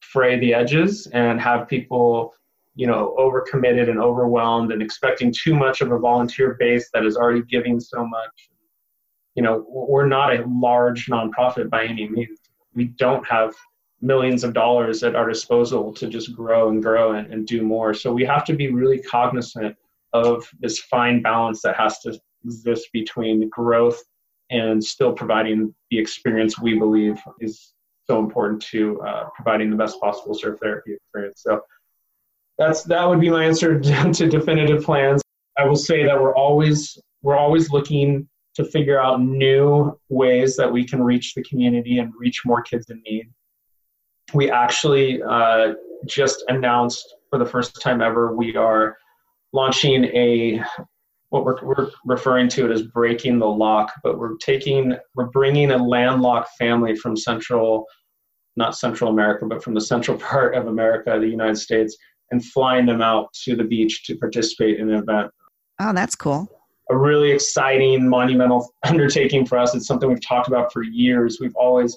fray 0.00 0.38
the 0.38 0.52
edges 0.52 1.06
and 1.12 1.40
have 1.40 1.68
people 1.68 2.34
you 2.74 2.86
know, 2.86 3.14
overcommitted 3.18 3.90
and 3.90 3.98
overwhelmed 3.98 4.72
and 4.72 4.82
expecting 4.82 5.32
too 5.32 5.54
much 5.54 5.80
of 5.80 5.92
a 5.92 5.98
volunteer 5.98 6.56
base 6.58 6.88
that 6.94 7.04
is 7.04 7.16
already 7.16 7.42
giving 7.42 7.80
so 7.80 8.06
much. 8.06 8.48
You 9.34 9.42
know, 9.42 9.66
we're 9.68 10.06
not 10.06 10.34
a 10.34 10.44
large 10.48 11.06
nonprofit 11.06 11.68
by 11.68 11.84
any 11.84 12.08
means. 12.08 12.38
We 12.74 12.86
don't 12.86 13.26
have 13.26 13.54
millions 14.00 14.44
of 14.44 14.54
dollars 14.54 15.02
at 15.02 15.14
our 15.14 15.28
disposal 15.28 15.92
to 15.92 16.08
just 16.08 16.34
grow 16.34 16.70
and 16.70 16.82
grow 16.82 17.12
and, 17.12 17.32
and 17.32 17.46
do 17.46 17.62
more. 17.62 17.92
So 17.92 18.12
we 18.12 18.24
have 18.24 18.44
to 18.46 18.54
be 18.54 18.72
really 18.72 19.02
cognizant 19.02 19.76
of 20.12 20.48
this 20.60 20.78
fine 20.78 21.22
balance 21.22 21.60
that 21.62 21.76
has 21.76 21.98
to 22.00 22.18
exist 22.44 22.88
between 22.92 23.48
growth 23.50 24.02
and 24.50 24.82
still 24.82 25.12
providing 25.12 25.74
the 25.90 25.98
experience 25.98 26.58
we 26.58 26.78
believe 26.78 27.18
is 27.40 27.72
so 28.06 28.18
important 28.18 28.60
to 28.60 29.00
uh, 29.02 29.28
providing 29.34 29.70
the 29.70 29.76
best 29.76 30.00
possible 30.00 30.34
surf 30.34 30.58
therapy 30.60 30.94
experience. 30.94 31.42
So 31.42 31.60
that's 32.58 32.82
that 32.84 33.08
would 33.08 33.20
be 33.20 33.30
my 33.30 33.44
answer 33.44 33.78
to 34.12 34.28
definitive 34.28 34.84
plans. 34.84 35.22
I 35.58 35.64
will 35.64 35.76
say 35.76 36.04
that 36.04 36.20
we're 36.20 36.34
always 36.34 36.98
we're 37.22 37.36
always 37.36 37.70
looking 37.70 38.28
to 38.56 38.64
figure 38.64 39.00
out 39.00 39.20
new 39.20 39.98
ways 40.08 40.56
that 40.56 40.70
we 40.70 40.84
can 40.84 41.02
reach 41.02 41.34
the 41.34 41.42
community 41.44 41.98
and 41.98 42.12
reach 42.18 42.42
more 42.44 42.62
kids 42.62 42.90
in 42.90 43.00
need. 43.08 43.30
We 44.34 44.50
actually 44.50 45.22
uh, 45.22 45.74
just 46.06 46.44
announced 46.48 47.14
for 47.30 47.38
the 47.38 47.46
first 47.46 47.80
time 47.80 48.00
ever 48.00 48.34
we 48.34 48.56
are 48.56 48.96
launching 49.52 50.04
a 50.04 50.62
what 51.30 51.44
we're, 51.44 51.64
we're 51.64 51.90
referring 52.04 52.48
to 52.48 52.66
it 52.66 52.72
as 52.72 52.82
breaking 52.82 53.38
the 53.38 53.46
lock 53.46 53.92
but 54.02 54.18
we're 54.18 54.36
taking 54.36 54.94
we're 55.14 55.26
bringing 55.26 55.70
a 55.72 55.76
landlocked 55.76 56.50
family 56.58 56.94
from 56.94 57.16
central 57.16 57.86
not 58.56 58.76
central 58.76 59.10
america 59.10 59.46
but 59.46 59.62
from 59.62 59.74
the 59.74 59.80
central 59.80 60.16
part 60.30 60.54
of 60.54 60.66
america 60.66 61.18
the 61.18 61.28
united 61.28 61.56
states 61.56 61.96
and 62.30 62.44
flying 62.44 62.86
them 62.86 63.02
out 63.02 63.32
to 63.32 63.56
the 63.56 63.64
beach 63.64 64.04
to 64.04 64.16
participate 64.16 64.78
in 64.78 64.90
an 64.90 65.02
event. 65.02 65.30
Oh 65.80 65.92
that's 65.92 66.14
cool. 66.14 66.50
A 66.90 66.96
really 66.96 67.30
exciting 67.30 68.08
monumental 68.08 68.72
undertaking 68.84 69.46
for 69.46 69.58
us. 69.58 69.74
It's 69.74 69.86
something 69.86 70.08
we've 70.08 70.26
talked 70.26 70.48
about 70.48 70.72
for 70.72 70.82
years. 70.82 71.38
We've 71.40 71.54
always 71.54 71.96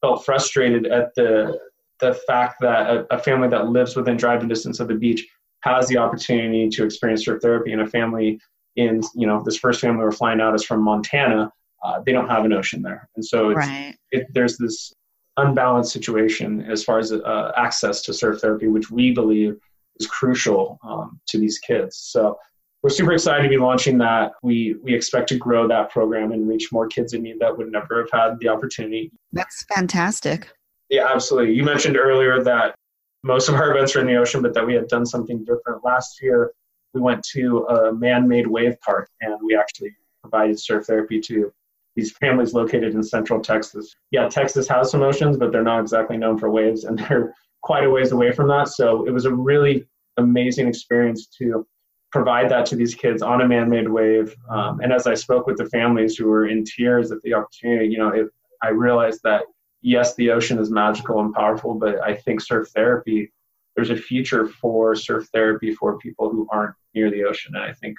felt 0.00 0.24
frustrated 0.24 0.86
at 0.86 1.14
the 1.16 1.58
the 2.00 2.14
fact 2.26 2.56
that 2.60 2.90
a, 2.90 3.14
a 3.14 3.18
family 3.18 3.48
that 3.48 3.68
lives 3.68 3.96
within 3.96 4.16
driving 4.16 4.48
distance 4.48 4.80
of 4.80 4.88
the 4.88 4.94
beach 4.94 5.24
has 5.60 5.86
the 5.88 5.96
opportunity 5.96 6.68
to 6.68 6.84
experience 6.84 7.24
surf 7.24 7.40
therapy 7.40 7.72
and 7.72 7.82
a 7.82 7.86
family 7.86 8.38
in 8.76 9.00
you 9.14 9.26
know 9.26 9.42
this 9.44 9.56
first 9.56 9.80
family 9.80 10.02
we're 10.02 10.12
flying 10.12 10.40
out 10.40 10.54
is 10.54 10.64
from 10.64 10.82
montana 10.82 11.50
uh, 11.84 12.00
they 12.04 12.12
don't 12.12 12.28
have 12.28 12.44
an 12.44 12.52
ocean 12.52 12.82
there. 12.82 13.08
And 13.14 13.24
so 13.24 13.52
right. 13.52 13.94
it, 14.10 14.26
there's 14.32 14.56
this 14.56 14.92
unbalanced 15.36 15.92
situation 15.92 16.62
as 16.62 16.82
far 16.82 16.98
as 16.98 17.12
uh, 17.12 17.52
access 17.56 18.00
to 18.02 18.14
surf 18.14 18.40
therapy 18.40 18.68
which 18.68 18.90
we 18.90 19.12
believe 19.12 19.56
is 20.00 20.06
crucial 20.06 20.78
um, 20.82 21.20
to 21.28 21.38
these 21.38 21.58
kids. 21.58 21.96
So 21.98 22.38
we're 22.82 22.90
super 22.90 23.12
excited 23.12 23.42
to 23.42 23.48
be 23.48 23.56
launching 23.56 23.98
that. 23.98 24.32
We 24.42 24.76
we 24.82 24.94
expect 24.94 25.28
to 25.30 25.36
grow 25.36 25.68
that 25.68 25.90
program 25.90 26.32
and 26.32 26.48
reach 26.48 26.72
more 26.72 26.86
kids 26.86 27.12
in 27.12 27.22
need 27.22 27.38
that 27.40 27.56
would 27.56 27.70
never 27.70 28.00
have 28.00 28.10
had 28.12 28.38
the 28.40 28.48
opportunity. 28.48 29.10
That's 29.32 29.64
fantastic. 29.74 30.48
Yeah 30.88 31.06
absolutely. 31.12 31.54
You 31.54 31.64
mentioned 31.64 31.96
earlier 31.96 32.42
that 32.42 32.74
most 33.22 33.48
of 33.48 33.54
our 33.54 33.70
events 33.70 33.96
are 33.96 34.00
in 34.00 34.06
the 34.06 34.16
ocean, 34.16 34.42
but 34.42 34.52
that 34.54 34.66
we 34.66 34.74
had 34.74 34.88
done 34.88 35.06
something 35.06 35.44
different. 35.44 35.82
Last 35.82 36.20
year, 36.22 36.52
we 36.94 37.00
went 37.00 37.22
to 37.32 37.66
a 37.66 37.92
man 37.92 38.26
made 38.28 38.46
wave 38.46 38.80
park 38.80 39.10
and 39.20 39.38
we 39.42 39.56
actually 39.56 39.94
provided 40.22 40.58
surf 40.58 40.86
therapy 40.86 41.20
to 41.20 41.52
these 41.96 42.12
families 42.12 42.54
located 42.54 42.94
in 42.94 43.02
central 43.02 43.40
Texas. 43.40 43.94
Yeah, 44.10 44.28
Texas 44.28 44.66
has 44.68 44.90
some 44.90 45.02
oceans, 45.02 45.36
but 45.36 45.52
they're 45.52 45.62
not 45.62 45.80
exactly 45.80 46.16
known 46.16 46.38
for 46.38 46.50
waves 46.50 46.84
and 46.84 46.98
they're 47.08 47.34
quite 47.62 47.84
a 47.84 47.90
ways 47.90 48.12
away 48.12 48.32
from 48.32 48.48
that. 48.48 48.68
So 48.68 49.06
it 49.06 49.10
was 49.10 49.24
a 49.24 49.34
really 49.34 49.86
amazing 50.16 50.68
experience 50.68 51.26
to 51.38 51.66
provide 52.12 52.48
that 52.48 52.66
to 52.66 52.76
these 52.76 52.94
kids 52.94 53.22
on 53.22 53.40
a 53.40 53.48
man 53.48 53.68
made 53.68 53.88
wave. 53.88 54.34
Um, 54.48 54.80
and 54.80 54.92
as 54.92 55.06
I 55.06 55.14
spoke 55.14 55.46
with 55.46 55.56
the 55.56 55.66
families 55.66 56.16
who 56.16 56.28
were 56.28 56.46
in 56.46 56.64
tears 56.64 57.10
at 57.10 57.20
the 57.22 57.34
opportunity, 57.34 57.88
you 57.88 57.98
know, 57.98 58.08
it, 58.08 58.28
I 58.62 58.68
realized 58.68 59.20
that 59.24 59.42
yes, 59.82 60.14
the 60.14 60.30
ocean 60.30 60.58
is 60.58 60.70
magical 60.70 61.20
and 61.20 61.34
powerful, 61.34 61.74
but 61.74 62.00
I 62.00 62.14
think 62.14 62.40
surf 62.40 62.68
therapy, 62.68 63.32
there's 63.76 63.90
a 63.90 63.96
future 63.96 64.46
for 64.46 64.94
surf 64.94 65.28
therapy 65.32 65.74
for 65.74 65.98
people 65.98 66.30
who 66.30 66.46
aren't 66.50 66.74
near 66.94 67.10
the 67.10 67.24
ocean. 67.24 67.54
And 67.56 67.64
I 67.64 67.72
think 67.72 67.96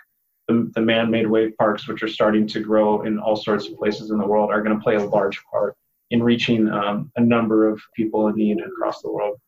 the, 0.48 0.72
the 0.74 0.82
man 0.82 1.12
made 1.12 1.28
wave 1.28 1.56
parks, 1.58 1.88
which 1.88 2.04
are 2.04 2.08
starting 2.08 2.48
to 2.48 2.60
grow 2.60 3.02
in 3.02 3.20
all 3.20 3.36
sorts 3.36 3.68
of 3.68 3.78
places 3.78 4.12
in 4.12 4.18
the 4.18 4.26
world, 4.26 4.52
are 4.52 4.62
going 4.62 4.78
to 4.78 4.84
play 4.84 4.96
a 4.96 5.04
large 5.04 5.42
part 5.52 5.76
in 6.12 6.22
reaching 6.22 6.70
um, 6.70 7.12
a 7.16 7.22
number 7.22 7.68
of 7.68 7.82
people 7.96 8.28
in 8.28 8.36
need 8.36 8.60
across 8.62 9.02
the 9.02 9.12
world. 9.12 9.40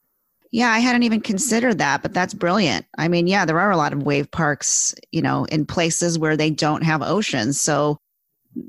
Yeah, 0.51 0.69
I 0.69 0.79
hadn't 0.79 1.03
even 1.03 1.21
considered 1.21 1.77
that, 1.79 2.01
but 2.01 2.13
that's 2.13 2.33
brilliant. 2.33 2.85
I 2.97 3.09
mean, 3.09 3.27
yeah, 3.27 3.45
there 3.45 3.59
are 3.59 3.71
a 3.71 3.77
lot 3.77 3.93
of 3.93 4.03
wave 4.03 4.31
parks, 4.31 4.95
you 5.11 5.21
know, 5.21 5.45
in 5.45 5.65
places 5.65 6.17
where 6.17 6.37
they 6.37 6.49
don't 6.49 6.83
have 6.83 7.01
oceans. 7.01 7.59
So 7.59 7.97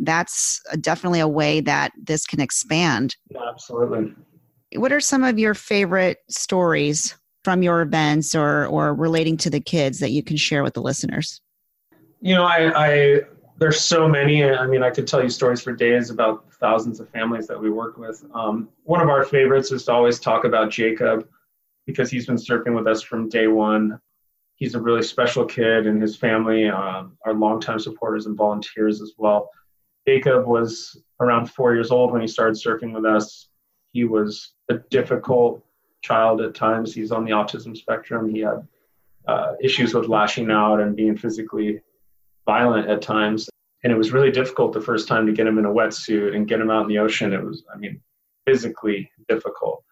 that's 0.00 0.60
definitely 0.80 1.20
a 1.20 1.28
way 1.28 1.60
that 1.60 1.92
this 1.96 2.26
can 2.26 2.40
expand. 2.40 3.16
Absolutely. 3.48 4.12
What 4.74 4.92
are 4.92 5.00
some 5.00 5.22
of 5.22 5.38
your 5.38 5.54
favorite 5.54 6.18
stories 6.28 7.16
from 7.48 7.62
your 7.62 7.80
events 7.80 8.34
or 8.34 8.66
or 8.66 8.92
relating 8.92 9.34
to 9.34 9.48
the 9.48 9.58
kids 9.58 10.00
that 10.00 10.10
you 10.10 10.22
can 10.22 10.36
share 10.36 10.62
with 10.62 10.74
the 10.74 10.82
listeners? 10.82 11.40
You 12.20 12.34
know, 12.34 12.44
I, 12.44 12.58
I 12.76 13.20
there's 13.56 13.80
so 13.80 14.06
many. 14.06 14.44
I 14.44 14.66
mean, 14.66 14.82
I 14.82 14.90
could 14.90 15.06
tell 15.06 15.22
you 15.22 15.30
stories 15.30 15.62
for 15.62 15.72
days 15.72 16.10
about 16.10 16.52
thousands 16.60 17.00
of 17.00 17.08
families 17.08 17.46
that 17.46 17.58
we 17.58 17.70
work 17.70 17.96
with. 17.96 18.22
Um, 18.34 18.68
one 18.82 19.00
of 19.00 19.08
our 19.08 19.24
favorites 19.24 19.72
is 19.72 19.86
to 19.86 19.92
always 19.92 20.20
talk 20.20 20.44
about 20.44 20.70
Jacob 20.70 21.26
because 21.86 22.10
he's 22.10 22.26
been 22.26 22.36
surfing 22.36 22.74
with 22.76 22.86
us 22.86 23.00
from 23.00 23.30
day 23.30 23.46
one. 23.46 23.98
He's 24.56 24.74
a 24.74 24.80
really 24.82 25.02
special 25.02 25.46
kid, 25.46 25.86
and 25.86 26.02
his 26.02 26.16
family 26.16 26.68
um, 26.68 27.16
are 27.24 27.32
longtime 27.32 27.78
supporters 27.78 28.26
and 28.26 28.36
volunteers 28.36 29.00
as 29.00 29.14
well. 29.16 29.48
Jacob 30.06 30.46
was 30.46 31.00
around 31.18 31.46
four 31.46 31.72
years 31.72 31.90
old 31.90 32.12
when 32.12 32.20
he 32.20 32.28
started 32.28 32.58
surfing 32.62 32.92
with 32.92 33.06
us. 33.06 33.48
He 33.92 34.04
was 34.04 34.52
a 34.68 34.74
difficult 34.90 35.64
child 36.02 36.40
at 36.40 36.54
times. 36.54 36.94
He's 36.94 37.12
on 37.12 37.24
the 37.24 37.32
autism 37.32 37.76
spectrum. 37.76 38.28
He 38.28 38.40
had 38.40 38.66
uh, 39.26 39.54
issues 39.62 39.94
with 39.94 40.08
lashing 40.08 40.50
out 40.50 40.80
and 40.80 40.96
being 40.96 41.16
physically 41.16 41.80
violent 42.46 42.88
at 42.88 43.02
times. 43.02 43.48
And 43.84 43.92
it 43.92 43.96
was 43.96 44.12
really 44.12 44.30
difficult 44.30 44.72
the 44.72 44.80
first 44.80 45.06
time 45.06 45.26
to 45.26 45.32
get 45.32 45.46
him 45.46 45.58
in 45.58 45.64
a 45.64 45.70
wetsuit 45.70 46.34
and 46.34 46.48
get 46.48 46.60
him 46.60 46.70
out 46.70 46.82
in 46.82 46.88
the 46.88 46.98
ocean. 46.98 47.32
It 47.32 47.44
was, 47.44 47.64
I 47.72 47.78
mean, 47.78 48.00
physically 48.46 49.10
difficult. 49.28 49.84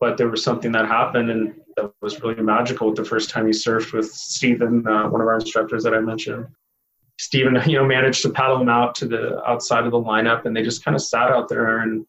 But 0.00 0.18
there 0.18 0.28
was 0.28 0.42
something 0.42 0.72
that 0.72 0.86
happened 0.86 1.30
and 1.30 1.54
that 1.76 1.92
was 2.02 2.20
really 2.20 2.42
magical 2.42 2.92
the 2.92 3.04
first 3.04 3.30
time 3.30 3.46
he 3.46 3.52
surfed 3.52 3.92
with 3.92 4.10
Stephen, 4.12 4.86
uh, 4.86 5.08
one 5.08 5.20
of 5.20 5.26
our 5.26 5.34
instructors 5.34 5.84
that 5.84 5.94
I 5.94 6.00
mentioned. 6.00 6.46
Stephen, 7.18 7.56
you 7.66 7.78
know, 7.78 7.84
managed 7.84 8.22
to 8.22 8.30
paddle 8.30 8.60
him 8.60 8.68
out 8.68 8.94
to 8.96 9.06
the 9.06 9.42
outside 9.44 9.84
of 9.84 9.92
the 9.92 10.00
lineup, 10.00 10.44
and 10.44 10.54
they 10.54 10.62
just 10.62 10.84
kind 10.84 10.94
of 10.94 11.02
sat 11.02 11.30
out 11.30 11.48
there, 11.48 11.80
and 11.80 12.04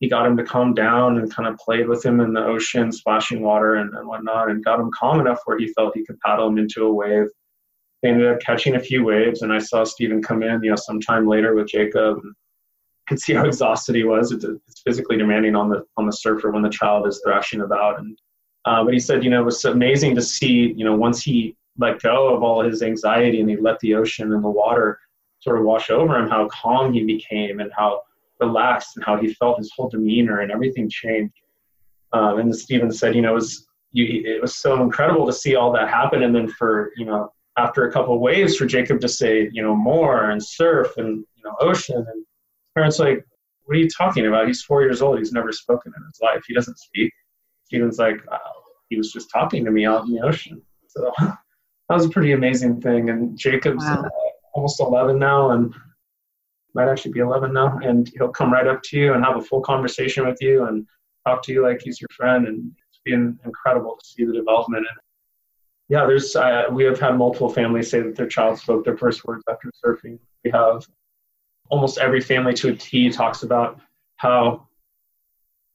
he 0.00 0.08
got 0.08 0.26
him 0.26 0.36
to 0.36 0.44
calm 0.44 0.74
down 0.74 1.18
and 1.18 1.32
kind 1.32 1.48
of 1.48 1.56
played 1.58 1.88
with 1.88 2.04
him 2.04 2.20
in 2.20 2.32
the 2.32 2.44
ocean, 2.44 2.92
splashing 2.92 3.42
water 3.42 3.76
and, 3.76 3.94
and 3.94 4.06
whatnot, 4.06 4.50
and 4.50 4.64
got 4.64 4.80
him 4.80 4.90
calm 4.92 5.20
enough 5.20 5.40
where 5.44 5.58
he 5.58 5.68
felt 5.68 5.96
he 5.96 6.04
could 6.04 6.18
paddle 6.20 6.48
him 6.48 6.58
into 6.58 6.84
a 6.84 6.92
wave. 6.92 7.26
They 8.02 8.10
ended 8.10 8.30
up 8.30 8.40
catching 8.40 8.74
a 8.74 8.80
few 8.80 9.04
waves, 9.04 9.42
and 9.42 9.52
I 9.52 9.58
saw 9.58 9.84
Stephen 9.84 10.22
come 10.22 10.42
in, 10.42 10.62
you 10.62 10.70
know, 10.70 10.76
sometime 10.76 11.26
later 11.26 11.54
with 11.54 11.68
Jacob, 11.68 12.18
and 12.22 12.34
could 13.06 13.20
see 13.22 13.34
how 13.34 13.46
exhausted 13.46 13.94
he 13.94 14.04
was. 14.04 14.32
It's, 14.32 14.44
it's 14.44 14.82
physically 14.82 15.16
demanding 15.16 15.54
on 15.56 15.70
the 15.70 15.84
on 15.96 16.06
the 16.06 16.12
surfer 16.12 16.50
when 16.50 16.62
the 16.62 16.68
child 16.68 17.06
is 17.06 17.22
thrashing 17.24 17.62
about, 17.62 18.00
and 18.00 18.18
uh, 18.64 18.82
but 18.84 18.94
he 18.94 19.00
said, 19.00 19.22
you 19.22 19.30
know, 19.30 19.42
it 19.42 19.44
was 19.44 19.64
amazing 19.64 20.14
to 20.14 20.22
see, 20.22 20.72
you 20.76 20.84
know, 20.84 20.96
once 20.96 21.22
he 21.22 21.56
let 21.78 22.00
go 22.00 22.34
of 22.34 22.42
all 22.42 22.62
his 22.62 22.82
anxiety 22.82 23.40
and 23.40 23.50
he 23.50 23.56
let 23.56 23.78
the 23.80 23.94
ocean 23.94 24.32
and 24.32 24.42
the 24.42 24.48
water 24.48 24.98
sort 25.40 25.58
of 25.58 25.64
wash 25.64 25.90
over 25.90 26.18
him, 26.18 26.28
how 26.28 26.48
calm 26.48 26.92
he 26.92 27.04
became 27.04 27.60
and 27.60 27.70
how 27.76 28.00
relaxed 28.46 28.96
and 28.96 29.04
how 29.04 29.16
he 29.16 29.34
felt 29.34 29.58
his 29.58 29.72
whole 29.74 29.88
demeanor 29.88 30.40
and 30.40 30.50
everything 30.50 30.88
changed. 30.88 31.34
Um, 32.12 32.38
and 32.38 32.54
Stephen 32.54 32.92
said, 32.92 33.14
you 33.14 33.22
know, 33.22 33.32
it 33.32 33.34
was, 33.34 33.66
you, 33.92 34.22
it 34.24 34.40
was 34.40 34.56
so 34.56 34.82
incredible 34.82 35.26
to 35.26 35.32
see 35.32 35.56
all 35.56 35.72
that 35.72 35.88
happen. 35.88 36.22
And 36.22 36.34
then 36.34 36.48
for, 36.48 36.92
you 36.96 37.04
know, 37.04 37.32
after 37.56 37.88
a 37.88 37.92
couple 37.92 38.14
of 38.14 38.20
waves 38.20 38.56
for 38.56 38.66
Jacob 38.66 39.00
to 39.00 39.08
say, 39.08 39.48
you 39.52 39.62
know, 39.62 39.74
more 39.74 40.30
and 40.30 40.42
surf 40.42 40.96
and, 40.96 41.24
you 41.36 41.42
know, 41.44 41.54
ocean 41.60 41.96
and 41.96 42.26
parents 42.74 42.98
like, 42.98 43.24
what 43.64 43.76
are 43.76 43.80
you 43.80 43.88
talking 43.88 44.26
about? 44.26 44.46
He's 44.46 44.62
four 44.62 44.82
years 44.82 45.00
old. 45.00 45.18
He's 45.18 45.32
never 45.32 45.52
spoken 45.52 45.92
in 45.96 46.04
his 46.04 46.20
life. 46.20 46.42
He 46.46 46.54
doesn't 46.54 46.78
speak. 46.78 47.12
Stephen's 47.64 47.98
like, 47.98 48.16
oh, 48.30 48.62
he 48.88 48.96
was 48.96 49.12
just 49.12 49.30
talking 49.32 49.64
to 49.64 49.70
me 49.70 49.86
out 49.86 50.04
in 50.04 50.12
the 50.12 50.20
ocean. 50.20 50.60
So 50.88 51.12
that 51.20 51.36
was 51.88 52.04
a 52.04 52.10
pretty 52.10 52.32
amazing 52.32 52.80
thing. 52.80 53.10
And 53.10 53.38
Jacob's 53.38 53.84
wow. 53.84 54.02
uh, 54.04 54.08
almost 54.54 54.80
11 54.80 55.18
now 55.18 55.50
and 55.50 55.74
might 56.74 56.88
actually 56.88 57.12
be 57.12 57.20
11 57.20 57.52
now. 57.52 57.78
And 57.82 58.10
he'll 58.16 58.28
come 58.28 58.52
right 58.52 58.66
up 58.66 58.82
to 58.84 58.98
you 58.98 59.14
and 59.14 59.24
have 59.24 59.36
a 59.36 59.42
full 59.42 59.60
conversation 59.60 60.26
with 60.26 60.38
you 60.40 60.64
and 60.64 60.86
talk 61.26 61.42
to 61.44 61.52
you 61.52 61.62
like 61.62 61.80
he's 61.82 62.00
your 62.00 62.08
friend. 62.12 62.46
And 62.46 62.72
it's 62.88 63.00
been 63.04 63.38
incredible 63.44 63.96
to 64.00 64.06
see 64.06 64.24
the 64.24 64.32
development. 64.32 64.86
And 64.88 64.98
yeah, 65.88 66.06
there's 66.06 66.34
uh, 66.34 66.64
we 66.70 66.84
have 66.84 66.98
had 66.98 67.16
multiple 67.16 67.48
families 67.48 67.90
say 67.90 68.00
that 68.00 68.16
their 68.16 68.26
child 68.26 68.58
spoke 68.58 68.84
their 68.84 68.96
first 68.96 69.24
words 69.24 69.44
after 69.48 69.70
surfing. 69.84 70.18
We 70.44 70.50
have 70.50 70.86
almost 71.68 71.98
every 71.98 72.20
family 72.20 72.54
to 72.54 72.70
a 72.70 72.76
T 72.76 73.10
talks 73.10 73.42
about 73.42 73.80
how 74.16 74.66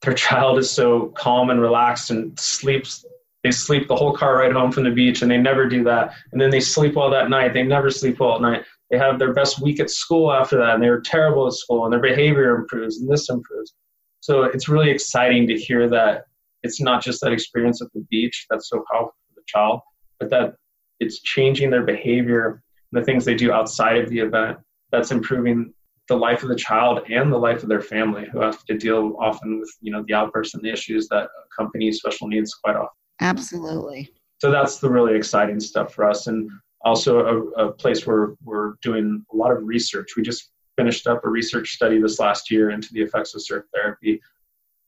their 0.01 0.13
child 0.13 0.57
is 0.57 0.69
so 0.69 1.07
calm 1.09 1.49
and 1.49 1.61
relaxed 1.61 2.09
and 2.09 2.39
sleeps 2.39 3.05
they 3.43 3.51
sleep 3.51 3.87
the 3.87 3.95
whole 3.95 4.13
car 4.13 4.37
ride 4.37 4.51
home 4.51 4.71
from 4.71 4.83
the 4.83 4.91
beach 4.91 5.21
and 5.21 5.31
they 5.31 5.37
never 5.37 5.67
do 5.67 5.83
that. 5.85 6.13
And 6.31 6.41
then 6.41 6.49
they 6.49 6.59
sleep 6.59 6.95
well 6.95 7.09
that 7.11 7.29
night. 7.29 7.53
They 7.53 7.63
never 7.63 7.89
sleep 7.89 8.19
well 8.19 8.35
at 8.35 8.41
night. 8.41 8.65
They 8.89 8.97
have 8.97 9.19
their 9.19 9.33
best 9.33 9.61
week 9.61 9.79
at 9.79 9.89
school 9.89 10.31
after 10.31 10.57
that 10.57 10.75
and 10.75 10.83
they 10.83 10.89
were 10.89 11.01
terrible 11.01 11.47
at 11.47 11.53
school 11.53 11.85
and 11.85 11.93
their 11.93 12.01
behavior 12.01 12.55
improves 12.55 12.99
and 12.99 13.09
this 13.09 13.29
improves. 13.29 13.73
So 14.21 14.43
it's 14.43 14.67
really 14.67 14.89
exciting 14.89 15.47
to 15.47 15.57
hear 15.57 15.87
that 15.89 16.23
it's 16.63 16.81
not 16.81 17.03
just 17.03 17.21
that 17.21 17.31
experience 17.31 17.81
at 17.81 17.91
the 17.93 18.05
beach 18.09 18.45
that's 18.49 18.69
so 18.69 18.83
powerful 18.91 19.13
for 19.27 19.35
the 19.35 19.43
child, 19.47 19.81
but 20.19 20.29
that 20.31 20.55
it's 20.99 21.21
changing 21.21 21.69
their 21.69 21.85
behavior, 21.85 22.61
the 22.91 23.03
things 23.03 23.23
they 23.23 23.35
do 23.35 23.53
outside 23.53 23.97
of 23.97 24.09
the 24.09 24.19
event 24.19 24.57
that's 24.91 25.11
improving 25.11 25.73
the 26.09 26.15
life 26.15 26.41
of 26.41 26.49
the 26.49 26.55
child 26.55 26.99
and 27.09 27.31
the 27.31 27.37
life 27.37 27.61
of 27.63 27.69
their 27.69 27.81
family 27.81 28.27
who 28.31 28.41
have 28.41 28.65
to 28.65 28.75
deal 28.75 29.15
often 29.19 29.59
with 29.59 29.69
you 29.79 29.91
know 29.91 30.03
the 30.07 30.13
outbursts 30.13 30.55
and 30.55 30.63
the 30.63 30.71
issues 30.71 31.07
that 31.07 31.29
accompany 31.45 31.91
special 31.91 32.27
needs 32.27 32.53
quite 32.55 32.75
often 32.75 32.89
Absolutely. 33.21 34.09
So 34.39 34.51
that's 34.51 34.79
the 34.79 34.89
really 34.89 35.15
exciting 35.15 35.59
stuff 35.59 35.93
for 35.93 36.05
us, 36.09 36.27
and 36.27 36.49
also 36.81 37.19
a, 37.57 37.65
a 37.67 37.71
place 37.71 38.07
where 38.07 38.35
we're 38.43 38.73
doing 38.81 39.25
a 39.31 39.35
lot 39.35 39.51
of 39.51 39.63
research. 39.63 40.11
We 40.15 40.23
just 40.23 40.51
finished 40.77 41.07
up 41.07 41.25
a 41.25 41.29
research 41.29 41.73
study 41.73 42.01
this 42.01 42.19
last 42.19 42.49
year 42.49 42.69
into 42.69 42.93
the 42.93 43.01
effects 43.01 43.35
of 43.35 43.43
surf 43.43 43.65
therapy, 43.73 44.21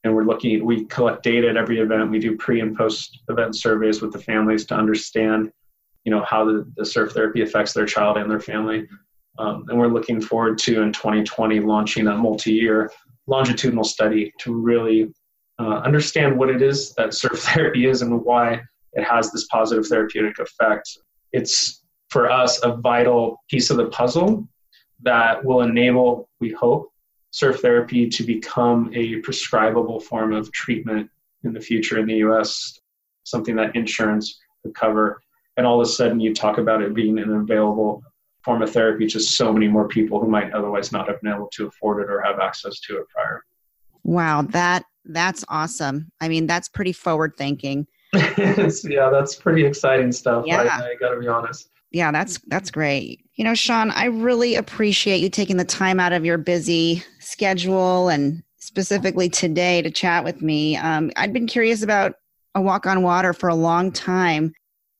and 0.04 0.16
we're 0.16 0.24
looking. 0.24 0.66
We 0.66 0.86
collect 0.86 1.24
data 1.24 1.50
at 1.50 1.58
every 1.58 1.80
event. 1.80 2.12
We 2.12 2.20
do 2.20 2.38
pre 2.38 2.62
and 2.62 2.76
post 2.76 3.20
event 3.30 3.56
surveys 3.56 4.02
with 4.02 4.14
the 4.14 4.20
families 4.20 4.66
to 4.68 4.76
understand, 4.76 5.52
you 6.06 6.12
know, 6.12 6.24
how 6.24 6.46
the, 6.46 6.72
the 6.78 6.86
surf 6.86 7.12
therapy 7.12 7.42
affects 7.42 7.74
their 7.74 7.86
child 7.86 8.18
and 8.18 8.30
their 8.30 8.40
family. 8.40 8.88
Um, 9.38 9.66
and 9.70 9.80
we're 9.80 9.88
looking 9.88 10.22
forward 10.22 10.58
to 10.60 10.82
in 10.82 10.92
2020 10.92 11.62
launching 11.62 12.08
a 12.08 12.16
multi-year 12.16 12.92
longitudinal 13.28 13.84
study 13.84 14.34
to 14.40 14.54
really 14.54 15.14
uh, 15.60 15.78
understand 15.80 16.38
what 16.38 16.50
it 16.50 16.62
is 16.62 16.94
that 16.96 17.14
surf 17.14 17.40
therapy 17.54 17.86
is 17.86 18.02
and 18.02 18.22
why 18.24 18.62
it 18.94 19.04
has 19.04 19.32
this 19.32 19.46
positive 19.46 19.88
therapeutic 19.88 20.40
effect. 20.40 20.90
It's 21.32 21.81
for 22.12 22.30
us 22.30 22.60
a 22.64 22.76
vital 22.76 23.42
piece 23.50 23.70
of 23.70 23.78
the 23.78 23.88
puzzle 23.88 24.48
that 25.02 25.44
will 25.44 25.62
enable, 25.62 26.30
we 26.40 26.52
hope, 26.52 26.92
surf 27.32 27.62
therapy 27.62 28.08
to 28.10 28.24
become 28.24 28.92
a 28.94 29.16
prescribable 29.18 30.00
form 30.00 30.34
of 30.34 30.52
treatment 30.52 31.10
in 31.44 31.54
the 31.54 31.60
future 31.60 31.98
in 31.98 32.06
the 32.06 32.18
US, 32.18 32.80
something 33.24 33.56
that 33.56 33.76
insurance 33.76 34.40
could 34.62 34.76
cover. 34.76 35.22
And 35.56 35.66
all 35.66 35.80
of 35.82 35.88
a 35.88 35.90
sudden, 35.90 36.20
you 36.20 36.36
talk 36.36 36.58
about 36.58 36.82
it 36.82 36.94
being 36.94 37.18
an 37.18 37.32
available 37.32 38.04
form 38.44 38.62
of 38.62 38.72
therapy 38.72 39.08
to 39.08 39.20
so 39.20 39.54
many 39.54 39.68
more 39.68 39.88
people 39.88 40.20
who 40.20 40.28
might 40.28 40.52
otherwise 40.52 40.92
not 40.92 41.08
have 41.08 41.22
been 41.22 41.34
able 41.34 41.50
to 41.54 41.68
afford 41.68 42.04
it 42.04 42.12
or 42.12 42.22
have 42.22 42.40
access 42.40 42.80
to 42.82 42.98
it 42.98 43.08
prior. 43.10 43.44
Wow, 44.04 44.42
that 44.50 44.84
that's 45.06 45.46
awesome. 45.48 46.12
I 46.20 46.28
mean, 46.28 46.46
that's 46.46 46.68
pretty 46.68 46.92
forward 46.92 47.36
thinking. 47.38 47.88
yeah, 48.14 49.10
that's 49.10 49.36
pretty 49.36 49.66
exciting 49.66 50.12
stuff. 50.12 50.46
Yeah. 50.46 50.64
I, 50.64 50.90
I 50.90 50.96
got 51.00 51.12
to 51.12 51.20
be 51.20 51.28
honest. 51.28 51.70
Yeah, 51.92 52.12
that's 52.12 52.40
that's 52.48 52.72
great. 52.72 53.26
You 53.36 53.44
know, 53.44 53.54
Sean, 53.54 53.92
I 53.92 54.06
really 54.06 54.56
appreciate 54.56 55.18
you 55.18 55.30
taking 55.30 55.58
the 55.58 55.66
time 55.66 56.00
out 56.00 56.14
of 56.14 56.24
your 56.24 56.38
busy 56.38 57.04
schedule 57.20 58.10
and 58.10 58.44
specifically 58.58 59.30
today 59.30 59.82
to 59.82 59.92
chat 59.92 60.24
with 60.24 60.42
me. 60.42 60.78
Um, 60.78 61.12
I'd 61.18 61.34
been 61.34 61.48
curious 61.48 61.82
about 61.82 62.14
a 62.56 62.62
walk 62.62 62.86
on 62.86 63.04
water 63.04 63.34
for 63.34 63.50
a 63.50 63.56
long 63.56 63.92
time. 63.92 64.54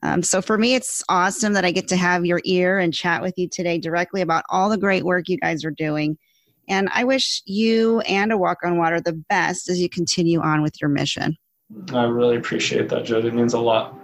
Um, 0.04 0.24
so 0.24 0.42
for 0.42 0.58
me, 0.58 0.74
it's 0.74 1.04
awesome 1.10 1.54
that 1.54 1.64
I 1.64 1.72
get 1.72 1.88
to 1.90 1.96
have 1.96 2.26
your 2.26 2.42
ear 2.44 2.80
and 2.80 2.94
chat 2.94 3.22
with 3.22 3.36
you 3.38 3.48
today 3.48 3.78
directly 3.78 4.22
about 4.22 4.44
all 4.50 4.70
the 4.70 4.78
great 4.78 5.04
work 5.06 5.30
you 5.30 5.38
guys 5.38 5.64
are 5.64 5.72
doing. 5.72 6.18
And 6.68 6.90
I 6.94 7.04
wish 7.04 7.42
you 7.46 8.00
and 8.02 8.32
A 8.32 8.38
Walk 8.38 8.60
on 8.64 8.78
Water 8.78 9.00
the 9.00 9.22
best 9.30 9.70
as 9.70 9.80
you 9.80 9.90
continue 9.90 10.42
on 10.42 10.62
with 10.64 10.82
your 10.82 10.90
mission. 10.90 11.38
I 11.94 12.04
really 12.04 12.38
appreciate 12.38 12.90
that, 12.90 13.06
Joe. 13.06 13.20
It 13.20 13.34
means 13.34 13.54
a 13.54 13.60
lot. 13.60 13.96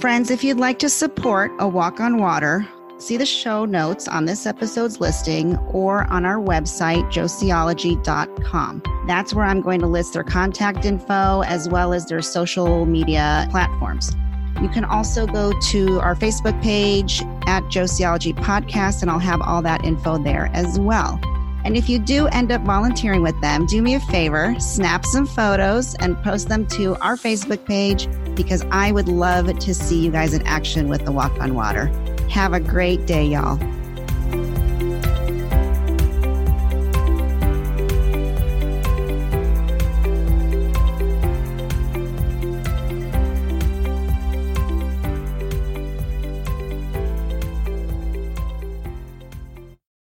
Friends, 0.00 0.30
if 0.30 0.44
you'd 0.44 0.58
like 0.58 0.78
to 0.80 0.88
support 0.88 1.50
A 1.60 1.68
Walk 1.68 2.00
on 2.00 2.18
Water, 2.18 2.66
see 2.98 3.16
the 3.16 3.24
show 3.24 3.64
notes 3.64 4.06
on 4.06 4.26
this 4.26 4.44
episode's 4.44 5.00
listing 5.00 5.56
or 5.72 6.04
on 6.12 6.26
our 6.26 6.36
website, 6.36 7.04
josieology.com. 7.10 8.82
That's 9.06 9.32
where 9.32 9.44
I'm 9.46 9.60
going 9.62 9.80
to 9.80 9.86
list 9.86 10.12
their 10.12 10.24
contact 10.24 10.84
info 10.84 11.42
as 11.44 11.68
well 11.68 11.94
as 11.94 12.06
their 12.06 12.20
social 12.22 12.84
media 12.84 13.46
platforms. 13.50 14.14
You 14.60 14.68
can 14.68 14.84
also 14.84 15.26
go 15.26 15.52
to 15.58 16.00
our 16.00 16.14
Facebook 16.14 16.60
page 16.62 17.22
at 17.46 17.62
Josieology 17.64 18.34
Podcast, 18.34 19.00
and 19.02 19.10
I'll 19.10 19.18
have 19.18 19.40
all 19.40 19.62
that 19.62 19.84
info 19.84 20.18
there 20.18 20.50
as 20.52 20.78
well. 20.78 21.18
And 21.64 21.76
if 21.76 21.88
you 21.88 21.98
do 21.98 22.26
end 22.28 22.52
up 22.52 22.62
volunteering 22.62 23.22
with 23.22 23.40
them, 23.40 23.66
do 23.66 23.80
me 23.80 23.94
a 23.94 24.00
favor, 24.00 24.54
snap 24.58 25.04
some 25.04 25.26
photos 25.26 25.94
and 25.96 26.22
post 26.22 26.48
them 26.48 26.66
to 26.68 26.96
our 26.96 27.16
Facebook 27.16 27.64
page 27.64 28.08
because 28.34 28.64
I 28.70 28.92
would 28.92 29.08
love 29.08 29.58
to 29.58 29.74
see 29.74 30.04
you 30.04 30.10
guys 30.10 30.34
in 30.34 30.46
action 30.46 30.88
with 30.88 31.04
the 31.04 31.12
Walk 31.12 31.32
on 31.40 31.54
Water. 31.54 31.86
Have 32.28 32.52
a 32.52 32.60
great 32.60 33.06
day, 33.06 33.24
y'all. 33.24 33.58